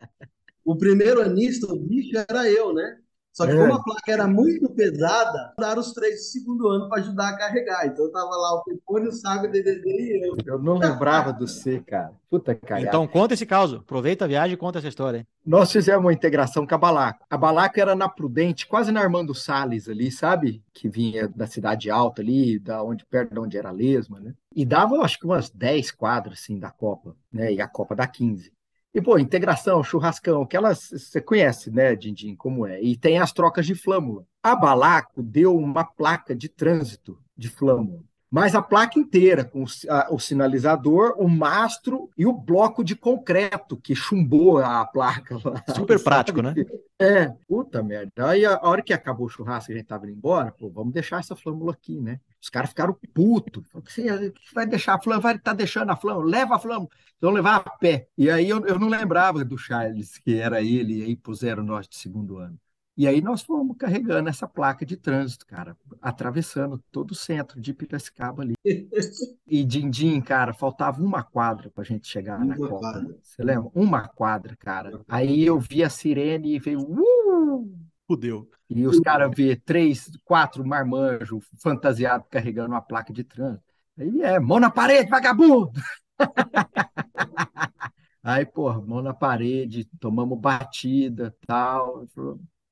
O 0.66 0.76
primeiro 0.76 1.22
anista, 1.22 1.72
o 1.72 1.78
bicho, 1.78 2.18
era 2.28 2.50
eu, 2.50 2.74
né? 2.74 2.98
Só 3.36 3.46
que 3.46 3.52
É. 3.52 3.58
como 3.58 3.74
a 3.74 3.84
placa 3.84 4.12
era 4.14 4.26
muito 4.28 4.70
pesada, 4.70 5.54
daram 5.60 5.82
os 5.82 5.92
três 5.92 6.16
do 6.16 6.24
segundo 6.24 6.70
ano 6.70 6.88
para 6.88 7.02
ajudar 7.02 7.28
a 7.30 7.38
carregar. 7.38 7.86
Então 7.86 8.06
eu 8.06 8.12
tava 8.12 8.30
lá 8.30 8.54
o 8.54 8.64
Pepone, 8.64 9.10
o 9.10 9.12
Sábio, 9.12 9.50
o 9.50 9.52
DDD 9.52 9.90
e 9.90 10.26
eu. 10.26 10.38
Eu 10.46 10.58
não 10.58 10.78
lembrava 10.78 11.34
do 11.34 11.46
C, 11.46 11.82
cara. 11.86 12.14
Puta 12.30 12.56
cagada. 12.56 12.88
Então 12.88 13.06
conta 13.06 13.34
esse 13.34 13.46
caso, 13.46 13.78
aproveita 13.78 14.24
a 14.24 14.28
viagem 14.28 14.54
e 14.54 14.58
conta 14.58 14.80
essa 14.80 14.88
história. 14.88 15.18
hein? 15.18 15.28
Nós 15.46 15.70
fizemos 15.70 16.02
uma 16.06 16.14
integração 16.14 16.66
com 16.66 16.76
a 16.76 16.78
Balaco. 16.78 17.26
A 17.30 17.36
Balaco 17.38 17.78
era 17.78 17.94
na 17.94 18.08
Prudente, 18.08 18.66
quase 18.66 18.90
na 18.90 19.02
Armando 19.02 19.36
Salles 19.36 19.90
ali, 19.90 20.10
sabe? 20.12 20.64
Que 20.74 20.88
vinha 20.88 21.28
da 21.28 21.46
Cidade 21.46 21.90
Alta 21.90 22.22
ali, 22.22 22.58
da 22.58 22.82
onde, 22.84 23.06
perto 23.06 23.34
de 23.34 23.40
onde 23.40 23.58
era 23.58 23.70
Lesma, 23.70 24.18
né? 24.20 24.34
E 24.56 24.66
dava, 24.66 24.96
acho 25.02 25.20
que 25.20 25.26
umas 25.26 25.50
10 25.50 25.92
quadras, 25.92 26.40
assim, 26.40 26.58
da 26.58 26.72
Copa, 26.72 27.14
né? 27.34 27.52
E 27.54 27.60
a 27.62 27.68
Copa 27.68 27.94
da 27.96 28.08
15. 28.08 28.50
E, 28.96 29.02
pô, 29.02 29.20
integração, 29.20 29.84
churrascão, 29.84 30.44
aquelas, 30.44 30.90
você 30.90 31.20
conhece, 31.20 31.70
né, 31.70 31.94
Dindim, 31.98 32.34
como 32.34 32.66
é. 32.66 32.82
E 32.82 32.96
tem 32.96 33.20
as 33.20 33.34
trocas 33.34 33.66
de 33.66 33.76
flâmula. 33.76 34.26
A 34.42 34.56
Balaco 34.56 35.22
deu 35.22 35.54
uma 35.54 35.84
placa 35.84 36.34
de 36.34 36.48
trânsito 36.48 37.20
de 37.36 37.50
flâmula. 37.50 38.00
Mas 38.36 38.54
a 38.54 38.62
placa 38.62 39.00
inteira, 39.00 39.46
com 39.46 39.64
o, 39.64 40.20
sinalizador, 40.20 41.16
o 41.18 41.30
mastro 41.30 42.10
e 42.18 42.26
o 42.26 42.34
bloco 42.34 42.84
de 42.84 42.94
concreto 42.94 43.78
que 43.78 43.96
chumbou 43.96 44.58
a 44.58 44.86
placa 44.86 45.40
lá. 45.42 45.64
Super 45.74 45.98
prático, 46.04 46.42
né? 46.42 46.54
É, 47.00 47.30
puta 47.48 47.82
merda. 47.82 48.12
Aí 48.28 48.46
a 48.46 48.60
hora 48.62 48.82
que 48.82 48.92
acabou 48.92 49.28
o 49.28 49.30
churrasco 49.30 49.72
e 49.72 49.76
a 49.76 49.78
gente 49.78 49.88
tava 49.88 50.06
indo 50.06 50.18
embora, 50.18 50.52
pô, 50.52 50.70
vamos 50.70 50.94
deixar 50.94 51.22
essa 51.22 51.34
flâmula 51.34 51.72
aqui, 51.72 52.02
né? 52.02 52.20
Os 52.42 52.50
caras 52.50 52.72
ficaram 52.72 52.98
putos. 53.14 53.64
Você 53.74 54.34
vai 54.54 54.68
deixar 54.68 54.96
a 54.96 55.02
flâmula? 55.02 55.22
Vai 55.22 55.36
estar 55.36 55.54
deixando 55.54 55.92
a 55.92 55.96
flâmula? 55.96 56.30
Leva 56.30 56.56
a 56.58 56.60
flâmula. 56.60 56.90
Vão 57.22 57.32
levar 57.32 57.56
a 57.56 57.70
pé. 57.70 58.10
E 58.18 58.30
aí 58.30 58.50
eu, 58.50 58.66
eu 58.66 58.78
não 58.78 58.90
lembrava 58.90 59.46
do 59.46 59.58
Charles, 59.58 60.18
que 60.18 60.38
era 60.38 60.62
ele, 60.62 61.00
e 61.00 61.04
aí 61.04 61.16
puseram 61.16 61.64
nós 61.64 61.88
de 61.88 61.96
segundo 61.96 62.38
ano. 62.38 62.60
E 62.98 63.08
aí 63.08 63.20
nós 63.20 63.42
fomos 63.42 63.76
carregando 63.78 64.30
essa 64.30 64.48
placa 64.48 64.86
de 64.86 64.96
trânsito, 64.96 65.46
cara, 65.46 65.76
atravessando 66.02 66.82
todo 66.92 67.12
o 67.12 67.16
centro 67.16 67.60
de 67.60 67.74
Piracicaba 67.74 68.44
ali. 68.44 68.56
E 69.48 69.64
Dindim, 69.64 70.20
cara, 70.22 70.54
faltava 70.54 71.04
uma 71.04 71.22
quadra 71.24 71.70
para 71.70 71.84
a 71.84 71.86
gente 71.86 72.08
chegar 72.08 72.40
na 72.40 72.56
Uma 72.56 72.68
Copa. 72.68 72.80
quadra. 72.80 73.18
Você 73.22 73.44
lembra? 73.44 73.70
Uma 73.76 74.08
quadra, 74.08 74.56
cara. 74.56 75.02
Aí 75.08 75.46
eu 75.46 75.60
vi 75.60 75.84
a 75.84 75.90
sirene 75.90 76.56
e 76.56 76.60
veio. 76.60 76.80
Uh! 76.82 77.72
Fudeu. 78.08 78.50
E 78.70 78.88
os 78.88 79.00
caras 79.00 79.32
vê 79.36 79.56
três, 79.56 80.10
quatro 80.24 80.66
marmanjos 80.66 81.46
fantasiados 81.62 82.28
carregando 82.30 82.70
uma 82.70 82.82
placa 82.82 83.14
de 83.14 83.24
trânsito. 83.24 83.64
Aí 83.98 84.22
é, 84.24 84.40
mão 84.40 84.60
na 84.60 84.72
parede, 84.72 85.10
vagabundo! 85.10 85.72
Aí, 88.24 88.44
porra, 88.46 88.82
mão 88.82 89.04
na 89.04 89.14
parede, 89.14 89.86
tomamos 90.00 90.40
batida, 90.40 91.36
tal. 91.46 92.08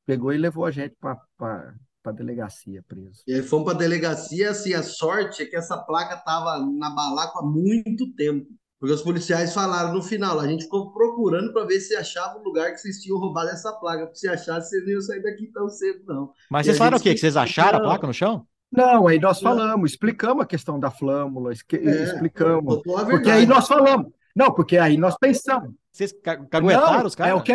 Pegou 0.06 0.34
e 0.34 0.38
levou 0.38 0.66
a 0.66 0.72
gente 0.72 0.96
para 1.00 1.74
a 2.06 2.12
delegacia 2.12 2.84
preso. 2.88 3.24
E 3.28 3.34
aí 3.34 3.42
fomos 3.42 3.66
para 3.66 3.76
a 3.76 3.80
delegacia, 3.80 4.52
assim, 4.52 4.74
a 4.74 4.84
sorte 4.84 5.44
é 5.44 5.46
que 5.46 5.56
essa 5.56 5.78
placa 5.78 6.16
estava 6.16 6.60
na 6.60 6.90
balaca 6.90 7.40
há 7.40 7.44
muito 7.44 8.14
tempo. 8.16 8.48
Porque 8.80 8.96
os 8.96 9.02
policiais 9.02 9.54
falaram 9.54 9.94
no 9.94 10.02
final, 10.02 10.42
a 10.42 10.46
gente 10.46 10.66
ficou 10.66 10.92
procurando 10.92 11.54
para 11.54 11.66
ver 11.66 11.80
se 11.80 11.96
achava 11.96 12.38
o 12.38 12.44
lugar 12.44 12.70
que 12.74 12.80
vocês 12.80 12.98
tinham 12.98 13.18
roubado 13.18 13.50
essa 13.50 13.72
placa. 13.72 14.06
Porque 14.06 14.20
se 14.20 14.28
achasse, 14.28 14.72
vocês 14.72 14.84
não 14.84 14.92
iam 14.92 15.02
sair 15.02 15.24
daqui 15.24 15.48
tão 15.54 15.70
cedo, 15.70 16.04
não. 16.06 16.34
Mas 16.50 16.66
e 16.66 16.70
vocês 16.70 16.78
falaram 16.78 16.98
o 16.98 17.02
quê? 17.02 17.14
Que 17.14 17.20
vocês 17.22 17.38
acharam 17.38 17.80
a 17.80 17.82
placa 17.82 18.06
no 18.06 18.14
chão? 18.14 18.46
Não, 18.70 19.08
aí 19.08 19.20
nós 19.20 19.40
falamos, 19.40 19.92
explicamos 19.92 20.44
a 20.44 20.48
questão 20.48 20.78
da 20.80 20.92
flâmula, 20.92 21.54
é, 21.54 22.04
explicamos. 22.04 22.82
Porque 22.84 23.30
aí 23.30 23.46
nós 23.46 23.68
falamos. 23.68 24.12
Não, 24.36 24.52
porque 24.52 24.78
aí 24.78 24.98
nós 24.98 25.16
pensamos. 25.18 25.74
Vocês 25.94 26.12
caguetaram 26.12 27.06
os 27.06 27.14
caras? 27.14 27.34
É 27.34 27.36
o 27.36 27.44
que 27.44 27.52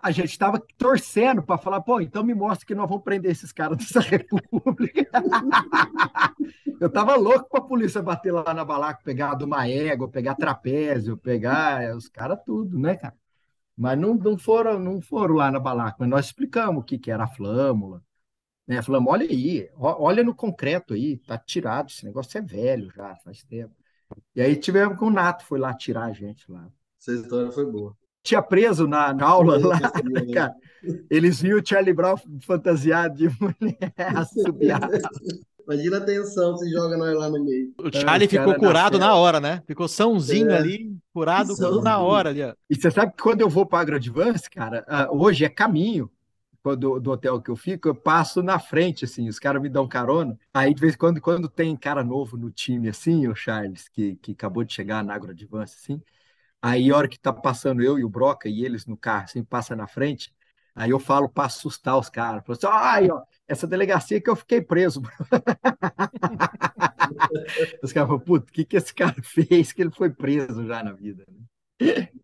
a 0.00 0.10
gente 0.12 0.30
estava 0.30 0.62
torcendo 0.78 1.42
para 1.42 1.58
falar, 1.58 1.80
pô, 1.80 2.00
então 2.00 2.22
me 2.22 2.32
mostra 2.32 2.64
que 2.64 2.72
nós 2.72 2.88
vamos 2.88 3.02
prender 3.02 3.32
esses 3.32 3.50
caras 3.50 3.76
dessa 3.76 3.98
república. 3.98 5.10
eu 6.80 6.88
tava 6.88 7.16
louco 7.16 7.50
para 7.50 7.58
a 7.58 7.66
polícia 7.66 8.00
bater 8.00 8.32
lá 8.32 8.54
na 8.54 8.64
balaca, 8.64 9.02
pegar 9.02 9.34
do 9.34 9.52
égua, 9.56 10.08
pegar 10.08 10.36
trapézio, 10.36 11.16
pegar 11.16 11.82
é, 11.82 11.92
os 11.92 12.08
caras 12.08 12.38
tudo, 12.46 12.78
né, 12.78 12.94
cara? 12.94 13.16
Mas 13.76 13.98
não, 13.98 14.14
não, 14.14 14.38
foram, 14.38 14.78
não 14.78 15.00
foram 15.00 15.34
lá 15.34 15.50
na 15.50 15.58
balaca, 15.58 15.96
mas 15.98 16.08
nós 16.08 16.26
explicamos 16.26 16.80
o 16.80 16.84
que, 16.84 16.96
que 16.96 17.10
era 17.10 17.24
a 17.24 17.28
flâmula. 17.28 18.00
Né? 18.68 18.80
Falamos, 18.82 19.12
olha 19.12 19.26
aí, 19.26 19.68
olha 19.76 20.22
no 20.22 20.32
concreto 20.32 20.94
aí, 20.94 21.16
tá 21.16 21.36
tirado, 21.36 21.88
esse 21.88 22.04
negócio 22.04 22.38
é 22.38 22.40
velho 22.40 22.88
já, 22.94 23.16
faz 23.16 23.42
tempo. 23.42 23.74
E 24.32 24.40
aí 24.40 24.54
tivemos 24.54 24.96
que 24.96 25.04
o 25.04 25.10
Nato 25.10 25.44
foi 25.44 25.58
lá 25.58 25.74
tirar 25.74 26.04
a 26.04 26.12
gente 26.12 26.48
lá. 26.48 26.70
Essa 27.06 27.20
história 27.20 27.52
foi 27.52 27.70
boa. 27.70 27.94
Tinha 28.22 28.40
preso 28.40 28.88
na, 28.88 29.12
na 29.12 29.26
aula 29.26 29.58
lá, 29.58 29.78
né, 29.78 30.24
cara. 30.32 30.54
Eles 31.10 31.42
viram 31.42 31.58
o 31.58 31.66
Charlie 31.66 31.92
Brown 31.92 32.16
fantasiado 32.40 33.16
de 33.16 33.28
mulher 33.38 33.92
assobiada. 34.16 34.98
Imagina 35.66 35.98
a 35.98 36.00
tensão 36.00 36.56
se 36.56 36.70
joga 36.70 36.96
nós 36.96 37.14
lá 37.14 37.28
no 37.28 37.44
meio. 37.44 37.74
O 37.78 37.94
Charlie 37.94 38.28
ficou 38.28 38.54
curado 38.54 38.98
na, 38.98 39.08
na, 39.08 39.14
hora, 39.14 39.40
né? 39.40 39.62
Ficou 39.66 39.86
sãozinho 39.86 40.50
é. 40.50 40.56
ali, 40.56 40.96
curado 41.12 41.54
Sãozinho. 41.54 41.82
na 41.82 41.98
hora 41.98 42.30
ali. 42.30 42.42
Ó. 42.42 42.54
E 42.68 42.74
você 42.74 42.90
sabe 42.90 43.12
que 43.12 43.22
quando 43.22 43.42
eu 43.42 43.48
vou 43.48 43.66
para 43.66 43.80
Agrodvance, 43.80 44.48
cara, 44.48 44.84
uh, 44.88 45.22
hoje 45.22 45.44
é 45.44 45.48
caminho 45.48 46.10
do, 46.78 46.98
do 46.98 47.10
hotel 47.10 47.42
que 47.42 47.50
eu 47.50 47.56
fico, 47.56 47.88
eu 47.88 47.94
passo 47.94 48.42
na 48.42 48.58
frente, 48.58 49.04
assim, 49.04 49.28
os 49.28 49.38
caras 49.38 49.60
me 49.60 49.68
dão 49.68 49.86
carona. 49.86 50.38
Aí, 50.52 50.72
de 50.72 50.80
vez 50.80 50.94
em 50.94 50.98
quando, 50.98 51.20
quando 51.20 51.48
tem 51.48 51.76
cara 51.76 52.02
novo 52.02 52.38
no 52.38 52.50
time, 52.50 52.88
assim, 52.88 53.28
o 53.28 53.34
Charles, 53.34 53.88
que, 53.88 54.16
que 54.16 54.32
acabou 54.32 54.64
de 54.64 54.72
chegar 54.72 55.04
na 55.04 55.14
Agrodvance, 55.14 55.76
assim, 55.78 56.00
aí 56.64 56.90
a 56.90 56.96
hora 56.96 57.06
que 57.06 57.20
tá 57.20 57.30
passando 57.30 57.82
eu 57.82 57.98
e 57.98 58.04
o 58.04 58.08
Broca 58.08 58.48
e 58.48 58.64
eles 58.64 58.86
no 58.86 58.96
carro, 58.96 59.24
assim, 59.24 59.44
passa 59.44 59.76
na 59.76 59.86
frente, 59.86 60.34
aí 60.74 60.88
eu 60.90 60.98
falo 60.98 61.28
para 61.28 61.44
assustar 61.44 61.98
os 61.98 62.08
caras. 62.08 62.42
Falo 62.42 62.56
assim, 62.56 62.66
ai, 62.70 63.10
ó, 63.10 63.20
essa 63.46 63.66
delegacia 63.66 64.18
que 64.18 64.30
eu 64.30 64.34
fiquei 64.34 64.62
preso. 64.62 65.02
os 67.82 67.92
caras 67.92 68.08
falam, 68.08 68.18
puta, 68.18 68.46
o 68.48 68.52
que, 68.52 68.64
que 68.64 68.78
esse 68.78 68.94
cara 68.94 69.14
fez 69.22 69.74
que 69.74 69.82
ele 69.82 69.90
foi 69.90 70.08
preso 70.08 70.66
já 70.66 70.82
na 70.82 70.92
vida? 70.92 71.26
Né? 71.28 71.42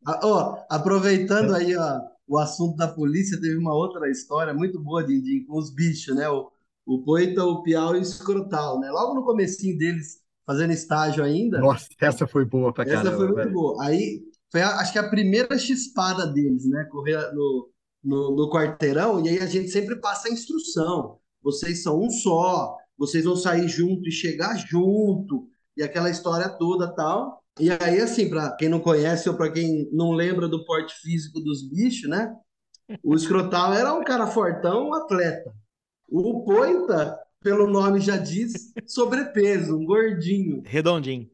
Ah, 0.06 0.20
ó, 0.22 0.64
aproveitando 0.70 1.54
aí, 1.54 1.76
ó, 1.76 2.00
o 2.26 2.38
assunto 2.38 2.76
da 2.76 2.88
polícia, 2.88 3.38
teve 3.38 3.58
uma 3.58 3.74
outra 3.74 4.08
história 4.08 4.54
muito 4.54 4.80
boa, 4.80 5.04
de 5.04 5.44
com 5.46 5.58
os 5.58 5.70
bichos, 5.70 6.16
né? 6.16 6.26
O, 6.30 6.50
o 6.86 7.02
Poita, 7.02 7.44
o 7.44 7.62
Piau 7.62 7.94
e 7.94 7.98
o 7.98 8.02
Escrotal, 8.02 8.80
né? 8.80 8.90
Logo 8.90 9.12
no 9.12 9.22
comecinho 9.22 9.76
deles, 9.76 10.22
fazendo 10.46 10.72
estágio 10.72 11.22
ainda. 11.22 11.58
Nossa, 11.58 11.88
essa 12.00 12.26
foi 12.26 12.46
boa 12.46 12.72
pra 12.72 12.86
caramba. 12.86 13.08
Essa 13.08 13.16
foi 13.18 13.26
muito 13.26 13.36
velho. 13.36 13.52
boa. 13.52 13.84
Aí, 13.84 14.29
foi 14.50 14.62
a, 14.62 14.76
acho 14.76 14.92
que 14.92 14.98
a 14.98 15.08
primeira 15.08 15.58
chispada 15.58 16.26
deles, 16.26 16.66
né? 16.66 16.84
Correr 16.90 17.32
no, 17.32 17.70
no, 18.02 18.36
no 18.36 18.50
quarteirão, 18.50 19.24
e 19.24 19.28
aí 19.28 19.38
a 19.38 19.46
gente 19.46 19.70
sempre 19.70 19.96
passa 19.96 20.28
a 20.28 20.32
instrução. 20.32 21.18
Vocês 21.42 21.82
são 21.82 22.00
um 22.00 22.10
só, 22.10 22.76
vocês 22.98 23.24
vão 23.24 23.36
sair 23.36 23.68
junto 23.68 24.08
e 24.08 24.12
chegar 24.12 24.56
junto, 24.56 25.48
e 25.76 25.82
aquela 25.82 26.10
história 26.10 26.48
toda 26.48 26.94
tal. 26.94 27.42
E 27.58 27.70
aí, 27.70 28.00
assim, 28.00 28.28
para 28.28 28.54
quem 28.56 28.68
não 28.68 28.80
conhece 28.80 29.28
ou 29.28 29.36
para 29.36 29.50
quem 29.50 29.88
não 29.92 30.12
lembra 30.12 30.48
do 30.48 30.64
porte 30.64 30.94
físico 31.00 31.40
dos 31.40 31.68
bichos, 31.68 32.08
né? 32.08 32.34
O 33.02 33.14
escrotal 33.14 33.72
era 33.72 33.92
um 33.92 34.02
cara 34.02 34.26
fortão, 34.26 34.88
um 34.88 34.94
atleta. 34.94 35.52
O 36.08 36.42
poita, 36.44 37.18
pelo 37.40 37.68
nome 37.68 38.00
já 38.00 38.16
diz, 38.16 38.72
sobrepeso, 38.86 39.76
um 39.76 39.84
gordinho. 39.84 40.62
Redondinho. 40.64 41.30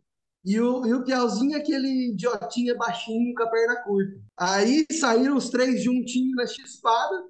E 0.47 0.61
o, 0.61 0.87
e 0.87 0.95
o 0.95 1.05
Piauzinho 1.05 1.57
é 1.57 1.59
aquele 1.59 2.13
idiotinha 2.13 2.77
baixinho 2.77 3.35
com 3.35 3.43
a 3.43 3.51
perna 3.51 3.83
curta. 3.83 4.21
Aí 4.39 4.87
saíram 4.93 5.37
os 5.37 5.51
três 5.51 5.83
juntinhos 5.83 6.37
na 6.37 6.47
chispada. 6.47 7.25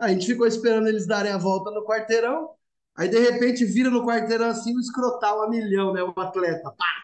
A 0.00 0.08
gente 0.08 0.26
ficou 0.26 0.46
esperando 0.46 0.88
eles 0.88 1.06
darem 1.06 1.30
a 1.30 1.38
volta 1.38 1.70
no 1.70 1.84
quarteirão. 1.84 2.48
Aí, 2.96 3.08
de 3.08 3.18
repente, 3.18 3.64
vira 3.64 3.90
no 3.90 4.06
quarteirão 4.06 4.46
assim 4.46 4.74
o 4.74 4.80
escrotal 4.80 5.42
a 5.42 5.50
milhão, 5.50 5.92
né? 5.92 6.02
O 6.02 6.18
atleta. 6.18 6.70
Pá! 6.70 7.02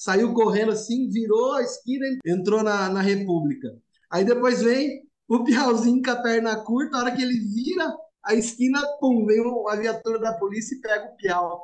saiu 0.00 0.32
correndo 0.32 0.72
assim, 0.72 1.10
virou 1.10 1.52
a 1.52 1.62
esquina 1.62 2.06
entrou 2.24 2.62
na, 2.62 2.88
na 2.88 3.02
República. 3.02 3.68
Aí 4.10 4.24
depois 4.24 4.62
vem 4.62 5.02
o 5.28 5.44
Piauzinho 5.44 6.02
com 6.02 6.10
a 6.10 6.22
perna 6.22 6.56
curta, 6.64 6.96
a 6.96 7.00
hora 7.00 7.14
que 7.14 7.22
ele 7.22 7.38
vira 7.38 7.94
a 8.24 8.34
esquina, 8.34 8.80
pum, 8.98 9.26
vem 9.26 9.40
a 9.68 9.76
viatura 9.76 10.18
da 10.18 10.32
polícia 10.38 10.74
e 10.74 10.80
pega 10.80 11.04
o 11.04 11.16
Piau. 11.16 11.62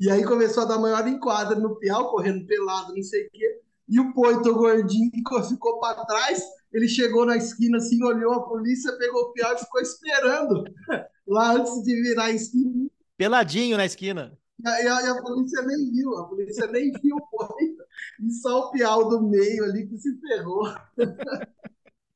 E 0.00 0.08
aí 0.10 0.24
começou 0.24 0.62
a 0.62 0.66
dar 0.66 0.78
maior 0.78 1.06
enquadra 1.08 1.58
no 1.58 1.76
Piau, 1.76 2.10
correndo 2.10 2.46
pelado, 2.46 2.94
não 2.94 3.02
sei 3.02 3.26
o 3.26 3.30
quê. 3.30 3.60
E 3.88 3.98
o 3.98 4.12
Poito 4.12 4.54
gordinho 4.54 5.10
ficou 5.48 5.80
para 5.80 6.04
trás. 6.04 6.42
Ele 6.72 6.86
chegou 6.86 7.26
na 7.26 7.36
esquina 7.36 7.78
assim, 7.78 8.02
olhou 8.04 8.34
a 8.34 8.46
polícia, 8.46 8.92
pegou 8.98 9.22
o 9.22 9.32
Piau 9.32 9.54
e 9.54 9.58
ficou 9.58 9.80
esperando 9.80 10.64
lá 11.26 11.52
antes 11.52 11.82
de 11.82 12.00
virar 12.00 12.24
a 12.24 12.30
esquina. 12.30 12.88
Peladinho 13.16 13.76
na 13.76 13.86
esquina. 13.86 14.38
E 14.60 14.68
a, 14.68 14.82
e 14.82 15.06
a, 15.08 15.22
polícia 15.22 15.62
nem 15.62 15.90
viu, 15.90 16.16
a 16.16 16.24
polícia 16.28 16.66
nem 16.66 16.92
viu 17.02 17.16
o 17.16 17.26
Poita. 17.26 17.84
E 18.20 18.30
só 18.32 18.60
o 18.60 18.70
Piau 18.70 19.08
do 19.08 19.22
meio 19.22 19.64
ali 19.64 19.86
que 19.86 19.96
se 19.98 20.16
ferrou. 20.20 20.62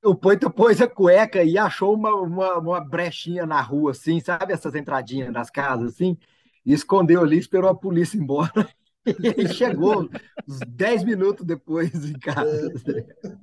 O 0.04 0.14
Poita 0.14 0.50
pôs 0.50 0.80
a 0.80 0.88
cueca 0.88 1.42
e 1.44 1.56
achou 1.56 1.94
uma, 1.94 2.14
uma, 2.14 2.58
uma, 2.58 2.80
brechinha 2.80 3.46
na 3.46 3.60
rua, 3.60 3.92
assim, 3.92 4.18
sabe? 4.18 4.52
Essas 4.52 4.74
entradinhas 4.74 5.32
das 5.32 5.48
casas, 5.50 5.94
assim. 5.94 6.18
E 6.64 6.72
escondeu 6.72 7.22
ali, 7.22 7.38
esperou 7.38 7.70
a 7.70 7.74
polícia 7.74 8.16
ir 8.16 8.20
embora. 8.20 8.68
E 9.04 9.26
ele 9.26 9.48
chegou 9.48 10.08
uns 10.48 10.60
10 10.60 11.02
minutos 11.02 11.44
depois 11.44 11.92
em 12.08 12.12
casa. 12.12 12.72
É. 12.86 13.36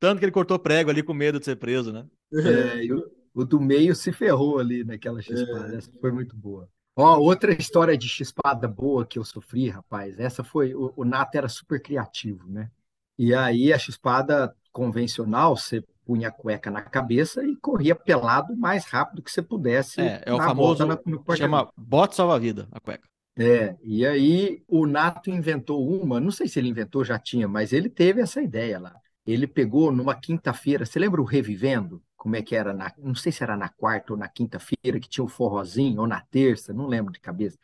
Tanto 0.00 0.18
que 0.18 0.24
ele 0.24 0.32
cortou 0.32 0.58
prego 0.58 0.90
ali 0.90 1.04
com 1.04 1.14
medo 1.14 1.38
de 1.38 1.44
ser 1.44 1.54
preso, 1.54 1.92
né? 1.92 2.04
É, 2.32 2.92
o, 2.92 3.08
o, 3.32 3.44
do 3.44 3.60
meio 3.60 3.94
se 3.94 4.10
ferrou 4.10 4.58
ali 4.58 4.82
naquela 4.82 5.22
chispada. 5.22 5.72
É. 5.72 5.76
Essa 5.76 5.92
foi 6.00 6.10
muito 6.10 6.34
boa. 6.34 6.68
Ó, 6.96 7.16
outra 7.18 7.52
história 7.52 7.96
de 7.96 8.08
chispada 8.08 8.66
boa 8.66 9.06
que 9.06 9.16
eu 9.16 9.24
sofri, 9.24 9.68
rapaz. 9.68 10.18
Essa 10.18 10.42
foi. 10.42 10.74
O, 10.74 10.92
o 10.96 11.04
Nato 11.04 11.38
era 11.38 11.48
super 11.48 11.80
criativo, 11.80 12.48
né? 12.48 12.68
E 13.16 13.32
aí 13.32 13.72
a 13.72 13.78
chispada 13.78 14.52
convencional, 14.72 15.56
você 15.56 15.80
punha 16.04 16.28
a 16.28 16.32
cueca 16.32 16.70
na 16.70 16.82
cabeça 16.82 17.44
e 17.44 17.56
corria 17.56 17.94
pelado 17.94 18.52
o 18.52 18.56
mais 18.56 18.84
rápido 18.84 19.22
que 19.22 19.30
você 19.30 19.42
pudesse. 19.42 20.00
É, 20.00 20.22
é 20.26 20.32
o 20.32 20.38
famoso. 20.38 20.86
Na, 20.86 20.98
chama 21.36 21.70
bote 21.76 22.14
salva-vida 22.14 22.68
a 22.70 22.80
cueca. 22.80 23.08
É, 23.36 23.76
e 23.82 24.06
aí 24.06 24.62
o 24.68 24.86
Nato 24.86 25.28
inventou 25.28 25.88
uma, 25.88 26.20
não 26.20 26.30
sei 26.30 26.46
se 26.46 26.58
ele 26.58 26.68
inventou, 26.68 27.04
já 27.04 27.18
tinha, 27.18 27.48
mas 27.48 27.72
ele 27.72 27.88
teve 27.88 28.20
essa 28.20 28.40
ideia 28.40 28.78
lá. 28.78 28.94
Ele 29.26 29.46
pegou 29.46 29.90
numa 29.90 30.14
quinta-feira, 30.14 30.86
você 30.86 30.98
lembra 30.98 31.20
o 31.20 31.24
Revivendo? 31.24 32.00
como 32.24 32.36
é 32.36 32.42
que 32.42 32.56
era, 32.56 32.72
na, 32.72 32.90
não 32.96 33.14
sei 33.14 33.30
se 33.30 33.42
era 33.42 33.54
na 33.54 33.68
quarta 33.68 34.14
ou 34.14 34.18
na 34.18 34.26
quinta-feira, 34.26 34.98
que 34.98 35.06
tinha 35.06 35.22
o 35.22 35.28
forrozinho, 35.28 36.00
ou 36.00 36.06
na 36.06 36.22
terça, 36.22 36.72
não 36.72 36.86
lembro 36.86 37.12
de 37.12 37.20
cabeça, 37.20 37.58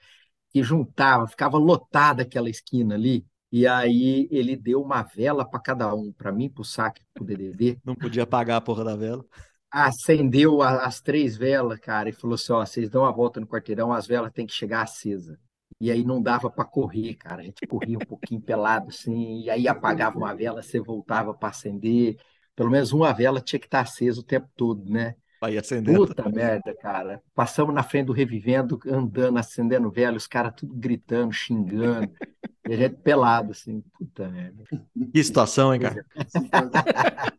que 0.51 0.62
juntava, 0.62 1.26
ficava 1.26 1.57
lotada 1.57 2.24
aquela 2.24 2.51
esquina 2.51 2.95
ali, 2.95 3.24
e 3.53 3.66
aí 3.66 4.28
ele 4.30 4.57
deu 4.57 4.80
uma 4.80 5.03
vela 5.03 5.44
para 5.44 5.61
cada 5.61 5.94
um, 5.94 6.12
para 6.12 6.32
mim, 6.32 6.48
para 6.48 6.62
o 6.62 6.64
saque, 6.64 7.03
para 7.12 7.22
o 7.22 7.26
DDD. 7.26 7.78
Não 7.84 7.94
podia 7.94 8.26
pagar 8.26 8.57
a 8.57 8.61
porra 8.61 8.84
da 8.84 8.96
vela. 8.96 9.24
Acendeu 9.70 10.62
a, 10.62 10.84
as 10.84 11.01
três 11.01 11.36
velas, 11.36 11.78
cara, 11.78 12.09
e 12.09 12.12
falou 12.12 12.34
assim: 12.34 12.53
ó, 12.53 12.64
vocês 12.64 12.88
dão 12.88 13.05
a 13.05 13.11
volta 13.11 13.40
no 13.40 13.46
quarteirão, 13.46 13.92
as 13.92 14.07
velas 14.07 14.32
têm 14.32 14.46
que 14.46 14.53
chegar 14.53 14.82
acesa. 14.82 15.38
E 15.80 15.90
aí 15.90 16.05
não 16.05 16.20
dava 16.20 16.51
para 16.51 16.64
correr, 16.64 17.14
cara. 17.14 17.40
A 17.40 17.44
gente 17.44 17.66
corria 17.66 17.96
um 17.96 18.07
pouquinho 18.07 18.40
pelado 18.40 18.88
assim, 18.88 19.42
e 19.42 19.51
aí 19.51 19.66
apagava 19.66 20.18
uma 20.18 20.34
vela, 20.34 20.62
você 20.62 20.80
voltava 20.80 21.32
para 21.32 21.48
acender 21.48 22.16
pelo 22.61 22.70
menos 22.70 22.92
uma 22.92 23.11
vela 23.12 23.40
tinha 23.40 23.59
que 23.59 23.66
estar 23.66 23.80
acesa 23.80 24.20
o 24.20 24.22
tempo 24.22 24.46
todo, 24.55 24.84
né? 24.84 25.14
Vai 25.41 25.57
acendendo. 25.57 26.07
Puta 26.07 26.28
merda, 26.28 26.76
cara. 26.76 27.22
Passamos 27.34 27.74
na 27.74 27.82
frente 27.82 28.07
do 28.07 28.12
Revivendo, 28.12 28.78
andando, 28.86 29.38
acendendo 29.38 29.91
vela, 29.91 30.18
os 30.18 30.26
caras 30.26 30.53
tudo 30.55 30.74
gritando, 30.74 31.32
xingando. 31.32 32.12
e 32.68 32.74
a 32.74 32.76
gente 32.76 32.97
pelado, 32.97 33.53
assim. 33.53 33.82
Puta 33.99 34.28
merda. 34.28 34.64
Que 35.12 35.24
situação, 35.24 35.74
hein, 35.74 35.80
cara? 35.80 36.05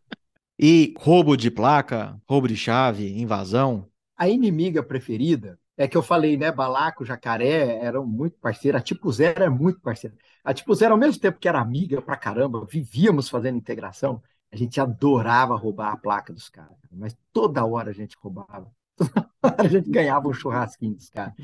e 0.58 0.92
roubo 0.98 1.36
de 1.36 1.48
placa, 1.48 2.20
roubo 2.28 2.48
de 2.48 2.56
chave, 2.56 3.20
invasão? 3.20 3.88
A 4.16 4.28
inimiga 4.28 4.82
preferida 4.82 5.56
é 5.76 5.86
que 5.86 5.96
eu 5.96 6.02
falei, 6.02 6.36
né? 6.36 6.50
Balaco, 6.50 7.04
Jacaré 7.04 7.78
eram 7.84 8.04
muito 8.04 8.36
parceiros. 8.38 8.80
A 8.80 8.84
Tipo 8.84 9.12
Zero 9.12 9.44
é 9.44 9.48
muito 9.48 9.80
parceira. 9.80 10.16
A 10.42 10.52
Tipo 10.52 10.74
Zero, 10.74 10.94
ao 10.94 10.98
mesmo 10.98 11.20
tempo 11.20 11.38
que 11.38 11.48
era 11.48 11.60
amiga 11.60 12.02
pra 12.02 12.16
caramba, 12.16 12.66
vivíamos 12.68 13.28
fazendo 13.28 13.58
integração 13.58 14.20
A 14.52 14.56
gente 14.56 14.80
adorava 14.80 15.56
roubar 15.56 15.92
a 15.92 15.96
placa 15.96 16.32
dos 16.32 16.48
caras, 16.48 16.76
mas 16.92 17.16
toda 17.32 17.64
hora 17.64 17.90
a 17.90 17.94
gente 17.94 18.16
roubava. 18.20 18.70
Toda 18.96 19.30
hora 19.42 19.62
a 19.62 19.68
gente 19.68 19.90
ganhava 19.90 20.28
um 20.28 20.32
churrasquinho 20.32 20.94
dos 20.94 21.08
caras. 21.08 21.34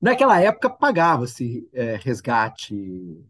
Naquela 0.00 0.40
época 0.40 0.68
pagava-se 0.68 1.68
é, 1.72 1.96
resgate 1.96 3.24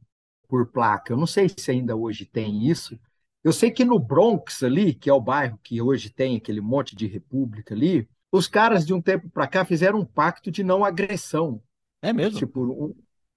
por 0.49 0.67
placa. 0.67 1.13
Eu 1.13 1.17
não 1.17 1.27
sei 1.27 1.49
se 1.49 1.71
ainda 1.71 1.95
hoje 1.95 2.25
tem 2.25 2.67
isso. 2.67 2.99
Eu 3.45 3.53
sei 3.53 3.71
que 3.71 3.85
no 3.85 3.99
Bronx 3.99 4.63
ali, 4.63 4.95
que 4.95 5.09
é 5.09 5.13
o 5.13 5.21
bairro 5.21 5.61
que 5.63 5.81
hoje 5.81 6.11
tem 6.11 6.37
aquele 6.37 6.61
monte 6.61 6.97
de 6.97 7.07
república 7.07 7.75
ali, 7.75 8.09
os 8.33 8.49
caras 8.49 8.85
de 8.85 8.93
um 8.93 9.01
tempo 9.01 9.29
para 9.31 9.47
cá 9.47 9.65
fizeram 9.65 10.01
um 10.01 10.05
pacto 10.05 10.51
de 10.51 10.65
não 10.65 10.85
agressão. 10.85 11.63
É 12.03 12.13
mesmo? 12.13 12.39
Tipo, 12.39 12.97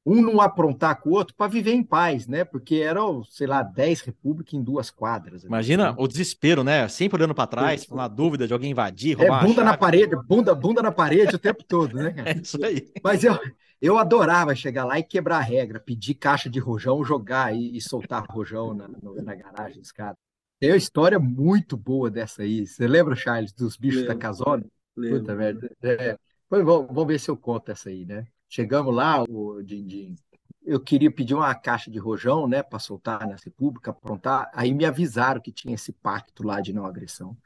um, 0.10 0.22
não 0.22 0.42
aprontar 0.42 1.00
com 1.00 1.10
o 1.10 1.14
outro 1.14 1.36
para 1.36 1.48
viver 1.48 1.74
em 1.74 1.84
paz, 1.84 2.28
né? 2.28 2.44
Porque 2.44 2.76
eram, 2.76 3.24
sei 3.24 3.46
lá, 3.46 3.62
10 3.62 4.02
repúblicas 4.02 4.54
em 4.54 4.64
duas 4.64 4.90
quadras. 4.90 5.44
Imagina 5.44 5.94
o 5.98 6.08
desespero, 6.08 6.64
né? 6.64 6.88
Sempre 6.88 7.18
olhando 7.18 7.36
para 7.36 7.48
trás, 7.48 7.86
com 7.86 8.00
a 8.00 8.08
dúvida 8.08 8.48
de 8.48 8.54
alguém 8.54 8.72
invadir, 8.72 9.16
é, 9.16 9.22
roubar 9.22 9.44
é, 9.44 9.48
bunda 9.48 9.64
na 9.64 9.78
parede, 9.78 10.16
bunda, 10.26 10.56
bunda 10.56 10.82
na 10.82 10.92
parede 10.92 11.36
o 11.36 11.40
tempo 11.40 11.64
todo, 11.64 11.96
né? 11.96 12.14
É 12.26 12.38
isso 12.38 12.64
aí. 12.64 12.92
Mas 13.04 13.24
eu, 13.24 13.38
eu 13.82 13.98
adorava 13.98 14.56
chegar 14.56 14.86
lá 14.86 14.98
e 15.00 15.04
quebrar 15.04 15.38
a 15.38 15.42
regra, 15.42 15.80
pedir 15.80 16.16
caixa 16.16 16.50
de 16.50 16.60
rojão, 16.60 17.04
jogar 17.04 17.56
e, 17.56 17.78
e 17.78 17.82
soltar 17.82 18.26
rojão 18.30 18.74
na, 18.74 18.90
na 19.24 19.36
garagem 19.36 19.80
dos 19.80 19.92
caras. 19.92 20.18
Tem 20.60 20.72
uma 20.72 20.78
história 20.78 21.18
muito 21.18 21.78
boa 21.78 22.10
dessa 22.12 22.44
aí. 22.44 22.68
Você 22.68 22.86
lembra, 22.88 23.16
Charles, 23.16 23.54
dos 23.54 23.78
bichos 23.78 24.02
Lembro. 24.02 24.16
da 24.16 24.20
casona? 24.20 24.66
Lembro. 24.96 25.20
Puta 25.20 25.36
merda. 25.36 25.72
É. 25.82 26.18
Vamos, 26.50 26.88
vamos 26.88 27.08
ver 27.08 27.20
se 27.20 27.30
eu 27.30 27.38
conto 27.38 27.72
essa 27.72 27.90
aí, 27.90 28.06
né? 28.06 28.28
Chegamos 28.50 28.94
lá, 28.94 29.24
o 29.24 29.62
Dindim, 29.62 30.16
eu 30.66 30.80
queria 30.80 31.12
pedir 31.12 31.34
uma 31.34 31.54
caixa 31.56 31.90
de 31.90 31.98
rojão, 31.98 32.48
né, 32.48 32.62
para 32.62 32.80
soltar 32.80 33.28
na 33.28 33.36
República, 33.36 33.92
aprontar. 33.92 34.50
Aí 34.54 34.74
me 34.74 34.86
avisaram 34.86 35.42
que 35.42 35.52
tinha 35.52 35.76
esse 35.76 35.92
pacto 35.92 36.46
lá 36.46 36.60
de 36.60 36.74
não 36.74 36.86
agressão. 36.86 37.38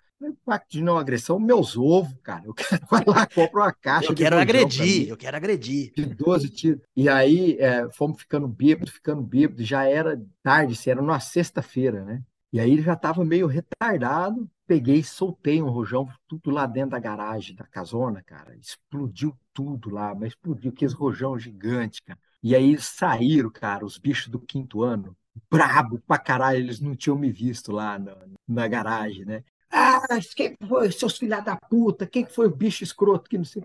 Pacto 0.45 0.71
de 0.71 0.81
não 0.81 0.97
agressão, 0.97 1.37
meus 1.37 1.77
ovos, 1.77 2.15
cara. 2.23 2.43
Eu 2.45 2.53
quero 2.53 2.81
vai 2.89 3.03
lá, 3.05 3.25
compra 3.25 3.61
uma 3.61 3.73
caixa. 3.73 4.09
Eu 4.09 4.15
quero 4.15 4.37
agredir, 4.37 5.09
eu 5.09 5.17
quero 5.17 5.35
agredir. 5.35 5.91
De 5.95 6.05
12 6.05 6.49
tiros. 6.49 6.81
E 6.95 7.09
aí 7.09 7.57
é, 7.59 7.89
fomos 7.91 8.21
ficando 8.21 8.47
bêbados, 8.47 8.93
ficando 8.93 9.21
bêbados. 9.21 9.67
Já 9.67 9.83
era 9.83 10.21
tarde, 10.41 10.77
era 10.89 11.01
numa 11.01 11.19
sexta-feira, 11.19 12.03
né? 12.05 12.23
E 12.53 12.59
aí 12.59 12.71
ele 12.71 12.81
já 12.81 12.93
estava 12.93 13.25
meio 13.25 13.47
retardado. 13.47 14.49
Peguei 14.65 14.99
e 14.99 15.03
soltei 15.03 15.61
um 15.61 15.69
rojão, 15.69 16.07
tudo 16.27 16.49
lá 16.49 16.65
dentro 16.65 16.91
da 16.91 16.99
garagem 16.99 17.55
da 17.55 17.65
casona, 17.65 18.21
cara. 18.23 18.55
Explodiu 18.55 19.37
tudo 19.53 19.89
lá, 19.89 20.15
mas 20.15 20.29
explodiu 20.29 20.71
aqueles 20.71 20.93
rojão 20.93 21.37
gigante, 21.37 22.01
cara. 22.01 22.19
E 22.41 22.55
aí 22.55 22.77
saíram, 22.79 23.49
cara, 23.49 23.85
os 23.85 23.97
bichos 23.97 24.27
do 24.27 24.39
quinto 24.39 24.81
ano, 24.81 25.15
brabo 25.49 26.01
pra 26.07 26.17
caralho, 26.17 26.59
eles 26.59 26.79
não 26.79 26.95
tinham 26.95 27.17
me 27.17 27.31
visto 27.31 27.71
lá 27.71 27.99
na, 27.99 28.17
na 28.47 28.67
garagem, 28.67 29.25
né? 29.25 29.43
Ah, 29.75 30.01
quem 30.35 30.55
foi, 30.67 30.91
seus 30.91 31.17
filhos 31.17 31.43
da 31.43 31.55
puta? 31.55 32.05
Quem 32.05 32.25
foi 32.25 32.45
o 32.45 32.55
bicho 32.55 32.83
escroto 32.83 33.27
que 33.27 33.37
não 33.37 33.45
sei. 33.45 33.63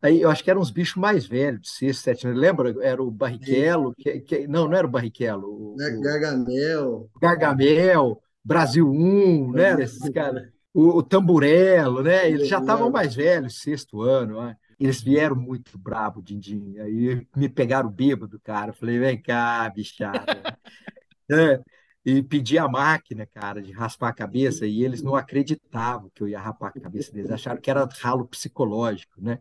Aí 0.00 0.22
eu 0.22 0.30
acho 0.30 0.42
que 0.42 0.50
eram 0.50 0.62
uns 0.62 0.70
bichos 0.70 0.96
mais 0.96 1.26
velhos, 1.26 1.60
de 1.60 1.68
sexto, 1.68 2.04
sete 2.04 2.26
anos. 2.26 2.40
Lembra? 2.40 2.74
Era 2.82 3.02
o 3.02 3.10
Barrichello, 3.10 3.94
que, 3.94 4.20
que, 4.20 4.48
não, 4.48 4.66
não 4.66 4.76
era 4.76 4.86
o 4.86 4.90
Barrichello. 4.90 5.46
O, 5.46 5.76
Gargamel. 6.00 7.10
Gargamel, 7.20 8.22
Brasil 8.50 8.90
1, 8.90 9.52
né? 9.52 9.80
Esses 9.80 10.08
caras. 10.10 10.48
O, 10.74 10.98
o 10.98 11.02
Tamburello, 11.04 12.02
né? 12.02 12.28
Eles 12.28 12.48
já 12.48 12.58
estavam 12.58 12.90
mais 12.90 13.14
velhos, 13.14 13.60
sexto 13.60 14.02
ano. 14.02 14.42
Né? 14.42 14.56
Eles 14.78 15.00
vieram 15.00 15.36
muito 15.36 15.78
brabo, 15.78 16.20
Dindim. 16.20 16.76
Aí 16.78 17.24
me 17.36 17.48
pegaram 17.48 17.88
bêbado, 17.88 18.40
cara. 18.40 18.72
falei, 18.72 18.98
vem 18.98 19.22
cá, 19.22 19.70
bichada. 19.70 20.58
é, 21.30 21.60
e 22.04 22.24
pedi 22.24 22.58
a 22.58 22.66
máquina, 22.66 23.24
cara, 23.24 23.62
de 23.62 23.70
raspar 23.70 24.08
a 24.08 24.14
cabeça, 24.14 24.66
e 24.66 24.82
eles 24.82 25.00
não 25.00 25.14
acreditavam 25.14 26.10
que 26.12 26.20
eu 26.20 26.26
ia 26.26 26.40
rapar 26.40 26.72
a 26.74 26.80
cabeça 26.80 27.12
deles. 27.12 27.30
Acharam 27.30 27.60
que 27.60 27.70
era 27.70 27.88
ralo 28.00 28.26
psicológico, 28.26 29.22
né? 29.22 29.38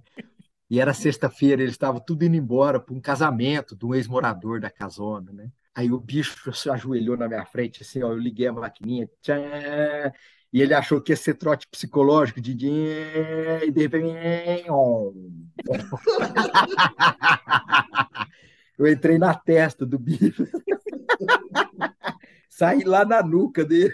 E 0.69 0.79
era 0.79 0.93
sexta-feira, 0.93 1.63
eles 1.63 1.73
estavam 1.73 1.99
tudo 1.99 2.23
indo 2.23 2.35
embora 2.35 2.79
para 2.79 2.93
um 2.93 3.01
casamento 3.01 3.75
de 3.75 3.87
um 3.87 3.95
ex-morador 3.95 4.59
da 4.59 4.69
casona, 4.69 5.31
né? 5.31 5.49
Aí 5.75 5.91
o 5.91 5.99
bicho 5.99 6.51
se 6.53 6.69
ajoelhou 6.69 7.17
na 7.17 7.27
minha 7.27 7.45
frente, 7.45 7.81
assim, 7.83 8.03
ó, 8.03 8.09
eu 8.09 8.17
liguei 8.17 8.47
a 8.47 8.53
maquininha, 8.53 9.09
tchan, 9.21 10.11
e 10.51 10.61
ele 10.61 10.73
achou 10.73 10.99
que 11.01 11.11
ia 11.11 11.15
ser 11.15 11.35
trote 11.35 11.67
psicológico 11.67 12.41
de 12.41 12.51
e 12.51 13.71
de 13.71 13.81
repente. 13.81 14.65
Eu 18.77 18.87
entrei 18.87 19.17
na 19.17 19.33
testa 19.35 19.85
do 19.85 19.99
bicho. 19.99 20.45
Saí 22.49 22.83
lá 22.83 23.05
na 23.05 23.21
nuca 23.23 23.63
dele. 23.65 23.93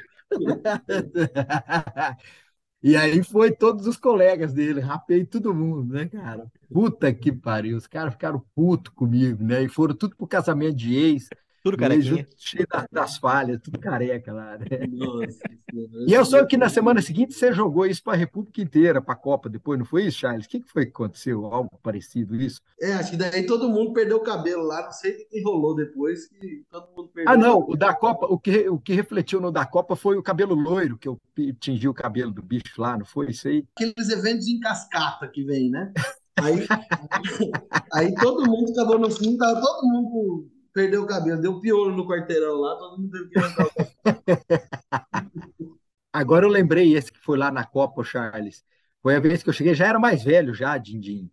E 2.83 2.95
aí 2.95 3.23
foi 3.23 3.51
todos 3.51 3.87
os 3.87 3.97
colegas 3.97 4.53
dele, 4.53 4.79
rapei 4.79 5.25
todo 5.25 5.53
mundo, 5.55 5.93
né, 5.93 6.07
cara? 6.07 6.45
Puta 6.71 7.11
que 7.13 7.31
pariu, 7.31 7.77
os 7.77 7.87
caras 7.87 8.13
ficaram 8.13 8.39
putos 8.53 8.93
comigo, 8.93 9.43
né? 9.43 9.63
E 9.63 9.69
foram 9.69 9.95
tudo 9.95 10.15
pro 10.15 10.27
casamento 10.27 10.75
de 10.75 10.95
ex. 10.95 11.27
Tudo 11.65 11.77
carequinha. 11.77 12.27
Cheio 12.37 12.67
das 12.91 13.17
falhas, 13.17 13.59
tudo 13.59 13.79
careca 13.79 14.31
lá, 14.31 14.55
né? 14.55 14.85
Nossa, 14.87 15.39
e 16.07 16.13
eu 16.13 16.23
soube 16.23 16.47
que 16.47 16.57
na 16.57 16.69
semana 16.69 17.01
seguinte 17.01 17.33
você 17.33 17.51
jogou 17.51 17.87
isso 17.87 18.03
para 18.03 18.13
a 18.13 18.15
República 18.15 18.61
inteira, 18.61 19.01
para 19.01 19.15
a 19.15 19.17
Copa 19.17 19.49
depois, 19.49 19.79
não 19.79 19.85
foi 19.85 20.05
isso, 20.05 20.19
Charles? 20.19 20.45
O 20.45 20.49
que, 20.49 20.59
que 20.59 20.71
foi 20.71 20.85
que 20.85 20.91
aconteceu? 20.91 21.43
Algo 21.47 21.71
parecido 21.81 22.35
isso? 22.35 22.61
É, 22.79 22.93
acho 22.93 23.09
que 23.09 23.17
daí 23.17 23.47
todo 23.47 23.67
mundo 23.67 23.93
perdeu 23.93 24.17
o 24.17 24.23
cabelo 24.23 24.61
lá, 24.61 24.83
não 24.83 24.91
sei 24.91 25.13
o 25.13 25.27
que 25.27 25.41
rolou 25.41 25.73
depois, 25.73 26.27
que 26.27 26.63
todo 26.69 26.87
mundo 26.95 27.09
perdeu. 27.11 27.33
Ah, 27.33 27.35
não, 27.35 27.65
o 27.67 27.75
da 27.75 27.95
Copa, 27.95 28.27
o 28.27 28.37
que, 28.37 28.69
o 28.69 28.77
que 28.77 28.93
refletiu 28.93 29.41
no 29.41 29.51
da 29.51 29.65
Copa 29.65 29.95
foi 29.95 30.19
o 30.19 30.23
cabelo 30.23 30.53
loiro, 30.53 30.99
que 30.99 31.07
eu 31.07 31.19
tingi 31.59 31.87
o 31.87 31.95
cabelo 31.95 32.31
do 32.31 32.43
bicho 32.43 32.79
lá, 32.79 32.95
não 32.95 33.05
foi 33.05 33.31
isso 33.31 33.47
aí? 33.47 33.65
Aqueles 33.75 34.09
eventos 34.11 34.47
em 34.47 34.59
cascata 34.59 35.27
que 35.27 35.43
vem, 35.43 35.71
né? 35.71 35.91
Aí, 36.35 36.67
aí 37.91 38.13
todo 38.13 38.45
mundo 38.45 38.71
acabou 38.71 38.99
no 38.99 39.09
fim, 39.09 39.35
tava 39.35 39.59
todo 39.59 39.87
mundo 39.87 40.54
perdeu 40.75 41.03
o 41.03 41.07
cabelo, 41.07 41.41
deu 41.41 41.61
piolho 41.61 41.95
no 41.95 42.05
quarteirão 42.05 42.57
lá, 42.57 42.75
todo 42.75 42.99
mundo 42.99 43.09
teve 43.09 43.29
que 43.29 43.39
arrancar 43.39 43.65
o 43.65 43.71
Agora 46.11 46.45
eu 46.45 46.49
lembrei 46.49 46.93
esse 46.93 47.11
que 47.11 47.19
foi 47.19 47.37
lá 47.37 47.49
na 47.49 47.63
Copa, 47.63 48.03
Charles. 48.03 48.63
Foi 49.01 49.15
a 49.15 49.19
vez 49.19 49.41
que 49.41 49.49
eu 49.49 49.53
cheguei, 49.53 49.73
já 49.73 49.87
era 49.87 49.99
mais 49.99 50.23
velho 50.23 50.53
já, 50.53 50.77
Dindim. 50.77 51.31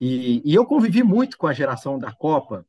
E, 0.00 0.42
e 0.44 0.54
eu 0.54 0.66
convivi 0.66 1.02
muito 1.02 1.38
com 1.38 1.46
a 1.46 1.52
geração 1.52 1.98
da 1.98 2.12
Copa, 2.12 2.66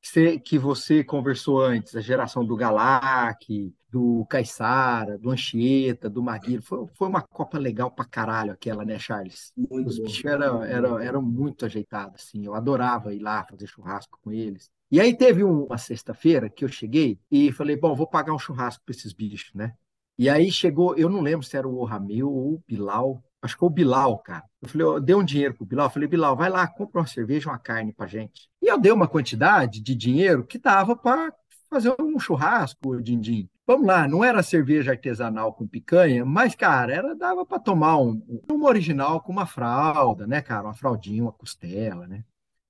que 0.00 0.08
você, 0.08 0.38
que 0.38 0.58
você 0.58 1.04
conversou 1.04 1.62
antes, 1.62 1.94
a 1.94 2.00
geração 2.00 2.44
do 2.44 2.56
Galac, 2.56 3.72
do 3.88 4.26
Caissara, 4.26 5.18
do 5.18 5.30
Anchieta, 5.30 6.10
do 6.10 6.22
Maguire. 6.22 6.62
Foi, 6.62 6.86
foi 6.94 7.08
uma 7.08 7.22
Copa 7.22 7.58
legal 7.58 7.90
pra 7.90 8.04
caralho 8.04 8.52
aquela, 8.52 8.84
né, 8.84 8.98
Charles? 8.98 9.52
Muito 9.56 9.88
Os 9.88 9.98
bichos 9.98 10.24
eram, 10.24 10.62
eram, 10.62 10.98
eram 10.98 11.22
muito 11.22 11.64
ajeitados, 11.64 12.22
assim. 12.22 12.44
Eu 12.44 12.54
adorava 12.54 13.14
ir 13.14 13.20
lá 13.20 13.44
fazer 13.44 13.66
churrasco 13.66 14.18
com 14.22 14.32
eles. 14.32 14.70
E 14.94 15.00
aí 15.00 15.12
teve 15.12 15.42
uma 15.42 15.76
sexta-feira 15.76 16.48
que 16.48 16.64
eu 16.64 16.68
cheguei 16.68 17.18
e 17.28 17.50
falei, 17.50 17.76
bom, 17.76 17.96
vou 17.96 18.06
pagar 18.06 18.32
um 18.32 18.38
churrasco 18.38 18.84
para 18.84 18.94
esses 18.94 19.12
bichos, 19.12 19.52
né? 19.52 19.74
E 20.16 20.30
aí 20.30 20.52
chegou, 20.52 20.94
eu 20.94 21.08
não 21.08 21.20
lembro 21.20 21.44
se 21.44 21.56
era 21.56 21.66
o 21.66 21.82
Ramil 21.82 22.30
ou 22.30 22.54
o 22.54 22.64
Bilal, 22.64 23.20
acho 23.42 23.56
que 23.56 23.58
foi 23.58 23.66
o 23.66 23.72
Bilal, 23.72 24.16
cara. 24.20 24.44
Eu 24.62 24.68
falei, 24.68 24.86
eu 24.86 25.00
dei 25.00 25.16
um 25.16 25.24
dinheiro 25.24 25.52
pro 25.54 25.66
Bilal, 25.66 25.86
eu 25.86 25.90
falei, 25.90 26.08
Bilal, 26.08 26.36
vai 26.36 26.48
lá, 26.48 26.64
compra 26.68 27.00
uma 27.00 27.08
cerveja, 27.08 27.50
uma 27.50 27.58
carne 27.58 27.92
pra 27.92 28.06
gente. 28.06 28.48
E 28.62 28.68
eu 28.70 28.78
dei 28.78 28.92
uma 28.92 29.08
quantidade 29.08 29.80
de 29.80 29.96
dinheiro 29.96 30.46
que 30.46 30.60
dava 30.60 30.94
para 30.94 31.34
fazer 31.68 31.92
um 32.00 32.16
churrasco, 32.16 33.02
Dindim. 33.02 33.48
Vamos 33.66 33.88
lá, 33.88 34.06
não 34.06 34.22
era 34.22 34.44
cerveja 34.44 34.92
artesanal 34.92 35.52
com 35.54 35.66
picanha, 35.66 36.24
mas, 36.24 36.54
cara, 36.54 36.94
era 36.94 37.16
dava 37.16 37.44
para 37.44 37.58
tomar 37.58 37.98
um, 37.98 38.22
uma 38.48 38.68
original 38.68 39.20
com 39.20 39.32
uma 39.32 39.44
fralda, 39.44 40.24
né, 40.24 40.40
cara? 40.40 40.68
Uma 40.68 40.74
fraldinha, 40.74 41.24
uma 41.24 41.32
costela, 41.32 42.06
né? 42.06 42.24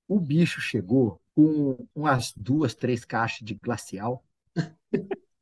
O 0.08 0.18
bicho 0.18 0.58
chegou 0.62 1.20
com 1.34 1.86
umas 1.94 2.32
duas, 2.36 2.74
três 2.74 3.04
caixas 3.04 3.40
de 3.40 3.54
glacial. 3.54 4.24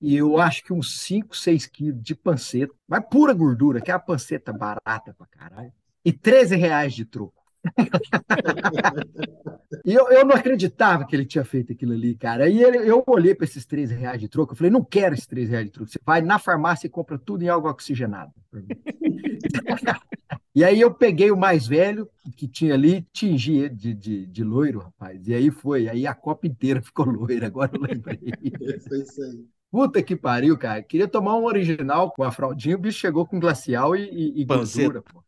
e 0.01 0.17
eu 0.17 0.39
acho 0.39 0.65
que 0.65 0.73
uns 0.73 1.01
5, 1.01 1.37
6 1.37 1.67
quilos 1.67 2.03
de 2.03 2.15
panceta, 2.15 2.75
mas 2.89 3.05
pura 3.11 3.35
gordura, 3.35 3.81
que 3.81 3.91
é 3.91 3.95
a 3.95 3.99
panceta 3.99 4.53
barata 4.53 5.15
pra 5.15 5.27
caralho, 5.27 5.73
e 6.05 6.13
13 6.13 6.57
reais 6.57 6.95
de 6.95 7.05
troco. 7.05 7.42
e 9.85 9.95
eu, 9.95 10.09
eu 10.09 10.25
não 10.25 10.35
acreditava 10.35 11.07
que 11.07 11.15
ele 11.15 11.25
tinha 11.25 11.45
feito 11.45 11.73
aquilo 11.73 11.93
ali, 11.93 12.15
cara. 12.15 12.45
Aí 12.45 12.63
ele, 12.63 12.79
eu 12.79 13.03
olhei 13.07 13.35
para 13.35 13.45
esses 13.45 13.65
13 13.65 13.95
reais 13.95 14.21
de 14.21 14.29
troco, 14.29 14.53
eu 14.53 14.57
falei, 14.57 14.71
não 14.71 14.85
quero 14.85 15.15
esses 15.15 15.27
13 15.27 15.51
reais 15.51 15.67
de 15.67 15.73
troco. 15.73 15.91
Você 15.91 15.99
vai 16.05 16.21
na 16.21 16.39
farmácia 16.39 16.87
e 16.87 16.91
compra 16.91 17.19
tudo 17.19 17.43
em 17.43 17.49
água 17.49 17.71
oxigenada. 17.71 18.33
e 20.55 20.65
aí 20.65 20.81
eu 20.81 20.93
peguei 20.93 21.31
o 21.31 21.37
mais 21.37 21.67
velho 21.67 22.09
que 22.37 22.49
tinha 22.49 22.75
ali, 22.75 23.07
tingi 23.13 23.59
ele 23.59 23.75
de, 23.75 23.95
de, 23.95 24.27
de 24.27 24.45
loiro, 24.45 24.81
rapaz. 24.81 25.29
E 25.29 25.35
aí 25.35 25.51
foi, 25.51 25.89
aí 25.89 26.07
a 26.07 26.15
copa 26.15 26.47
inteira 26.47 26.81
ficou 26.83 27.07
loira, 27.07 27.47
agora 27.47 27.71
eu 27.75 27.81
lembrei. 27.81 28.19
foi 28.89 29.01
isso 29.01 29.23
aí. 29.23 29.47
Puta 29.71 30.03
que 30.03 30.15
pariu, 30.15 30.59
cara. 30.59 30.83
Queria 30.83 31.09
tomar 31.09 31.39
um 31.39 31.45
original 31.45 32.11
com 32.11 32.23
a 32.23 32.31
fraldinha, 32.31 32.77
o 32.77 32.79
bicho 32.79 32.99
chegou 32.99 33.27
com 33.27 33.41
glacial 33.41 33.97
e, 33.97 34.03
e, 34.03 34.43
e 34.43 34.45
gordura, 34.45 35.01
pô. 35.01 35.23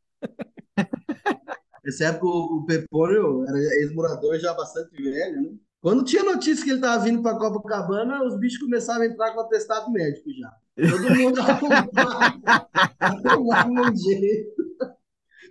Nessa 1.85 2.07
época 2.07 2.27
o 2.27 2.65
Pepônio 2.65 3.45
era 3.47 3.59
ex-morador 3.81 4.39
já 4.39 4.55
bastante 4.55 5.03
velho, 5.03 5.43
né? 5.43 5.51
Quando 5.81 6.03
tinha 6.03 6.23
notícia 6.23 6.65
que 6.65 6.71
ele 6.71 6.79
estava 6.79 7.05
vindo 7.05 7.21
para 7.21 7.37
Copacabana, 7.37 8.25
os 8.25 8.39
bichos 8.39 8.59
começavam 8.59 9.03
a 9.03 9.07
entrar 9.07 9.35
com 9.35 9.41
atestado 9.41 9.93
médico 9.93 10.31
já. 10.33 10.51
Todo 10.77 11.15
mundo 11.15 11.41
arrumava 12.99 13.69
um 13.69 13.95
jeito 13.95 14.65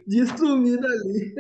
de 0.08 0.26
sumir 0.36 0.80
dali. 0.80 1.36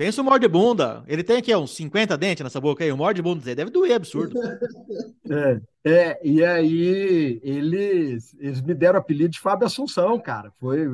Pensa 0.00 0.22
o 0.22 0.24
morde 0.24 0.48
bunda. 0.48 1.04
Ele 1.06 1.22
tem 1.22 1.36
aqui 1.36 1.54
uns 1.54 1.76
50 1.76 2.16
dentes 2.16 2.42
nessa 2.42 2.58
boca 2.58 2.82
aí. 2.82 2.90
O 2.90 2.96
morde 2.96 3.20
bunda 3.20 3.54
deve 3.54 3.70
doer, 3.70 3.92
absurdo. 3.92 4.34
É, 5.32 5.60
é, 5.84 6.20
e 6.26 6.44
aí 6.44 7.40
eles, 7.44 8.34
eles 8.40 8.60
me 8.60 8.74
deram 8.74 8.96
o 8.96 9.00
apelido 9.00 9.28
de 9.28 9.38
Fábio 9.38 9.64
Assunção, 9.64 10.18
cara. 10.18 10.50
Foi, 10.58 10.84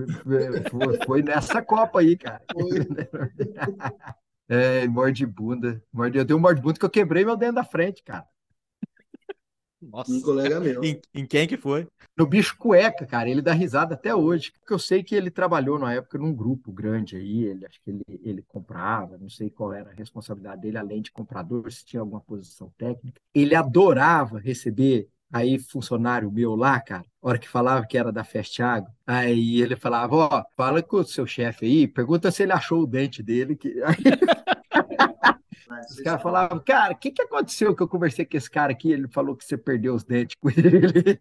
foi, 0.69 0.99
foi 1.07 1.23
nessa 1.23 1.63
Copa 1.63 2.01
aí, 2.01 2.17
cara. 2.17 2.43
É, 4.49 4.87
morde 4.87 5.25
bunda. 5.27 5.83
Morde, 5.93 6.19
eu 6.19 6.25
dei 6.25 6.37
um 6.37 6.39
morde 6.39 6.61
bunda 6.61 6.79
que 6.79 6.85
eu 6.85 6.91
quebrei 6.91 7.25
meu 7.25 7.37
dente 7.37 7.55
da 7.55 7.65
frente, 7.65 8.03
cara. 8.03 8.25
Nossa. 9.91 10.13
Um 10.13 10.21
colega 10.21 10.59
meu. 10.61 10.83
Em, 10.83 11.01
em, 11.15 11.27
quem 11.27 11.47
que 11.47 11.57
foi? 11.57 11.87
No 12.17 12.27
Bicho 12.27 12.57
Cueca, 12.57 13.07
cara. 13.07 13.29
Ele 13.29 13.43
dá 13.43 13.53
risada 13.53 13.95
até 13.95 14.15
hoje. 14.15 14.53
Porque 14.53 14.73
eu 14.73 14.79
sei 14.79 15.03
que 15.03 15.15
ele 15.15 15.31
trabalhou 15.31 15.79
na 15.79 15.95
época 15.95 16.19
num 16.19 16.35
grupo 16.35 16.73
grande 16.73 17.17
aí. 17.17 17.45
Ele, 17.45 17.67
acho 17.67 17.81
que 17.83 17.91
ele, 17.91 18.05
ele 18.23 18.43
comprava, 18.43 19.17
não 19.19 19.29
sei 19.29 19.51
qual 19.51 19.73
era 19.73 19.91
a 19.91 19.95
responsabilidade 19.95 20.63
dele, 20.63 20.79
além 20.79 21.03
de 21.03 21.13
comprador, 21.13 21.71
se 21.71 21.85
tinha 21.85 22.01
alguma 22.01 22.21
posição 22.21 22.73
técnica. 22.77 23.21
Ele 23.35 23.55
adorava 23.55 24.39
receber 24.39 25.09
aí 25.33 25.59
funcionário 25.59 26.31
meu 26.31 26.55
lá, 26.55 26.81
cara, 26.81 27.05
hora 27.21 27.39
que 27.39 27.49
falava 27.49 27.85
que 27.87 27.99
era 27.99 28.13
da 28.13 28.25
Festiago, 28.25 28.87
aí 29.07 29.61
ele 29.61 29.77
falava, 29.77 30.15
ó, 30.15 30.45
fala 30.57 30.83
com 30.83 30.99
o 30.99 31.05
seu 31.05 31.27
chefe 31.27 31.67
aí, 31.67 31.89
pergunta 31.89 32.31
se 32.31 32.45
ele 32.45 32.53
achou 32.53 32.83
o 32.83 32.87
dente 32.87 33.23
dele, 33.23 33.57
que... 33.57 33.75
Os 35.91 36.01
caras 36.01 36.23
falavam, 36.23 36.59
cara, 36.61 36.93
o 36.93 36.97
que, 36.97 37.11
que 37.11 37.23
aconteceu 37.23 37.75
que 37.75 37.83
eu 37.83 37.89
conversei 37.89 38.25
com 38.25 38.37
esse 38.37 38.51
cara 38.51 38.73
aqui? 38.73 38.93
Ele 38.93 39.09
falou 39.09 39.37
que 39.37 39.45
você 39.45 39.57
perdeu 39.57 39.95
os 39.95 40.05
dentes 40.05 40.37
com 40.41 40.49
ele. 40.49 40.59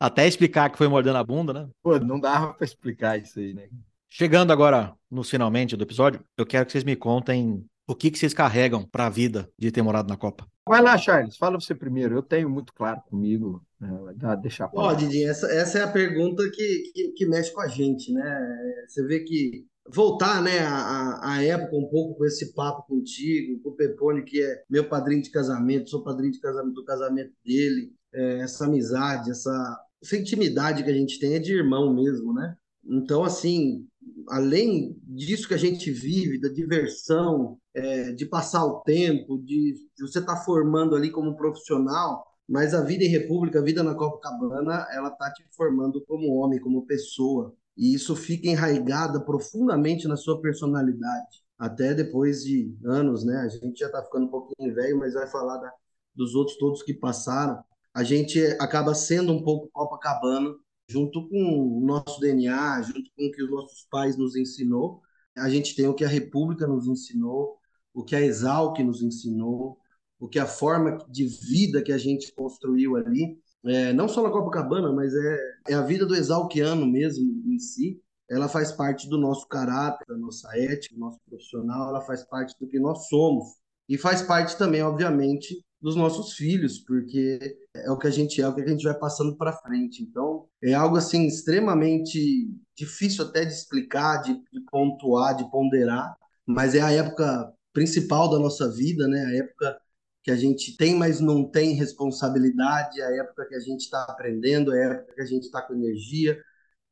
Até 0.00 0.26
explicar 0.26 0.70
que 0.70 0.78
foi 0.78 0.88
mordendo 0.88 1.18
a 1.18 1.24
bunda, 1.24 1.52
né? 1.52 1.68
Pô, 1.82 1.98
não 1.98 2.18
dava 2.18 2.54
para 2.54 2.64
explicar 2.64 3.20
isso 3.20 3.38
aí, 3.38 3.54
né? 3.54 3.68
Chegando 4.08 4.52
agora 4.52 4.94
no 5.10 5.24
finalmente 5.24 5.76
do 5.76 5.82
episódio, 5.82 6.24
eu 6.36 6.46
quero 6.46 6.66
que 6.66 6.72
vocês 6.72 6.84
me 6.84 6.96
contem 6.96 7.64
o 7.86 7.94
que, 7.94 8.10
que 8.10 8.18
vocês 8.18 8.32
carregam 8.32 8.86
para 8.86 9.06
a 9.06 9.10
vida 9.10 9.48
de 9.58 9.70
ter 9.70 9.82
morado 9.82 10.08
na 10.08 10.16
Copa. 10.16 10.46
Vai 10.66 10.80
lá, 10.80 10.96
Charles, 10.96 11.36
fala 11.36 11.60
você 11.60 11.74
primeiro. 11.74 12.14
Eu 12.14 12.22
tenho 12.22 12.48
muito 12.48 12.72
claro 12.72 13.02
comigo. 13.08 13.62
Né? 13.78 13.90
Deixar 14.40 14.70
Ó, 14.74 14.90
oh, 14.90 14.94
Didi, 14.94 15.24
essa, 15.24 15.46
essa 15.52 15.78
é 15.78 15.82
a 15.82 15.92
pergunta 15.92 16.42
que, 16.50 16.92
que, 16.94 17.08
que 17.08 17.26
mexe 17.26 17.52
com 17.52 17.60
a 17.60 17.68
gente, 17.68 18.12
né? 18.12 18.84
Você 18.88 19.06
vê 19.06 19.20
que 19.20 19.66
voltar 19.92 20.42
né, 20.42 20.60
a, 20.60 21.42
época 21.42 21.76
um 21.76 21.88
pouco 21.88 22.16
com 22.16 22.24
esse 22.24 22.54
papo 22.54 22.86
contigo, 22.86 23.60
com 23.62 23.70
o 23.70 23.76
Pepone, 23.76 24.24
que 24.24 24.40
é 24.42 24.62
meu 24.68 24.88
padrinho 24.88 25.22
de 25.22 25.30
casamento, 25.30 25.90
sou 25.90 26.02
padrinho 26.02 26.32
de 26.32 26.40
casamento, 26.40 26.74
do 26.74 26.84
casamento 26.84 27.32
dele, 27.44 27.92
é, 28.12 28.40
essa 28.40 28.64
amizade, 28.64 29.30
essa, 29.30 29.80
essa 30.02 30.16
intimidade 30.16 30.82
que 30.82 30.90
a 30.90 30.94
gente 30.94 31.18
tem 31.18 31.34
é 31.34 31.38
de 31.38 31.52
irmão 31.52 31.94
mesmo, 31.94 32.32
né? 32.32 32.56
Então, 32.86 33.24
assim, 33.24 33.86
além 34.28 34.96
disso 35.02 35.48
que 35.48 35.54
a 35.54 35.58
gente 35.58 35.90
vive, 35.90 36.40
da 36.40 36.48
diversão, 36.48 37.58
é, 37.74 38.12
de 38.12 38.26
passar 38.26 38.64
o 38.64 38.80
tempo, 38.80 39.38
de, 39.38 39.74
de 39.96 40.02
você 40.02 40.18
estar 40.18 40.36
tá 40.36 40.44
formando 40.44 40.94
ali 40.94 41.10
como 41.10 41.36
profissional, 41.36 42.24
mas 42.48 42.74
a 42.74 42.82
vida 42.82 43.04
em 43.04 43.08
República, 43.08 43.58
a 43.58 43.62
vida 43.62 43.82
na 43.82 43.94
Copacabana, 43.94 44.86
ela 44.92 45.10
tá 45.10 45.32
te 45.32 45.44
formando 45.56 46.04
como 46.04 46.34
homem, 46.34 46.60
como 46.60 46.86
pessoa 46.86 47.54
e 47.76 47.94
isso 47.94 48.14
fica 48.14 48.48
enraigada 48.48 49.20
profundamente 49.20 50.06
na 50.06 50.16
sua 50.16 50.40
personalidade. 50.40 51.42
Até 51.58 51.94
depois 51.94 52.44
de 52.44 52.76
anos, 52.84 53.24
né? 53.24 53.36
A 53.38 53.48
gente 53.48 53.78
já 53.78 53.86
está 53.86 54.02
ficando 54.02 54.26
um 54.26 54.30
pouquinho 54.30 54.74
velho, 54.74 54.98
mas 54.98 55.14
vai 55.14 55.26
falar 55.26 55.58
da, 55.58 55.72
dos 56.14 56.34
outros 56.34 56.56
todos 56.58 56.82
que 56.82 56.94
passaram. 56.94 57.62
A 57.92 58.02
gente 58.02 58.40
acaba 58.60 58.94
sendo 58.94 59.32
um 59.32 59.42
pouco 59.42 59.68
Copacabana, 59.72 60.54
junto 60.88 61.28
com 61.28 61.78
o 61.78 61.80
nosso 61.84 62.20
DNA, 62.20 62.82
junto 62.82 63.10
com 63.16 63.26
o 63.26 63.32
que 63.32 63.42
os 63.42 63.50
nossos 63.50 63.86
pais 63.90 64.16
nos 64.16 64.36
ensinou. 64.36 65.00
A 65.36 65.48
gente 65.48 65.74
tem 65.74 65.86
o 65.86 65.94
que 65.94 66.04
a 66.04 66.08
República 66.08 66.66
nos 66.66 66.86
ensinou, 66.86 67.58
o 67.92 68.04
que 68.04 68.14
a 68.14 68.20
Exalc 68.20 68.78
nos 68.80 69.02
ensinou, 69.02 69.78
o 70.18 70.28
que 70.28 70.38
a 70.38 70.46
forma 70.46 70.98
de 71.08 71.26
vida 71.26 71.82
que 71.82 71.92
a 71.92 71.98
gente 71.98 72.32
construiu 72.32 72.96
ali 72.96 73.38
é, 73.66 73.92
não 73.92 74.08
só 74.08 74.22
na 74.22 74.30
Copacabana, 74.30 74.92
mas 74.92 75.14
é, 75.14 75.38
é 75.68 75.74
a 75.74 75.82
vida 75.82 76.04
do 76.04 76.14
exalquiano 76.14 76.86
mesmo 76.86 77.42
em 77.46 77.58
si. 77.58 78.00
Ela 78.30 78.48
faz 78.48 78.72
parte 78.72 79.08
do 79.08 79.18
nosso 79.18 79.46
caráter, 79.48 80.04
da 80.08 80.16
nossa 80.16 80.48
ética, 80.56 80.94
do 80.94 81.00
nosso 81.00 81.20
profissional, 81.28 81.90
ela 81.90 82.00
faz 82.00 82.24
parte 82.24 82.54
do 82.58 82.66
que 82.66 82.78
nós 82.78 83.08
somos. 83.08 83.44
E 83.88 83.98
faz 83.98 84.22
parte 84.22 84.56
também, 84.56 84.82
obviamente, 84.82 85.62
dos 85.80 85.94
nossos 85.94 86.32
filhos, 86.32 86.78
porque 86.78 87.38
é 87.76 87.90
o 87.90 87.98
que 87.98 88.06
a 88.06 88.10
gente 88.10 88.40
é, 88.40 88.44
é 88.44 88.48
o 88.48 88.54
que 88.54 88.62
a 88.62 88.66
gente 88.66 88.84
vai 88.84 88.94
passando 88.94 89.36
para 89.36 89.52
frente. 89.52 90.02
Então, 90.02 90.46
é 90.62 90.72
algo 90.72 90.96
assim 90.96 91.26
extremamente 91.26 92.50
difícil 92.76 93.26
até 93.26 93.44
de 93.44 93.52
explicar, 93.52 94.22
de, 94.22 94.32
de 94.32 94.60
pontuar, 94.70 95.36
de 95.36 95.48
ponderar, 95.50 96.16
mas 96.46 96.74
é 96.74 96.80
a 96.80 96.90
época 96.90 97.52
principal 97.72 98.30
da 98.30 98.38
nossa 98.38 98.70
vida, 98.72 99.06
né? 99.06 99.24
A 99.26 99.36
época 99.36 99.78
que 100.24 100.30
a 100.30 100.36
gente 100.36 100.74
tem, 100.78 100.96
mas 100.96 101.20
não 101.20 101.44
tem 101.44 101.74
responsabilidade, 101.74 103.02
a 103.02 103.10
época 103.10 103.46
que 103.46 103.54
a 103.54 103.60
gente 103.60 103.82
está 103.82 104.04
aprendendo, 104.04 104.72
a 104.72 104.76
época 104.76 105.14
que 105.14 105.20
a 105.20 105.26
gente 105.26 105.44
está 105.44 105.60
com 105.60 105.74
energia, 105.74 106.40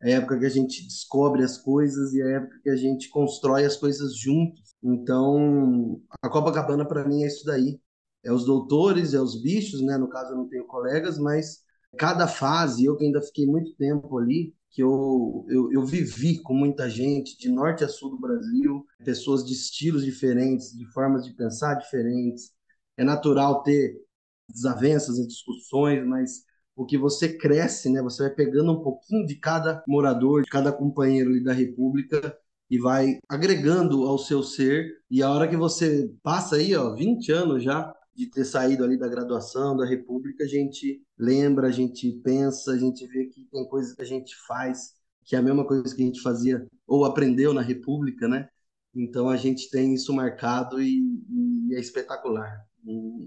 a 0.02 0.10
época 0.10 0.38
que 0.38 0.44
a 0.44 0.50
gente 0.50 0.84
descobre 0.84 1.42
as 1.42 1.56
coisas 1.56 2.12
e 2.12 2.20
a 2.20 2.26
época 2.26 2.60
que 2.62 2.68
a 2.68 2.76
gente 2.76 3.08
constrói 3.08 3.64
as 3.64 3.74
coisas 3.74 4.14
juntos. 4.18 4.74
Então, 4.82 5.98
a 6.20 6.28
Copacabana 6.28 6.86
para 6.86 7.08
mim 7.08 7.22
é 7.22 7.26
isso 7.26 7.46
daí. 7.46 7.80
É 8.22 8.30
os 8.30 8.44
doutores, 8.44 9.14
é 9.14 9.20
os 9.20 9.40
bichos, 9.40 9.80
né? 9.80 9.96
No 9.96 10.10
caso 10.10 10.32
eu 10.32 10.36
não 10.36 10.48
tenho 10.48 10.66
colegas, 10.66 11.18
mas 11.18 11.62
cada 11.96 12.28
fase, 12.28 12.84
eu 12.84 12.96
que 12.96 13.06
ainda 13.06 13.22
fiquei 13.22 13.46
muito 13.46 13.74
tempo 13.76 14.18
ali, 14.18 14.54
que 14.70 14.82
eu, 14.82 15.46
eu, 15.48 15.72
eu, 15.72 15.86
vivi 15.86 16.38
com 16.38 16.54
muita 16.54 16.88
gente, 16.88 17.36
de 17.36 17.50
norte 17.50 17.84
a 17.84 17.88
sul 17.88 18.10
do 18.10 18.20
Brasil, 18.20 18.86
pessoas 19.04 19.44
de 19.44 19.52
estilos 19.52 20.04
diferentes, 20.04 20.76
de 20.76 20.86
formas 20.92 21.24
de 21.24 21.34
pensar 21.34 21.74
diferentes, 21.74 22.52
é 22.97 23.05
natural 23.05 23.62
ter 23.62 23.97
desavenças 24.49 25.18
e 25.18 25.26
discussões, 25.26 26.05
mas 26.07 26.45
o 26.76 26.84
que 26.86 26.99
você 26.99 27.36
cresce, 27.36 27.90
né? 27.90 28.03
Você 28.03 28.22
vai 28.22 28.34
pegando 28.34 28.72
um 28.72 28.82
pouquinho 28.82 29.26
de 29.26 29.36
cada 29.36 29.82
morador, 29.86 30.43
de 30.43 30.51
cada 30.51 30.72
companheiro 30.72 31.30
ali 31.30 31.43
da 31.43 31.53
República 31.53 32.36
e 32.70 32.78
vai 32.78 33.18
agregando 33.28 34.05
ao 34.05 34.18
seu 34.18 34.43
ser. 34.43 34.90
E 35.11 35.22
a 35.22 35.30
hora 35.30 35.49
que 35.49 35.57
você 35.57 36.12
passa 36.22 36.57
aí, 36.57 36.74
ó, 36.74 36.95
20 36.95 37.32
anos 37.32 37.62
já 37.62 37.95
de 38.14 38.26
ter 38.26 38.45
saído 38.45 38.84
ali 38.84 38.99
da 38.99 39.09
graduação 39.09 39.76
da 39.76 39.86
República, 39.86 40.45
a 40.45 40.47
gente 40.47 41.03
lembra, 41.18 41.68
a 41.68 41.72
gente 41.72 42.11
pensa, 42.22 42.72
a 42.72 42.78
gente 42.78 43.07
vê 43.07 43.26
que 43.26 43.45
tem 43.51 43.66
coisas 43.68 43.95
que 43.95 44.03
a 44.03 44.07
gente 44.07 44.34
faz 44.47 45.03
que 45.24 45.36
é 45.36 45.38
a 45.38 45.43
mesma 45.43 45.66
coisa 45.66 45.95
que 45.95 46.03
a 46.03 46.07
gente 46.07 46.20
fazia 46.20 46.66
ou 46.86 47.05
aprendeu 47.05 47.53
na 47.55 47.62
República, 47.62 48.28
né? 48.28 48.49
Então 48.95 49.28
a 49.28 49.36
gente 49.36 49.70
tem 49.70 49.95
isso 49.95 50.12
marcado 50.12 50.80
e, 50.82 51.01
e 51.30 51.74
é 51.74 51.80
espetacular. 51.80 52.66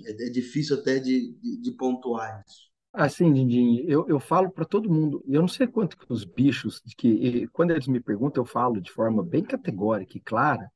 É, 0.06 0.28
é 0.28 0.30
difícil 0.30 0.78
até 0.78 1.00
de, 1.00 1.34
de, 1.42 1.62
de 1.62 1.72
pontuar 1.72 2.44
isso. 2.48 2.66
Assim, 2.92 3.34
Dindim, 3.34 3.84
eu, 3.88 4.08
eu 4.08 4.22
falo 4.22 4.50
para 4.50 4.64
todo 4.64 4.90
mundo, 4.90 5.22
eu 5.28 5.42
não 5.42 5.50
sei 5.50 5.68
quanto 5.68 5.98
que 5.98 6.06
os 6.08 6.24
bichos, 6.24 6.82
que 6.98 7.46
quando 7.50 7.72
eles 7.72 7.88
me 7.88 8.00
perguntam, 8.00 8.42
eu 8.42 8.48
falo 8.48 8.80
de 8.80 8.90
forma 8.90 9.22
bem 9.22 9.44
categórica 9.44 10.18
e 10.18 10.22
clara, 10.22 10.72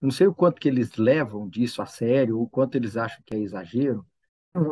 eu 0.00 0.06
não 0.06 0.10
sei 0.10 0.26
o 0.26 0.34
quanto 0.34 0.60
que 0.60 0.68
eles 0.68 0.96
levam 0.96 1.48
disso 1.48 1.80
a 1.80 1.86
sério, 1.86 2.38
ou 2.38 2.48
quanto 2.48 2.74
eles 2.74 2.96
acham 2.96 3.22
que 3.24 3.34
é 3.34 3.38
exagero, 3.38 4.04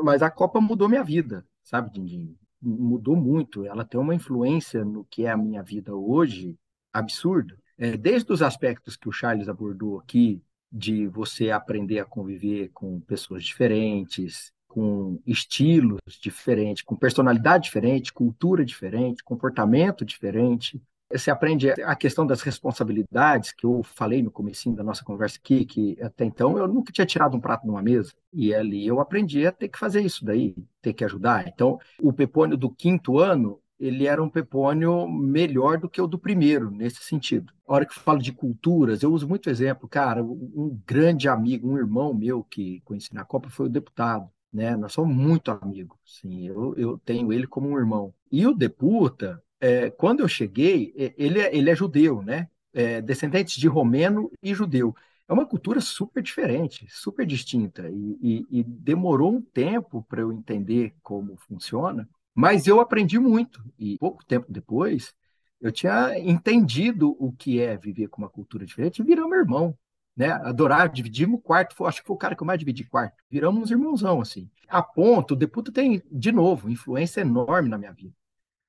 mas 0.03 0.21
a 0.21 0.31
Copa 0.31 0.61
mudou 0.61 0.89
minha 0.89 1.05
vida, 1.05 1.47
sabe, 1.63 1.93
Dindim? 1.93 2.37
Mudou 2.61 3.15
muito, 3.15 3.65
ela 3.65 3.85
tem 3.85 4.01
uma 4.01 4.15
influência 4.15 4.85
no 4.85 5.05
que 5.05 5.25
é 5.25 5.31
a 5.31 5.37
minha 5.37 5.63
vida 5.63 5.95
hoje 5.95 6.59
absurda. 6.93 7.57
É, 7.79 7.97
desde 7.97 8.33
os 8.33 8.43
aspectos 8.43 8.97
que 8.97 9.09
o 9.09 9.13
Charles 9.13 9.49
abordou 9.49 9.99
aqui, 9.99 10.43
de 10.71 11.07
você 11.07 11.51
aprender 11.51 11.99
a 11.99 12.05
conviver 12.05 12.71
com 12.73 13.01
pessoas 13.01 13.45
diferentes, 13.45 14.53
com 14.69 15.21
estilos 15.27 15.99
diferentes, 16.21 16.83
com 16.83 16.95
personalidade 16.95 17.65
diferente, 17.65 18.13
cultura 18.13 18.65
diferente, 18.65 19.25
comportamento 19.25 20.05
diferente. 20.05 20.81
Você 21.11 21.29
aprende 21.29 21.71
a 21.71 21.97
questão 21.97 22.25
das 22.25 22.41
responsabilidades, 22.41 23.51
que 23.51 23.67
eu 23.67 23.83
falei 23.83 24.23
no 24.23 24.31
comecinho 24.31 24.77
da 24.77 24.85
nossa 24.85 25.05
conversa 25.05 25.39
aqui, 25.39 25.65
que 25.65 25.99
até 26.01 26.25
então 26.25 26.57
eu 26.57 26.69
nunca 26.69 26.93
tinha 26.93 27.05
tirado 27.05 27.37
um 27.37 27.41
prato 27.41 27.67
numa 27.67 27.83
mesa. 27.83 28.13
E 28.33 28.55
ali 28.55 28.87
eu 28.87 29.01
aprendi 29.01 29.45
a 29.45 29.51
ter 29.51 29.69
que 29.69 29.79
fazer 29.79 30.03
isso 30.03 30.25
daí, 30.25 30.55
ter 30.81 30.93
que 30.93 31.05
ajudar. 31.05 31.49
Então, 31.49 31.81
o 32.01 32.13
Pepônio 32.13 32.57
do 32.57 32.71
quinto 32.71 33.19
ano, 33.19 33.59
ele 33.81 34.07
era 34.07 34.23
um 34.23 34.29
pepônio 34.29 35.09
melhor 35.09 35.79
do 35.79 35.89
que 35.89 36.01
o 36.01 36.07
do 36.07 36.19
primeiro, 36.19 36.71
nesse 36.71 37.03
sentido. 37.03 37.53
A 37.67 37.75
hora 37.75 37.87
que 37.87 37.93
eu 37.93 38.03
falo 38.03 38.21
de 38.21 38.31
culturas, 38.31 39.03
eu 39.03 39.11
uso 39.11 39.27
muito 39.27 39.49
exemplo. 39.49 39.89
Cara, 39.89 40.23
um 40.23 40.79
grande 40.87 41.29
amigo, 41.29 41.69
um 41.69 41.79
irmão 41.79 42.13
meu 42.13 42.45
que 42.45 42.81
conheci 42.85 43.15
na 43.15 43.25
Copa 43.25 43.49
foi 43.49 43.67
o 43.67 43.71
deputado. 43.71 44.31
Né? 44.53 44.77
Nós 44.77 44.93
somos 44.93 45.17
muito 45.17 45.51
amigos. 45.51 45.97
Sim, 46.05 46.47
eu, 46.47 46.75
eu 46.77 46.99
tenho 46.99 47.33
ele 47.33 47.47
como 47.47 47.71
um 47.71 47.79
irmão. 47.79 48.13
E 48.31 48.47
o 48.47 48.53
Deputa, 48.53 49.43
é, 49.61 49.91
quando 49.91 50.21
eu 50.21 50.29
cheguei, 50.29 50.93
é, 50.97 51.15
ele 51.17 51.41
é, 51.41 51.57
ele 51.57 51.71
é 51.71 51.75
judeu, 51.75 52.23
né? 52.23 52.49
É, 52.73 53.01
descendente 53.01 53.59
de 53.59 53.67
romeno 53.67 54.31
e 54.43 54.55
judeu. 54.55 54.95
É 55.29 55.33
uma 55.33 55.47
cultura 55.47 55.81
super 55.81 56.23
diferente, 56.23 56.87
super 56.91 57.25
distinta. 57.25 57.89
E, 57.89 58.19
e, 58.51 58.61
e 58.61 58.65
demorou 58.65 59.33
um 59.33 59.41
tempo 59.41 60.05
para 60.09 60.21
eu 60.21 60.33
entender 60.33 60.93
como 61.03 61.37
funciona, 61.37 62.09
Mas 62.41 62.67
eu 62.67 62.81
aprendi 62.81 63.19
muito. 63.19 63.63
E 63.79 63.99
pouco 63.99 64.25
tempo 64.25 64.51
depois, 64.51 65.13
eu 65.61 65.71
tinha 65.71 66.19
entendido 66.19 67.15
o 67.19 67.31
que 67.31 67.61
é 67.61 67.77
viver 67.77 68.09
com 68.09 68.23
uma 68.23 68.31
cultura 68.31 68.65
diferente 68.65 69.01
e 69.01 69.05
virou 69.05 69.29
meu 69.29 69.41
irmão. 69.41 69.77
Né? 70.17 70.31
Adorar, 70.31 70.89
dividimos 70.89 71.39
o 71.39 71.43
quarto, 71.43 71.85
acho 71.85 72.01
que 72.01 72.07
foi 72.07 72.17
o 72.17 72.19
cara 72.19 72.35
que 72.35 72.43
eu 72.43 72.47
mais 72.47 72.59
dividi 72.59 72.85
quarto. 72.85 73.23
Viramos 73.31 73.63
uns 73.63 73.71
irmãozão, 73.71 74.23
assim. 74.23 74.51
A 74.69 74.83
ponto, 74.83 75.35
o 75.35 75.37
Deputa 75.37 75.71
tem, 75.71 76.03
de 76.11 76.33
novo, 76.33 76.71
influência 76.71 77.21
enorme 77.21 77.69
na 77.69 77.77
minha 77.77 77.93
vida. 77.93 78.15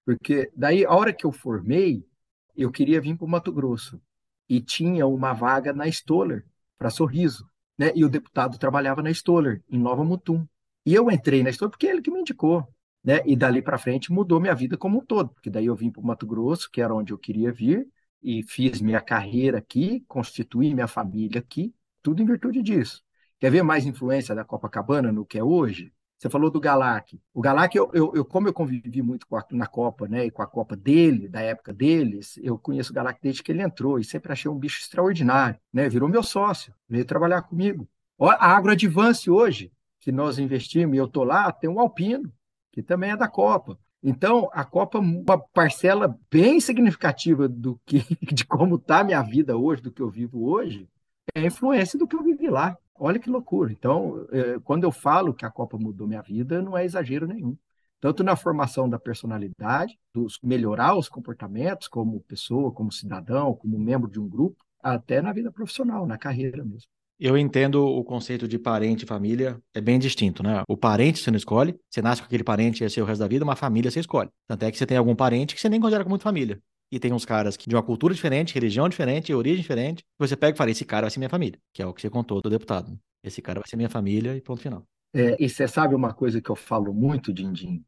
Porque 0.06 0.52
daí, 0.54 0.86
a 0.86 0.92
hora 0.92 1.14
que 1.14 1.26
eu 1.26 1.32
formei, 1.32 2.06
eu 2.54 2.72
queria 2.72 3.00
vir 3.00 3.16
para 3.16 3.26
o 3.26 3.30
Mato 3.30 3.54
Grosso. 3.54 4.02
E 4.50 4.60
tinha 4.60 5.08
uma 5.08 5.32
vaga 5.32 5.72
na 5.72 5.88
Stoller, 5.88 6.46
para 6.78 6.90
Sorriso. 6.90 7.50
Né? 7.78 7.94
E 7.96 8.04
o 8.04 8.10
deputado 8.10 8.58
trabalhava 8.58 9.02
na 9.02 9.12
Stoller, 9.12 9.64
em 9.70 9.80
Nova 9.80 10.04
Mutum. 10.04 10.46
E 10.86 10.94
eu 10.94 11.10
entrei 11.10 11.42
na 11.42 11.52
Stoller 11.52 11.72
porque 11.72 11.88
é 11.88 11.92
ele 11.92 12.02
que 12.02 12.12
me 12.12 12.20
indicou. 12.20 12.68
Né? 13.04 13.22
E 13.26 13.36
dali 13.36 13.62
para 13.62 13.78
frente 13.78 14.12
mudou 14.12 14.40
minha 14.40 14.54
vida 14.54 14.78
como 14.78 15.00
um 15.00 15.06
todo, 15.06 15.30
porque 15.30 15.50
daí 15.50 15.66
eu 15.66 15.76
vim 15.76 15.90
para 15.90 16.02
o 16.02 16.06
Mato 16.06 16.28
Grosso, 16.28 16.70
que 16.70 16.82
era 16.82 16.94
onde 16.94 17.12
eu 17.12 17.18
queria 17.18 17.52
vir, 17.52 17.88
e 18.22 18.44
fiz 18.44 18.80
minha 18.82 19.02
carreira 19.02 19.58
aqui, 19.58 20.04
constituí 20.08 20.74
minha 20.74 20.88
família 20.88 21.40
aqui, 21.40 21.74
tudo 22.02 22.22
em 22.22 22.26
virtude 22.26 22.62
disso. 22.62 23.04
Quer 23.40 23.50
ver 23.50 23.64
mais 23.64 23.86
influência 23.86 24.36
da 24.36 24.46
Copacabana 24.46 25.12
no 25.12 25.26
que 25.26 25.40
é 25.40 25.44
hoje? 25.44 25.92
Você 26.22 26.30
falou 26.30 26.52
do 26.52 26.60
Galac. 26.60 27.20
O 27.34 27.42
Galac, 27.42 27.76
eu, 27.76 27.90
eu, 27.96 28.12
eu, 28.14 28.24
como 28.24 28.48
eu 28.48 28.54
convivi 28.54 29.02
muito 29.02 29.26
a, 29.36 29.44
na 29.52 29.66
Copa, 29.66 30.08
né, 30.08 30.28
e 30.28 30.30
com 30.30 30.44
a 30.44 30.48
Copa 30.48 30.76
dele, 30.76 31.28
da 31.28 31.42
época 31.42 31.74
deles, 31.74 32.38
eu 32.44 32.60
conheço 32.60 32.92
o 32.92 32.94
Galac 32.94 33.20
desde 33.20 33.42
que 33.42 33.52
ele 33.52 33.64
entrou 33.64 33.98
e 33.98 34.04
sempre 34.04 34.32
achei 34.32 34.50
um 34.50 34.60
bicho 34.60 34.80
extraordinário, 34.80 35.60
né? 35.74 35.90
Virou 35.90 36.08
meu 36.08 36.22
sócio, 36.22 36.72
veio 36.88 37.04
trabalhar 37.06 37.42
comigo. 37.42 37.90
A 38.20 38.56
AgroAdvance 38.56 39.32
hoje, 39.32 39.72
que 40.00 40.12
nós 40.12 40.38
investimos 40.38 40.96
e 40.96 41.00
eu 41.00 41.08
tô 41.08 41.24
lá, 41.24 41.52
tem 41.52 41.68
um 41.68 41.80
Alpino, 41.80 42.32
que 42.72 42.82
também 42.82 43.12
é 43.12 43.18
da 43.18 43.28
Copa. 43.28 43.78
Então, 44.04 44.50
a 44.52 44.66
Copa, 44.66 45.00
uma 45.00 45.38
parcela 45.38 46.18
bem 46.32 46.60
significativa 46.60 47.48
do 47.48 47.80
que, 47.86 48.00
de 48.34 48.46
como 48.46 48.76
está 48.76 49.00
a 49.00 49.04
minha 49.04 49.22
vida 49.22 49.56
hoje, 49.56 49.82
do 49.82 49.92
que 49.92 50.02
eu 50.02 50.10
vivo 50.10 50.50
hoje, 50.50 50.90
é 51.36 51.42
a 51.42 51.46
influência 51.46 52.00
do 52.00 52.08
que 52.08 52.16
eu 52.16 52.24
vivi 52.24 52.50
lá. 52.50 52.78
Olha 52.96 53.20
que 53.20 53.30
loucura. 53.30 53.72
Então, 53.72 54.28
é, 54.32 54.60
quando 54.64 54.84
eu 54.84 54.92
falo 54.92 55.34
que 55.34 55.46
a 55.46 55.52
Copa 55.52 55.78
mudou 55.78 56.08
minha 56.08 56.22
vida, 56.22 56.62
não 56.62 56.78
é 56.78 56.86
exagero 56.86 57.28
nenhum. 57.28 57.58
Tanto 58.00 58.24
na 58.24 58.36
formação 58.36 58.90
da 58.90 58.98
personalidade, 58.98 60.00
dos 60.14 60.40
melhorar 60.42 60.96
os 60.96 61.08
comportamentos 61.08 61.88
como 61.88 62.22
pessoa, 62.22 62.72
como 62.72 62.92
cidadão, 62.92 63.54
como 63.54 63.78
membro 63.78 64.10
de 64.10 64.20
um 64.20 64.28
grupo, 64.28 64.64
até 64.82 65.22
na 65.22 65.32
vida 65.32 65.52
profissional, 65.52 66.08
na 66.08 66.18
carreira 66.18 66.64
mesmo. 66.64 66.90
Eu 67.24 67.38
entendo 67.38 67.86
o 67.86 68.04
conceito 68.04 68.48
de 68.48 68.58
parente 68.58 69.04
e 69.04 69.08
família, 69.08 69.62
é 69.76 69.80
bem 69.80 70.00
distinto, 70.00 70.42
né? 70.42 70.64
O 70.68 70.76
parente 70.76 71.20
você 71.20 71.30
não 71.30 71.38
escolhe, 71.38 71.80
você 71.88 72.02
nasce 72.02 72.20
com 72.20 72.26
aquele 72.26 72.44
parente 72.44 72.82
e 72.82 72.84
é 72.84 72.90
seu 72.90 73.04
o 73.04 73.08
resto 73.08 73.20
da 73.20 73.28
vida, 73.28 73.46
uma 73.46 73.56
família 73.56 73.92
você 73.92 74.00
escolhe. 74.00 74.28
Tanto 74.48 74.64
é 74.64 74.72
que 74.72 74.78
você 74.80 74.88
tem 74.88 74.98
algum 74.98 75.16
parente 75.16 75.54
que 75.54 75.62
você 75.62 75.70
nem 75.70 75.80
considera 75.80 76.04
como 76.04 76.18
família. 76.18 76.60
E 76.92 77.00
tem 77.00 77.14
uns 77.14 77.24
caras 77.24 77.56
que 77.56 77.70
de 77.70 77.76
uma 77.76 77.84
cultura 77.84 78.12
diferente, 78.12 78.56
religião 78.56 78.90
diferente, 78.90 79.32
origem 79.36 79.62
diferente, 79.62 80.04
você 80.18 80.36
pega 80.36 80.56
e 80.56 80.58
fala, 80.58 80.72
esse 80.72 80.84
cara 80.84 81.04
vai 81.04 81.12
ser 81.12 81.20
minha 81.20 81.30
família, 81.30 81.60
que 81.72 81.84
é 81.84 81.86
o 81.86 81.94
que 81.94 82.02
você 82.02 82.10
contou 82.10 82.42
do 82.42 82.50
deputado. 82.50 82.90
Né? 82.90 82.98
Esse 83.24 83.40
cara 83.40 83.60
vai 83.60 83.70
ser 83.70 83.76
minha 83.76 83.88
família 83.88 84.36
e 84.36 84.42
ponto 84.42 84.60
final. 84.60 84.84
É, 85.14 85.38
e 85.40 85.48
você 85.48 85.68
sabe 85.68 85.94
uma 85.94 86.16
coisa 86.16 86.42
que 86.42 86.50
eu 86.50 86.56
falo 86.56 86.92
muito, 86.92 87.32
Dindim? 87.32 87.86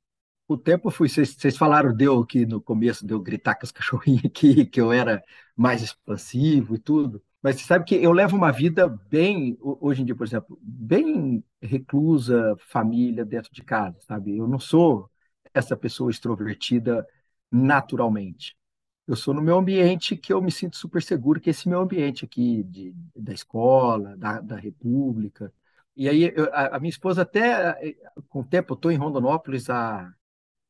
O 0.48 0.56
tempo 0.56 0.92
fui, 0.92 1.10
vocês 1.10 1.58
falaram 1.58 1.92
deu 1.92 2.20
aqui 2.20 2.46
no 2.46 2.62
começo, 2.62 3.04
deu 3.04 3.20
gritar 3.20 3.56
com 3.56 3.66
os 3.66 3.72
cachorrinhos 3.72 4.26
aqui, 4.26 4.64
que 4.68 4.80
eu 4.80 4.92
era 4.92 5.24
mais 5.58 5.82
expansivo 5.82 6.76
e 6.76 6.78
tudo. 6.78 7.20
Mas 7.44 7.58
você 7.58 7.66
sabe 7.66 7.84
que 7.84 7.96
eu 7.96 8.14
levo 8.14 8.38
uma 8.38 8.52
vida 8.54 8.88
bem, 8.88 9.58
hoje 9.62 10.02
em 10.02 10.06
dia, 10.06 10.16
por 10.16 10.26
exemplo, 10.26 10.58
bem 10.62 11.44
reclusa, 11.62 12.56
família 12.58 13.26
dentro 13.26 13.52
de 13.54 13.62
casa, 13.62 14.00
sabe? 14.02 14.38
Eu 14.38 14.48
não 14.48 14.60
sou 14.60 15.10
essa 15.54 15.76
pessoa 15.76 16.10
extrovertida 16.10 17.06
naturalmente. 17.52 18.58
Eu 19.06 19.18
sou 19.18 19.34
no 19.34 19.42
meu 19.42 19.58
ambiente 19.58 20.16
que 20.16 20.32
eu 20.32 20.42
me 20.42 20.52
sinto 20.52 20.78
super 20.78 21.04
seguro, 21.04 21.42
que 21.42 21.50
é 21.50 21.52
esse 21.52 21.68
meu 21.68 21.82
ambiente 21.82 22.24
aqui 22.24 22.64
de, 22.64 22.96
da 23.14 23.34
escola, 23.34 24.16
da, 24.18 24.40
da 24.40 24.56
República. 24.56 25.54
E 25.98 26.08
aí 26.08 26.32
eu, 26.36 26.46
a, 26.54 26.78
a, 26.78 26.80
minha 26.80 26.90
esposa 26.90 27.24
até, 27.24 27.98
com 28.30 28.40
o 28.40 28.46
tempo, 28.46 28.74
eu 28.74 28.76
estou 28.76 28.92
em 28.92 28.98
Rondonópolis 28.98 29.70
há 29.70 30.14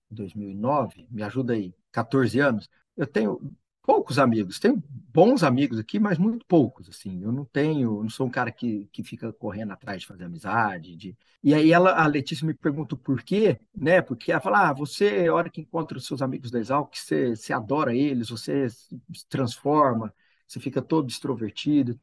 2009, 0.09 1.07
me 1.11 1.23
ajuda 1.23 1.53
aí, 1.53 1.73
14 1.91 2.39
anos. 2.39 2.69
Eu 2.97 3.07
tenho 3.07 3.39
poucos 3.83 4.17
amigos. 4.17 4.59
Tenho 4.59 4.81
bons 4.87 5.43
amigos 5.43 5.77
aqui, 5.77 5.99
mas 5.99 6.17
muito 6.17 6.45
poucos, 6.45 6.89
assim. 6.89 7.21
Eu 7.21 7.31
não 7.31 7.45
tenho, 7.45 8.01
não 8.01 8.09
sou 8.09 8.25
um 8.25 8.29
cara 8.29 8.51
que, 8.51 8.89
que 8.91 9.03
fica 9.03 9.31
correndo 9.31 9.73
atrás 9.73 10.01
de 10.01 10.07
fazer 10.07 10.23
amizade. 10.23 10.95
De... 10.95 11.17
E 11.43 11.53
aí 11.53 11.71
ela, 11.71 11.91
a 11.91 12.07
Letícia 12.07 12.47
me 12.47 12.53
pergunta 12.53 12.95
por 12.95 13.21
quê, 13.21 13.59
né? 13.75 14.01
Porque 14.01 14.31
ela 14.31 14.41
fala, 14.41 14.69
ah, 14.69 14.73
você, 14.73 15.27
a 15.27 15.33
hora 15.33 15.49
que 15.49 15.61
encontra 15.61 15.97
os 15.97 16.07
seus 16.07 16.21
amigos 16.21 16.49
da 16.49 16.59
Exalc, 16.59 16.95
você, 16.97 17.35
você 17.35 17.53
adora 17.53 17.93
eles, 17.95 18.29
você 18.29 18.69
se 18.69 19.27
transforma, 19.29 20.13
você 20.47 20.59
fica 20.59 20.81
todo 20.81 21.09
extrovertido. 21.09 21.99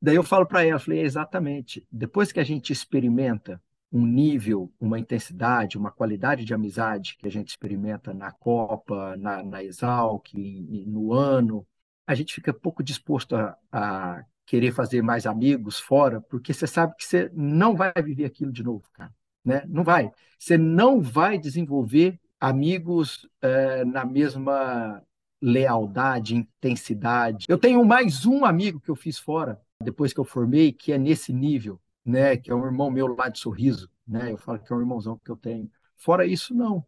Daí 0.00 0.16
eu 0.16 0.22
falo 0.22 0.46
para 0.46 0.64
ela, 0.64 0.78
falei, 0.78 1.00
é 1.00 1.04
exatamente, 1.04 1.86
depois 1.90 2.30
que 2.32 2.40
a 2.40 2.44
gente 2.44 2.72
experimenta 2.72 3.62
um 3.94 4.04
nível, 4.04 4.72
uma 4.80 4.98
intensidade, 4.98 5.78
uma 5.78 5.92
qualidade 5.92 6.44
de 6.44 6.52
amizade 6.52 7.16
que 7.16 7.28
a 7.28 7.30
gente 7.30 7.50
experimenta 7.50 8.12
na 8.12 8.32
Copa, 8.32 9.16
na, 9.16 9.40
na 9.40 9.62
Exalc, 9.62 10.34
no 10.34 11.12
ano, 11.12 11.64
a 12.04 12.12
gente 12.12 12.34
fica 12.34 12.52
pouco 12.52 12.82
disposto 12.82 13.36
a, 13.36 13.56
a, 13.70 14.24
querer 14.44 14.72
fazer 14.72 15.00
mais 15.00 15.26
amigos 15.26 15.78
fora, 15.78 16.20
porque 16.20 16.52
você 16.52 16.66
sabe 16.66 16.96
que 16.96 17.04
você 17.04 17.30
não 17.32 17.76
vai 17.76 17.92
viver 18.02 18.24
aquilo 18.24 18.50
de 18.50 18.64
novo, 18.64 18.82
cara. 18.92 19.14
Né? 19.44 19.62
Não 19.68 19.84
vai. 19.84 20.10
Você 20.36 20.58
não 20.58 21.00
vai 21.00 21.38
desenvolver 21.38 22.18
amigos 22.40 23.28
é, 23.40 23.84
na 23.84 24.04
mesma 24.04 25.00
lealdade, 25.40 26.34
intensidade. 26.34 27.46
Eu 27.48 27.58
tenho 27.58 27.84
mais 27.84 28.26
um 28.26 28.44
amigo 28.44 28.80
que 28.80 28.90
eu 28.90 28.96
fiz 28.96 29.20
fora, 29.20 29.60
depois 29.80 30.12
que 30.12 30.18
eu 30.18 30.24
formei, 30.24 30.72
que 30.72 30.92
é 30.92 30.98
nesse 30.98 31.32
nível 31.32 31.80
né, 32.04 32.36
que 32.36 32.50
é 32.50 32.54
um 32.54 32.64
irmão 32.64 32.90
meu 32.90 33.14
lá 33.14 33.28
de 33.28 33.38
Sorriso, 33.38 33.90
né? 34.06 34.32
Eu 34.32 34.36
falo 34.36 34.58
que 34.58 34.72
é 34.72 34.76
um 34.76 34.80
irmãozão 34.80 35.18
que 35.24 35.30
eu 35.30 35.36
tenho. 35.36 35.70
Fora 35.96 36.26
isso, 36.26 36.54
não. 36.54 36.84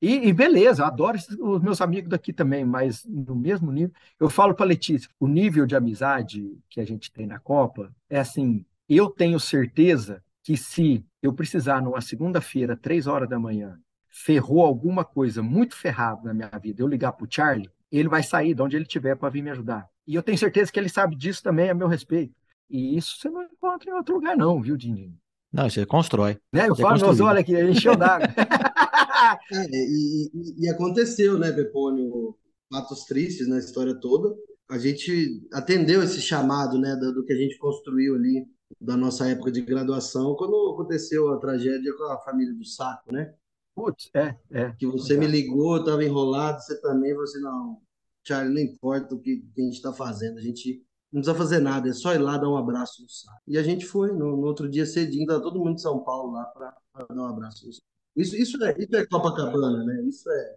E, 0.00 0.28
e 0.28 0.32
beleza, 0.32 0.86
adoro 0.86 1.18
os 1.40 1.60
meus 1.60 1.80
amigos 1.80 2.08
daqui 2.08 2.32
também, 2.32 2.64
mas 2.64 3.04
no 3.04 3.34
mesmo 3.34 3.70
nível. 3.70 3.92
Eu 4.18 4.30
falo 4.30 4.54
para 4.54 4.64
Letícia, 4.64 5.10
o 5.18 5.28
nível 5.28 5.66
de 5.66 5.76
amizade 5.76 6.58
que 6.70 6.80
a 6.80 6.84
gente 6.86 7.12
tem 7.12 7.26
na 7.26 7.38
Copa 7.38 7.94
é 8.08 8.18
assim, 8.18 8.64
eu 8.88 9.10
tenho 9.10 9.38
certeza 9.38 10.22
que 10.42 10.56
se 10.56 11.04
eu 11.22 11.34
precisar 11.34 11.82
numa 11.82 12.00
segunda-feira, 12.00 12.76
três 12.76 13.06
horas 13.06 13.28
da 13.28 13.38
manhã, 13.38 13.78
ferrou 14.08 14.64
alguma 14.64 15.04
coisa 15.04 15.42
muito 15.42 15.76
ferrada 15.76 16.22
na 16.24 16.34
minha 16.34 16.58
vida, 16.58 16.82
eu 16.82 16.88
ligar 16.88 17.12
para 17.12 17.24
o 17.24 17.28
Charlie, 17.30 17.70
ele 17.92 18.08
vai 18.08 18.22
sair 18.22 18.54
de 18.54 18.62
onde 18.62 18.76
ele 18.76 18.84
estiver 18.84 19.16
para 19.16 19.28
vir 19.28 19.42
me 19.42 19.50
ajudar. 19.50 19.86
E 20.06 20.14
eu 20.14 20.22
tenho 20.22 20.38
certeza 20.38 20.72
que 20.72 20.78
ele 20.78 20.88
sabe 20.88 21.14
disso 21.14 21.42
também 21.42 21.68
a 21.68 21.74
meu 21.74 21.88
respeito. 21.88 22.34
E 22.70 22.96
isso 22.96 23.18
você 23.18 23.28
não 23.28 23.42
encontra 23.42 23.90
em 23.90 23.94
outro 23.94 24.14
lugar, 24.14 24.36
não, 24.36 24.62
viu, 24.62 24.76
Dindim? 24.76 25.18
Não, 25.52 25.68
você 25.68 25.84
constrói. 25.84 26.38
Né? 26.52 26.68
Eu 26.68 26.76
falo, 26.76 27.24
olha 27.24 27.40
aqui, 27.40 27.60
encheu 27.60 27.96
d'água. 27.96 28.28
é, 29.52 29.66
e, 29.72 30.30
e, 30.32 30.64
e, 30.64 30.68
aconteceu, 30.68 31.36
né, 31.36 31.50
Pepônio? 31.50 32.36
Fatos 32.72 33.04
tristes 33.04 33.48
na 33.48 33.58
história 33.58 33.98
toda. 33.98 34.32
A 34.70 34.78
gente 34.78 35.44
atendeu 35.52 36.04
esse 36.04 36.20
chamado, 36.20 36.78
né, 36.78 36.94
do, 36.94 37.12
do, 37.12 37.24
que 37.24 37.32
a 37.32 37.36
gente 37.36 37.58
construiu 37.58 38.14
ali 38.14 38.46
da 38.80 38.96
nossa 38.96 39.28
época 39.28 39.50
de 39.50 39.60
graduação, 39.62 40.36
quando 40.36 40.72
aconteceu 40.72 41.32
a 41.32 41.40
tragédia 41.40 41.92
com 41.96 42.04
a 42.04 42.20
família 42.20 42.54
do 42.54 42.64
Saco, 42.64 43.12
né? 43.12 43.34
Putz, 43.74 44.08
é, 44.14 44.36
é. 44.52 44.72
Que 44.78 44.86
você 44.86 45.16
me 45.16 45.26
ligou, 45.26 45.74
eu 45.74 45.80
estava 45.80 46.04
enrolado, 46.04 46.62
você 46.62 46.80
também, 46.80 47.12
você 47.14 47.40
não, 47.40 47.80
Charlie, 48.24 48.54
não 48.54 48.60
importa 48.60 49.16
o 49.16 49.20
que, 49.20 49.38
que 49.52 49.60
a 49.60 49.64
gente 49.64 49.74
está 49.74 49.92
fazendo, 49.92 50.38
a 50.38 50.42
gente 50.42 50.84
não 51.12 51.20
precisa 51.20 51.38
fazer 51.38 51.60
nada, 51.60 51.88
é 51.88 51.92
só 51.92 52.14
ir 52.14 52.18
lá 52.18 52.38
dar 52.38 52.48
um 52.48 52.56
abraço 52.56 53.02
no 53.02 53.08
saco. 53.08 53.40
E 53.46 53.58
a 53.58 53.62
gente 53.62 53.84
foi, 53.84 54.12
no, 54.12 54.36
no 54.36 54.46
outro 54.46 54.68
dia 54.68 54.86
cedinho, 54.86 55.22
estava 55.22 55.42
todo 55.42 55.58
mundo 55.58 55.74
de 55.74 55.82
São 55.82 56.02
Paulo 56.04 56.32
lá 56.32 56.44
para 56.44 56.74
dar 57.08 57.22
um 57.22 57.26
abraço 57.26 57.66
no 57.66 57.72
saco. 57.72 57.86
Isso, 58.16 58.36
isso, 58.36 58.62
é, 58.64 58.76
isso 58.78 58.94
é 58.96 59.06
Copacabana, 59.06 59.84
né? 59.84 60.02
Isso 60.02 60.30
é. 60.30 60.56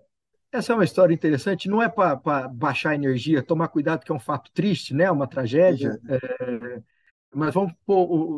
Essa 0.51 0.71
é 0.71 0.75
uma 0.75 0.83
história 0.83 1.13
interessante, 1.13 1.67
não 1.67 1.81
é 1.81 1.89
para 1.89 2.47
baixar 2.47 2.91
a 2.91 2.95
energia, 2.95 3.41
tomar 3.41 3.69
cuidado 3.69 4.03
que 4.03 4.11
é 4.11 4.15
um 4.15 4.19
fato 4.19 4.51
triste, 4.51 4.93
né? 4.93 5.09
Uma 5.09 5.27
tragédia. 5.27 5.99
É, 6.07 6.81
mas 7.33 7.53
vamos 7.53 7.73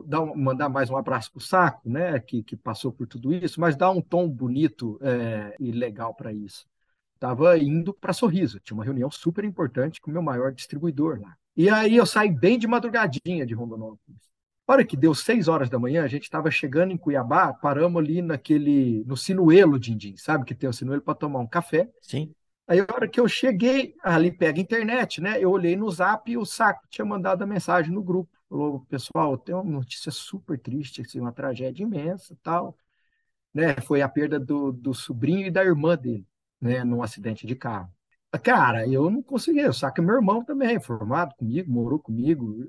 dar 0.07 0.21
um, 0.21 0.33
mandar 0.35 0.69
mais 0.69 0.89
um 0.89 0.95
abraço 0.95 1.29
para 1.31 1.39
o 1.39 1.41
Saco, 1.41 1.89
né? 1.89 2.17
Que, 2.19 2.41
que 2.41 2.55
passou 2.55 2.91
por 2.91 3.05
tudo 3.05 3.33
isso, 3.33 3.59
mas 3.59 3.75
dar 3.75 3.91
um 3.91 4.01
tom 4.01 4.29
bonito 4.29 4.97
é, 5.01 5.55
e 5.59 5.71
legal 5.71 6.13
para 6.13 6.31
isso. 6.31 6.65
Estava 7.15 7.57
indo 7.57 7.93
para 7.93 8.13
Sorriso, 8.13 8.59
tinha 8.61 8.75
uma 8.75 8.85
reunião 8.85 9.11
super 9.11 9.43
importante 9.43 9.99
com 9.99 10.09
o 10.09 10.13
meu 10.13 10.21
maior 10.21 10.53
distribuidor 10.53 11.19
lá. 11.19 11.35
E 11.55 11.69
aí 11.69 11.95
eu 11.95 12.05
saí 12.05 12.29
bem 12.31 12.57
de 12.59 12.67
madrugadinha 12.67 13.45
de 13.45 13.53
Rondonópolis. 13.53 14.19
A 14.67 14.73
hora 14.73 14.85
que 14.85 14.97
deu 14.97 15.13
seis 15.13 15.47
horas 15.47 15.69
da 15.69 15.77
manhã, 15.79 16.03
a 16.03 16.07
gente 16.07 16.23
estava 16.23 16.49
chegando 16.49 16.91
em 16.91 16.97
Cuiabá, 16.97 17.53
paramos 17.53 18.01
ali 18.01 18.21
naquele, 18.21 19.03
no 19.05 19.15
Sinuelo 19.15 19.79
Dindim, 19.79 20.17
sabe 20.17 20.43
que 20.43 20.55
tem 20.55 20.69
o 20.69 20.73
Sinuelo 20.73 21.01
para 21.01 21.13
tomar 21.15 21.39
um 21.39 21.47
café. 21.47 21.89
Sim. 22.01 22.33
Aí 22.67 22.79
a 22.79 22.83
hora 22.83 23.07
que 23.07 23.19
eu 23.19 23.27
cheguei, 23.27 23.95
ali 24.03 24.31
pega 24.31 24.59
a 24.59 24.61
internet, 24.61 25.21
né? 25.21 25.39
Eu 25.39 25.51
olhei 25.51 25.75
no 25.75 25.89
zap 25.91 26.29
e 26.31 26.37
o 26.37 26.45
Saco 26.45 26.81
tinha 26.89 27.05
mandado 27.05 27.43
a 27.43 27.47
mensagem 27.47 27.93
no 27.93 28.03
grupo. 28.03 28.31
Falou, 28.49 28.81
pessoal, 28.89 29.37
tem 29.37 29.53
uma 29.53 29.63
notícia 29.63 30.11
super 30.11 30.59
triste, 30.59 31.01
assim, 31.01 31.19
uma 31.19 31.31
tragédia 31.31 31.83
imensa 31.83 32.37
tal. 32.43 32.77
né, 33.53 33.75
foi 33.81 34.01
a 34.01 34.09
perda 34.09 34.39
do, 34.39 34.71
do 34.71 34.93
sobrinho 34.93 35.47
e 35.47 35.51
da 35.51 35.63
irmã 35.63 35.97
dele, 35.97 36.27
né, 36.61 36.83
num 36.83 37.03
acidente 37.03 37.47
de 37.47 37.55
carro. 37.55 37.91
Cara, 38.43 38.87
eu 38.87 39.09
não 39.09 39.21
consegui, 39.21 39.71
só 39.73 39.89
que 39.91 40.01
meu 40.01 40.15
irmão 40.15 40.43
também, 40.43 40.79
formado 40.79 41.35
comigo, 41.35 41.71
morou 41.71 41.99
comigo, 41.99 42.67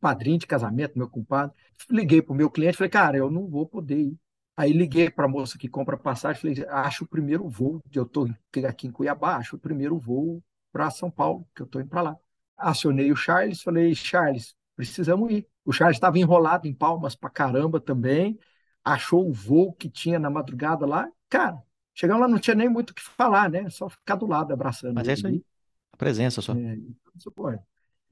padrinho 0.00 0.38
de 0.38 0.46
casamento, 0.46 0.98
meu 0.98 1.08
compadre. 1.08 1.54
Liguei 1.90 2.20
para 2.22 2.32
o 2.32 2.36
meu 2.36 2.50
cliente, 2.50 2.76
falei, 2.76 2.90
cara, 2.90 3.16
eu 3.16 3.30
não 3.30 3.46
vou 3.48 3.66
poder 3.66 3.98
ir. 3.98 4.18
Aí 4.56 4.72
liguei 4.72 5.10
para 5.10 5.26
a 5.26 5.28
moça 5.28 5.58
que 5.58 5.68
compra 5.68 5.96
passagem, 5.96 6.40
falei, 6.40 6.66
acho 6.68 7.04
o 7.04 7.08
primeiro 7.08 7.48
voo, 7.48 7.80
eu 7.92 8.04
estou 8.04 8.28
aqui 8.66 8.86
em 8.86 8.90
Cuiabá, 8.90 9.36
acho 9.36 9.56
o 9.56 9.58
primeiro 9.58 9.98
voo 9.98 10.42
para 10.72 10.90
São 10.90 11.10
Paulo, 11.10 11.46
que 11.54 11.62
eu 11.62 11.66
estou 11.66 11.80
indo 11.80 11.90
para 11.90 12.02
lá. 12.02 12.16
Acionei 12.56 13.12
o 13.12 13.16
Charles, 13.16 13.62
falei, 13.62 13.94
Charles, 13.94 14.54
precisamos 14.74 15.30
ir. 15.30 15.46
O 15.64 15.72
Charles 15.72 15.96
estava 15.96 16.18
enrolado 16.18 16.66
em 16.66 16.74
palmas 16.74 17.14
para 17.14 17.28
caramba 17.28 17.80
também, 17.80 18.38
achou 18.82 19.28
o 19.28 19.32
voo 19.32 19.72
que 19.74 19.90
tinha 19.90 20.18
na 20.18 20.30
madrugada 20.30 20.86
lá, 20.86 21.06
cara, 21.28 21.62
Chegamos 21.98 22.20
lá, 22.20 22.28
não 22.28 22.38
tinha 22.38 22.54
nem 22.54 22.68
muito 22.68 22.90
o 22.90 22.94
que 22.94 23.02
falar, 23.02 23.48
né? 23.48 23.70
Só 23.70 23.88
ficar 23.88 24.16
do 24.16 24.26
lado, 24.26 24.52
abraçando. 24.52 24.94
Mas 24.94 25.08
é 25.08 25.14
isso 25.14 25.26
aí. 25.26 25.42
A 25.90 25.96
presença 25.96 26.42
só. 26.42 26.52
É, 26.54 26.78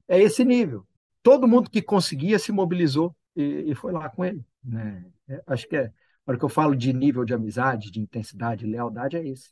é 0.07 0.21
esse 0.21 0.43
nível. 0.43 0.87
Todo 1.21 1.47
mundo 1.47 1.69
que 1.69 1.83
conseguia 1.83 2.39
se 2.39 2.51
mobilizou 2.51 3.15
e, 3.35 3.65
e 3.67 3.75
foi 3.75 3.91
lá 3.91 4.09
com 4.09 4.25
ele. 4.25 4.43
Né? 4.63 5.05
É, 5.29 5.43
acho 5.45 5.67
que 5.67 5.75
é. 5.75 5.85
A 6.25 6.31
hora 6.31 6.39
que 6.39 6.43
eu 6.43 6.49
falo 6.49 6.75
de 6.75 6.91
nível 6.91 7.23
de 7.23 7.35
amizade, 7.35 7.91
de 7.91 7.99
intensidade, 7.99 8.65
lealdade, 8.65 9.17
é 9.17 9.27
esse. 9.27 9.51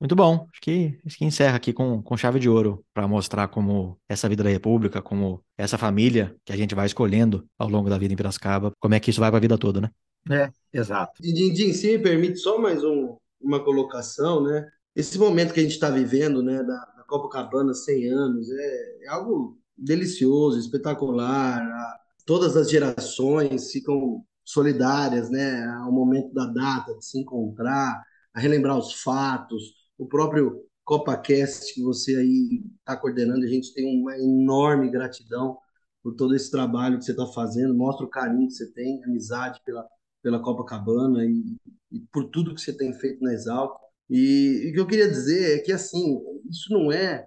Muito 0.00 0.16
bom. 0.16 0.48
Acho 0.50 0.62
que, 0.62 0.98
acho 1.04 1.18
que 1.18 1.24
encerra 1.26 1.56
aqui 1.56 1.70
com, 1.70 2.00
com 2.00 2.16
chave 2.16 2.38
de 2.38 2.48
ouro 2.48 2.82
para 2.94 3.06
mostrar 3.06 3.48
como 3.48 3.98
essa 4.08 4.30
vida 4.30 4.42
da 4.42 4.48
República, 4.48 5.02
como 5.02 5.44
essa 5.58 5.76
família 5.76 6.34
que 6.42 6.52
a 6.54 6.56
gente 6.56 6.74
vai 6.74 6.86
escolhendo 6.86 7.46
ao 7.58 7.68
longo 7.68 7.90
da 7.90 7.98
vida 7.98 8.14
em 8.14 8.16
Piracicaba, 8.16 8.72
como 8.80 8.94
é 8.94 9.00
que 9.00 9.10
isso 9.10 9.20
vai 9.20 9.28
para 9.30 9.36
a 9.36 9.42
vida 9.42 9.58
toda, 9.58 9.82
né? 9.82 9.90
É, 10.30 10.50
exato. 10.72 11.20
Dindim, 11.22 11.74
se 11.74 11.98
me 11.98 12.02
permite 12.02 12.38
só 12.38 12.58
mais 12.58 12.82
um, 12.82 13.18
uma 13.40 13.62
colocação, 13.62 14.42
né? 14.42 14.68
Esse 14.94 15.18
momento 15.18 15.54
que 15.54 15.60
a 15.60 15.62
gente 15.62 15.72
está 15.72 15.90
vivendo, 15.90 16.42
né, 16.42 16.62
da, 16.62 16.76
da 16.96 17.04
Copacabana 17.06 17.72
100 17.72 18.08
anos, 18.10 18.50
é, 18.50 19.04
é 19.04 19.08
algo 19.08 19.58
delicioso, 19.76 20.58
espetacular. 20.58 21.60
A, 21.62 22.00
todas 22.26 22.56
as 22.56 22.70
gerações 22.70 23.70
ficam 23.70 24.24
solidárias, 24.44 25.30
né, 25.30 25.64
ao 25.82 25.92
momento 25.92 26.32
da 26.32 26.46
data 26.46 26.94
de 26.96 27.04
se 27.04 27.18
encontrar, 27.20 28.02
a 28.34 28.40
relembrar 28.40 28.76
os 28.78 28.94
fatos. 29.02 29.74
O 29.96 30.06
próprio 30.06 30.64
CopaCast 30.84 31.74
que 31.74 31.82
você 31.82 32.16
aí 32.16 32.62
está 32.78 32.96
coordenando, 32.96 33.44
a 33.44 33.48
gente 33.48 33.74
tem 33.74 34.00
uma 34.00 34.16
enorme 34.18 34.90
gratidão 34.90 35.58
por 36.02 36.14
todo 36.14 36.34
esse 36.34 36.50
trabalho 36.50 36.98
que 36.98 37.04
você 37.04 37.10
está 37.10 37.26
fazendo, 37.26 37.74
mostra 37.74 38.06
o 38.06 38.10
carinho 38.10 38.48
que 38.48 38.54
você 38.54 38.72
tem, 38.72 39.04
amizade 39.04 39.60
pela, 39.64 39.86
pela 40.22 40.40
Copacabana 40.40 41.24
e, 41.24 41.56
e 41.90 42.00
por 42.12 42.24
tudo 42.30 42.54
que 42.54 42.60
você 42.60 42.72
tem 42.72 42.92
feito 42.92 43.22
na 43.22 43.32
Exalco. 43.32 43.80
E, 44.10 44.64
e 44.66 44.70
o 44.70 44.74
que 44.74 44.80
eu 44.80 44.86
queria 44.86 45.08
dizer 45.08 45.58
é 45.58 45.62
que, 45.62 45.72
assim, 45.72 46.18
isso 46.48 46.72
não 46.72 46.90
é 46.92 47.26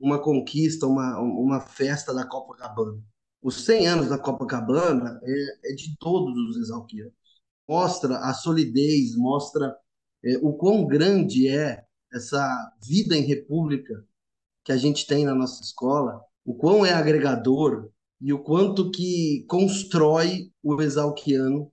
uma 0.00 0.20
conquista, 0.20 0.86
uma, 0.86 1.18
uma 1.20 1.60
festa 1.60 2.12
da 2.12 2.26
Copacabana. 2.26 3.00
Os 3.42 3.64
100 3.64 3.86
anos 3.86 4.08
da 4.08 4.18
Copacabana 4.18 5.20
é, 5.22 5.72
é 5.72 5.74
de 5.74 5.96
todos 5.98 6.36
os 6.48 6.56
exalquianos. 6.56 7.12
Mostra 7.68 8.18
a 8.18 8.34
solidez, 8.34 9.16
mostra 9.16 9.76
é, 10.24 10.36
o 10.38 10.52
quão 10.54 10.86
grande 10.86 11.48
é 11.48 11.84
essa 12.12 12.72
vida 12.84 13.16
em 13.16 13.22
república 13.22 14.04
que 14.64 14.72
a 14.72 14.76
gente 14.76 15.06
tem 15.06 15.24
na 15.24 15.34
nossa 15.34 15.62
escola, 15.62 16.20
o 16.44 16.54
quão 16.54 16.84
é 16.84 16.92
agregador 16.92 17.90
e 18.20 18.32
o 18.32 18.42
quanto 18.42 18.90
que 18.90 19.44
constrói 19.48 20.52
o 20.62 20.80
exalquiano 20.80 21.71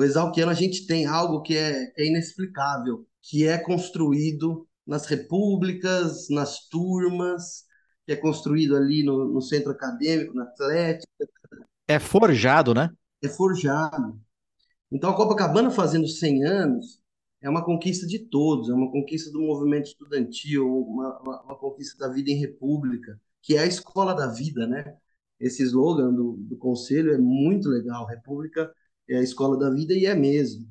o 0.00 0.02
Exalquiano 0.02 0.50
a 0.50 0.54
gente 0.54 0.86
tem 0.86 1.04
algo 1.04 1.42
que 1.42 1.54
é, 1.54 1.92
é 1.94 2.06
inexplicável, 2.06 3.06
que 3.20 3.46
é 3.46 3.58
construído 3.58 4.66
nas 4.86 5.04
repúblicas, 5.04 6.30
nas 6.30 6.66
turmas, 6.68 7.66
que 8.06 8.12
é 8.12 8.16
construído 8.16 8.76
ali 8.76 9.04
no, 9.04 9.28
no 9.28 9.42
centro 9.42 9.70
acadêmico, 9.70 10.34
na 10.34 10.44
Atlética. 10.44 11.28
É 11.86 11.98
forjado, 11.98 12.72
né? 12.72 12.88
É 13.22 13.28
forjado. 13.28 14.18
Então 14.90 15.10
a 15.10 15.14
Copacabana 15.14 15.70
fazendo 15.70 16.08
100 16.08 16.44
anos 16.44 17.02
é 17.42 17.50
uma 17.50 17.62
conquista 17.62 18.06
de 18.06 18.20
todos, 18.20 18.70
é 18.70 18.72
uma 18.72 18.90
conquista 18.90 19.30
do 19.30 19.42
movimento 19.42 19.88
estudantil, 19.88 20.66
uma, 20.66 21.20
uma, 21.20 21.42
uma 21.42 21.56
conquista 21.56 21.98
da 21.98 22.10
vida 22.10 22.30
em 22.30 22.38
república, 22.40 23.20
que 23.42 23.54
é 23.54 23.60
a 23.60 23.66
escola 23.66 24.14
da 24.14 24.28
vida, 24.28 24.66
né? 24.66 24.96
Esse 25.38 25.62
slogan 25.62 26.10
do, 26.10 26.38
do 26.38 26.56
conselho 26.56 27.12
é 27.12 27.18
muito 27.18 27.68
legal, 27.68 28.06
república 28.06 28.72
é 29.10 29.18
a 29.18 29.22
escola 29.22 29.58
da 29.58 29.70
vida 29.70 29.92
e 29.94 30.06
é 30.06 30.14
mesmo. 30.14 30.66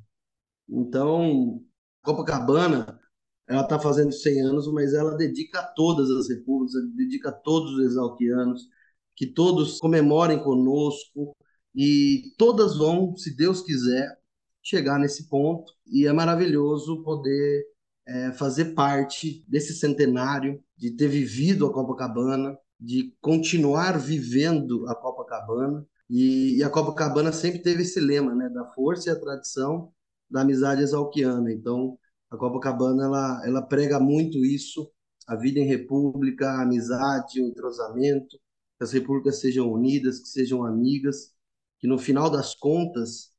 Então, 0.67 1.61
Copacabana, 2.03 2.99
ela 3.47 3.63
está 3.63 3.79
fazendo 3.79 4.11
100 4.13 4.41
anos, 4.41 4.71
mas 4.71 4.93
ela 4.93 5.17
dedica 5.17 5.59
a 5.59 5.63
todas 5.63 6.09
as 6.11 6.29
repúblicas, 6.29 6.73
dedica 6.95 7.29
a 7.29 7.33
todos 7.33 7.73
os 7.73 7.85
exalquianos, 7.85 8.67
que 9.15 9.27
todos 9.27 9.79
comemorem 9.79 10.41
conosco 10.41 11.35
e 11.75 12.33
todas 12.37 12.77
vão, 12.77 13.15
se 13.17 13.35
Deus 13.35 13.61
quiser, 13.61 14.17
chegar 14.63 14.99
nesse 14.99 15.27
ponto. 15.27 15.73
E 15.85 16.05
é 16.07 16.13
maravilhoso 16.13 17.03
poder 17.03 17.65
é, 18.07 18.31
fazer 18.33 18.73
parte 18.73 19.43
desse 19.47 19.73
centenário, 19.73 20.63
de 20.77 20.91
ter 20.91 21.07
vivido 21.07 21.65
a 21.65 21.73
Copacabana, 21.73 22.57
de 22.79 23.13
continuar 23.19 23.99
vivendo 23.99 24.87
a 24.87 24.95
Copacabana 24.95 25.85
e, 26.09 26.57
e, 26.57 26.63
a 26.63 26.69
Copacabana 26.69 27.31
sempre 27.31 27.61
teve 27.61 27.83
esse 27.83 27.99
lema, 27.99 28.33
né, 28.33 28.49
da 28.49 28.65
força 28.73 29.09
e 29.09 29.13
a 29.13 29.19
tradição 29.19 29.93
da 30.29 30.41
amizade 30.41 30.81
exalquiana. 30.81 31.51
Então, 31.51 31.97
a 32.31 32.37
Copacabana 32.37 33.05
ela, 33.05 33.41
ela 33.45 33.61
prega 33.61 33.99
muito 33.99 34.43
isso, 34.43 34.91
a 35.27 35.35
vida 35.35 35.59
em 35.59 35.67
república, 35.67 36.49
a 36.49 36.63
amizade, 36.63 37.41
o 37.41 37.47
entrosamento, 37.47 38.37
que 38.77 38.83
as 38.83 38.91
repúblicas 38.91 39.39
sejam 39.39 39.71
unidas, 39.71 40.19
que 40.19 40.29
sejam 40.29 40.65
amigas, 40.65 41.31
que 41.79 41.87
no 41.87 41.97
final 41.97 42.29
das 42.29 42.55
contas 42.55 43.31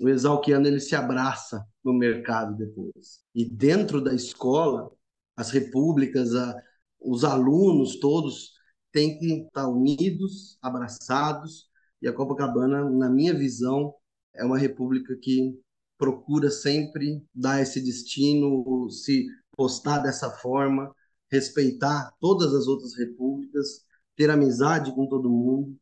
o 0.00 0.08
exalquiano 0.08 0.66
ele 0.66 0.80
se 0.80 0.94
abraça 0.94 1.66
no 1.82 1.92
mercado 1.92 2.56
depois. 2.56 3.20
E 3.34 3.44
dentro 3.44 4.02
da 4.02 4.14
escola, 4.14 4.90
as 5.36 5.50
repúblicas, 5.50 6.34
a, 6.34 6.54
os 7.00 7.24
alunos 7.24 7.98
todos 7.98 8.52
têm 8.92 9.18
que 9.18 9.44
estar 9.46 9.68
unidos, 9.68 10.58
abraçados 10.62 11.67
e 12.00 12.08
a 12.08 12.12
Copacabana, 12.12 12.88
na 12.88 13.08
minha 13.08 13.34
visão, 13.34 13.94
é 14.34 14.44
uma 14.44 14.58
república 14.58 15.16
que 15.20 15.58
procura 15.96 16.50
sempre 16.50 17.22
dar 17.34 17.60
esse 17.60 17.80
destino, 17.82 18.88
se 18.88 19.26
postar 19.56 19.98
dessa 19.98 20.30
forma, 20.30 20.94
respeitar 21.30 22.12
todas 22.20 22.54
as 22.54 22.68
outras 22.68 22.96
repúblicas, 22.96 23.82
ter 24.16 24.30
amizade 24.30 24.94
com 24.94 25.08
todo 25.08 25.28
mundo 25.28 25.76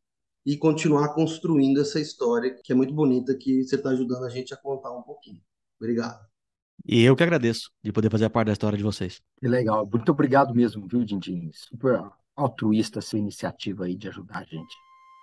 e 0.45 0.57
continuar 0.57 1.15
construindo 1.15 1.81
essa 1.81 2.01
história 2.01 2.57
que 2.65 2.73
é 2.73 2.75
muito 2.75 2.95
bonita 2.95 3.37
que 3.37 3.63
você 3.63 3.77
está 3.77 3.91
ajudando 3.91 4.25
a 4.25 4.31
gente 4.31 4.55
a 4.55 4.57
contar 4.57 4.93
um 4.93 5.03
pouquinho. 5.03 5.41
Obrigado. 5.79 6.25
E 6.85 7.03
eu 7.03 7.17
que 7.17 7.23
agradeço 7.23 7.71
de 7.83 7.93
poder 7.93 8.11
fazer 8.11 8.29
parte 8.31 8.47
da 8.47 8.53
história 8.53 8.79
de 8.79 8.85
vocês. 8.85 9.21
Que 9.39 9.49
legal. 9.49 9.89
Muito 9.91 10.13
obrigado 10.13 10.55
mesmo, 10.55 10.87
viu, 10.87 11.05
Dindim? 11.05 11.51
Super 11.53 12.01
altruísta 12.35 13.01
essa 13.01 13.19
iniciativa 13.19 13.85
aí 13.85 13.97
de 13.97 14.09
ajudar 14.09 14.39
a 14.39 14.45
gente. 14.45 14.77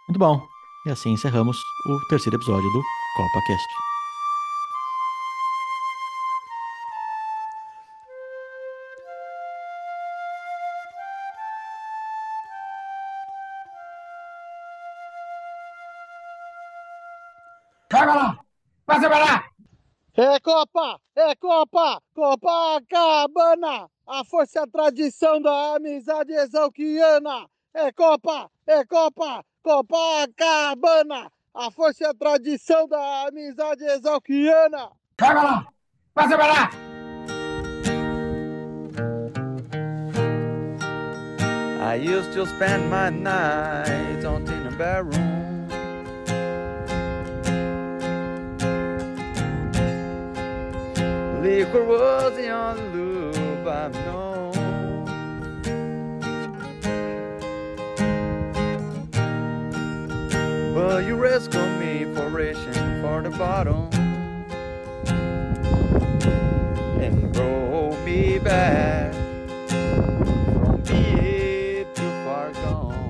Muito 0.07 0.19
bom. 0.19 0.62
E 0.85 0.89
assim 0.89 1.11
encerramos 1.11 1.57
o 1.87 2.07
terceiro 2.09 2.35
episódio 2.35 2.69
do 2.69 2.83
CopaCast. 3.15 3.67
Caga 17.89 18.13
lá! 18.15 18.39
Passa 18.85 19.07
pra 19.07 19.19
lá! 19.19 19.45
É 20.15 20.39
Copa! 20.41 20.99
É 21.15 21.35
Copa! 21.37 22.01
Copacabana! 22.13 23.89
A 24.05 24.25
força 24.25 24.59
e 24.59 24.63
a 24.63 24.67
tradição 24.67 25.41
da 25.41 25.75
amizade 25.75 26.33
exalquiana! 26.33 27.47
É 27.73 27.89
Copa! 27.93 28.51
É 28.67 28.83
Copa! 28.83 29.45
Copacabana, 29.63 31.31
a 31.53 31.71
força 31.71 32.03
e 32.03 32.07
a 32.07 32.13
tradição 32.13 32.85
da 32.87 33.27
amizade 33.27 33.83
exalquiana. 33.85 34.89
Caga 35.15 35.41
lá! 35.41 35.67
Passa 36.13 36.35
pra 36.35 36.47
lá! 36.47 36.69
I 41.79 41.95
used 41.95 42.33
to 42.33 42.45
spend 42.45 42.89
my 42.89 43.09
nights 43.09 44.25
on 44.25 44.43
in 44.47 44.67
a 44.67 44.71
bedroom. 44.71 45.33
Liquor 51.41 51.83
was 51.83 52.35
the 52.35 52.49
only 52.49 52.81
lube 52.89 53.67
I've 53.67 54.02
But 60.73 61.05
you 61.05 61.15
rescued 61.15 61.79
me 61.79 62.03
for 62.15 62.29
reaching 62.29 62.73
for 63.01 63.21
the 63.21 63.29
bottom. 63.37 63.89
And 66.99 67.35
roll 67.37 67.95
me 67.97 68.39
back 68.39 69.13
from 70.63 70.81
deep 70.81 71.93
too 71.93 72.11
far 72.25 72.51
gone. 72.53 73.09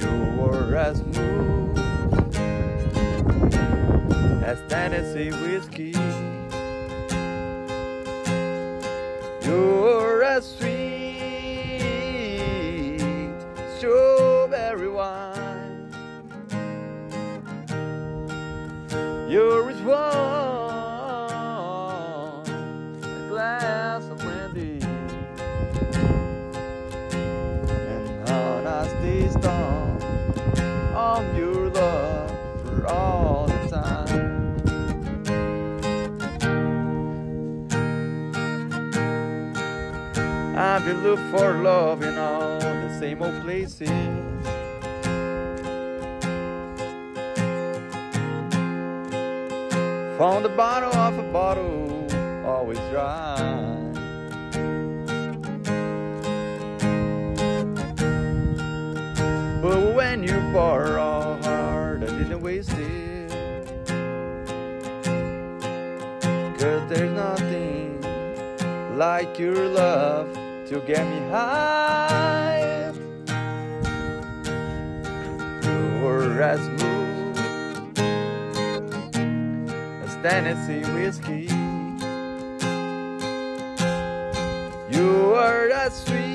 You 0.00 0.12
were 0.40 0.74
as 0.74 0.98
smooth 0.98 1.78
as 4.42 4.58
Tennessee 4.68 5.30
whiskey. 5.30 5.94
You're 9.46 10.24
as 10.24 10.56
sweet 10.56 10.79
I've 40.80 40.86
been 40.86 41.02
looking 41.02 41.30
for 41.30 41.62
love 41.62 42.02
in 42.02 42.16
all 42.16 42.58
the 42.58 42.98
same 42.98 43.20
old 43.20 43.42
places. 43.42 43.90
Found 50.16 50.46
the 50.46 50.48
bottom 50.56 50.88
of 50.98 51.18
a 51.18 51.32
bottle, 51.34 52.06
always 52.46 52.78
dry. 52.88 53.36
But 59.60 59.94
when 59.94 60.22
you 60.22 60.40
borrow 60.54 61.38
hard, 61.42 62.04
I 62.04 62.06
didn't 62.06 62.40
waste 62.40 62.72
it. 62.72 63.30
Cause 66.58 66.88
there's 66.88 67.12
nothing 67.12 68.00
like 68.96 69.38
your 69.38 69.68
love 69.68 70.39
to 70.70 70.78
get 70.86 71.04
me 71.04 71.18
high. 71.30 72.92
You 75.64 76.04
were 76.04 76.40
as 76.40 76.60
smooth 76.60 77.98
as 80.04 80.14
Tennessee 80.22 80.84
whiskey. 80.94 81.48
You 84.96 85.08
were 85.34 85.70
as 85.72 86.04
sweet 86.04 86.29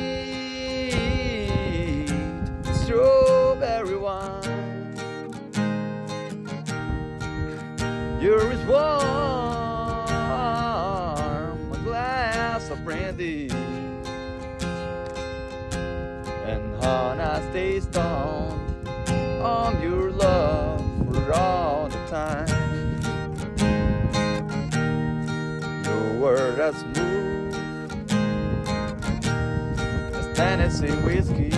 Tennessee 30.65 30.95
whiskey. 31.05 31.51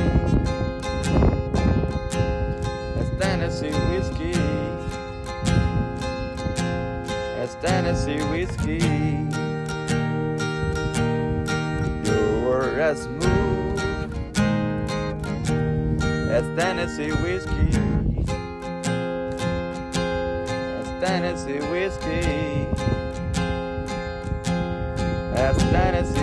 As 3.00 3.10
Tennessee 3.22 3.72
whiskey. 3.88 4.34
As 7.40 7.56
Tennessee 7.62 8.22
whiskey. 8.32 8.84
You 12.04 12.22
were 12.44 12.82
as 12.82 13.04
smooth 13.04 13.80
as 16.30 16.46
Tennessee 16.60 17.14
whiskey. 17.24 17.72
As 20.80 20.88
Tennessee 21.00 21.62
whiskey. 21.72 22.68
As 25.34 25.58
Tennessee 25.72 26.17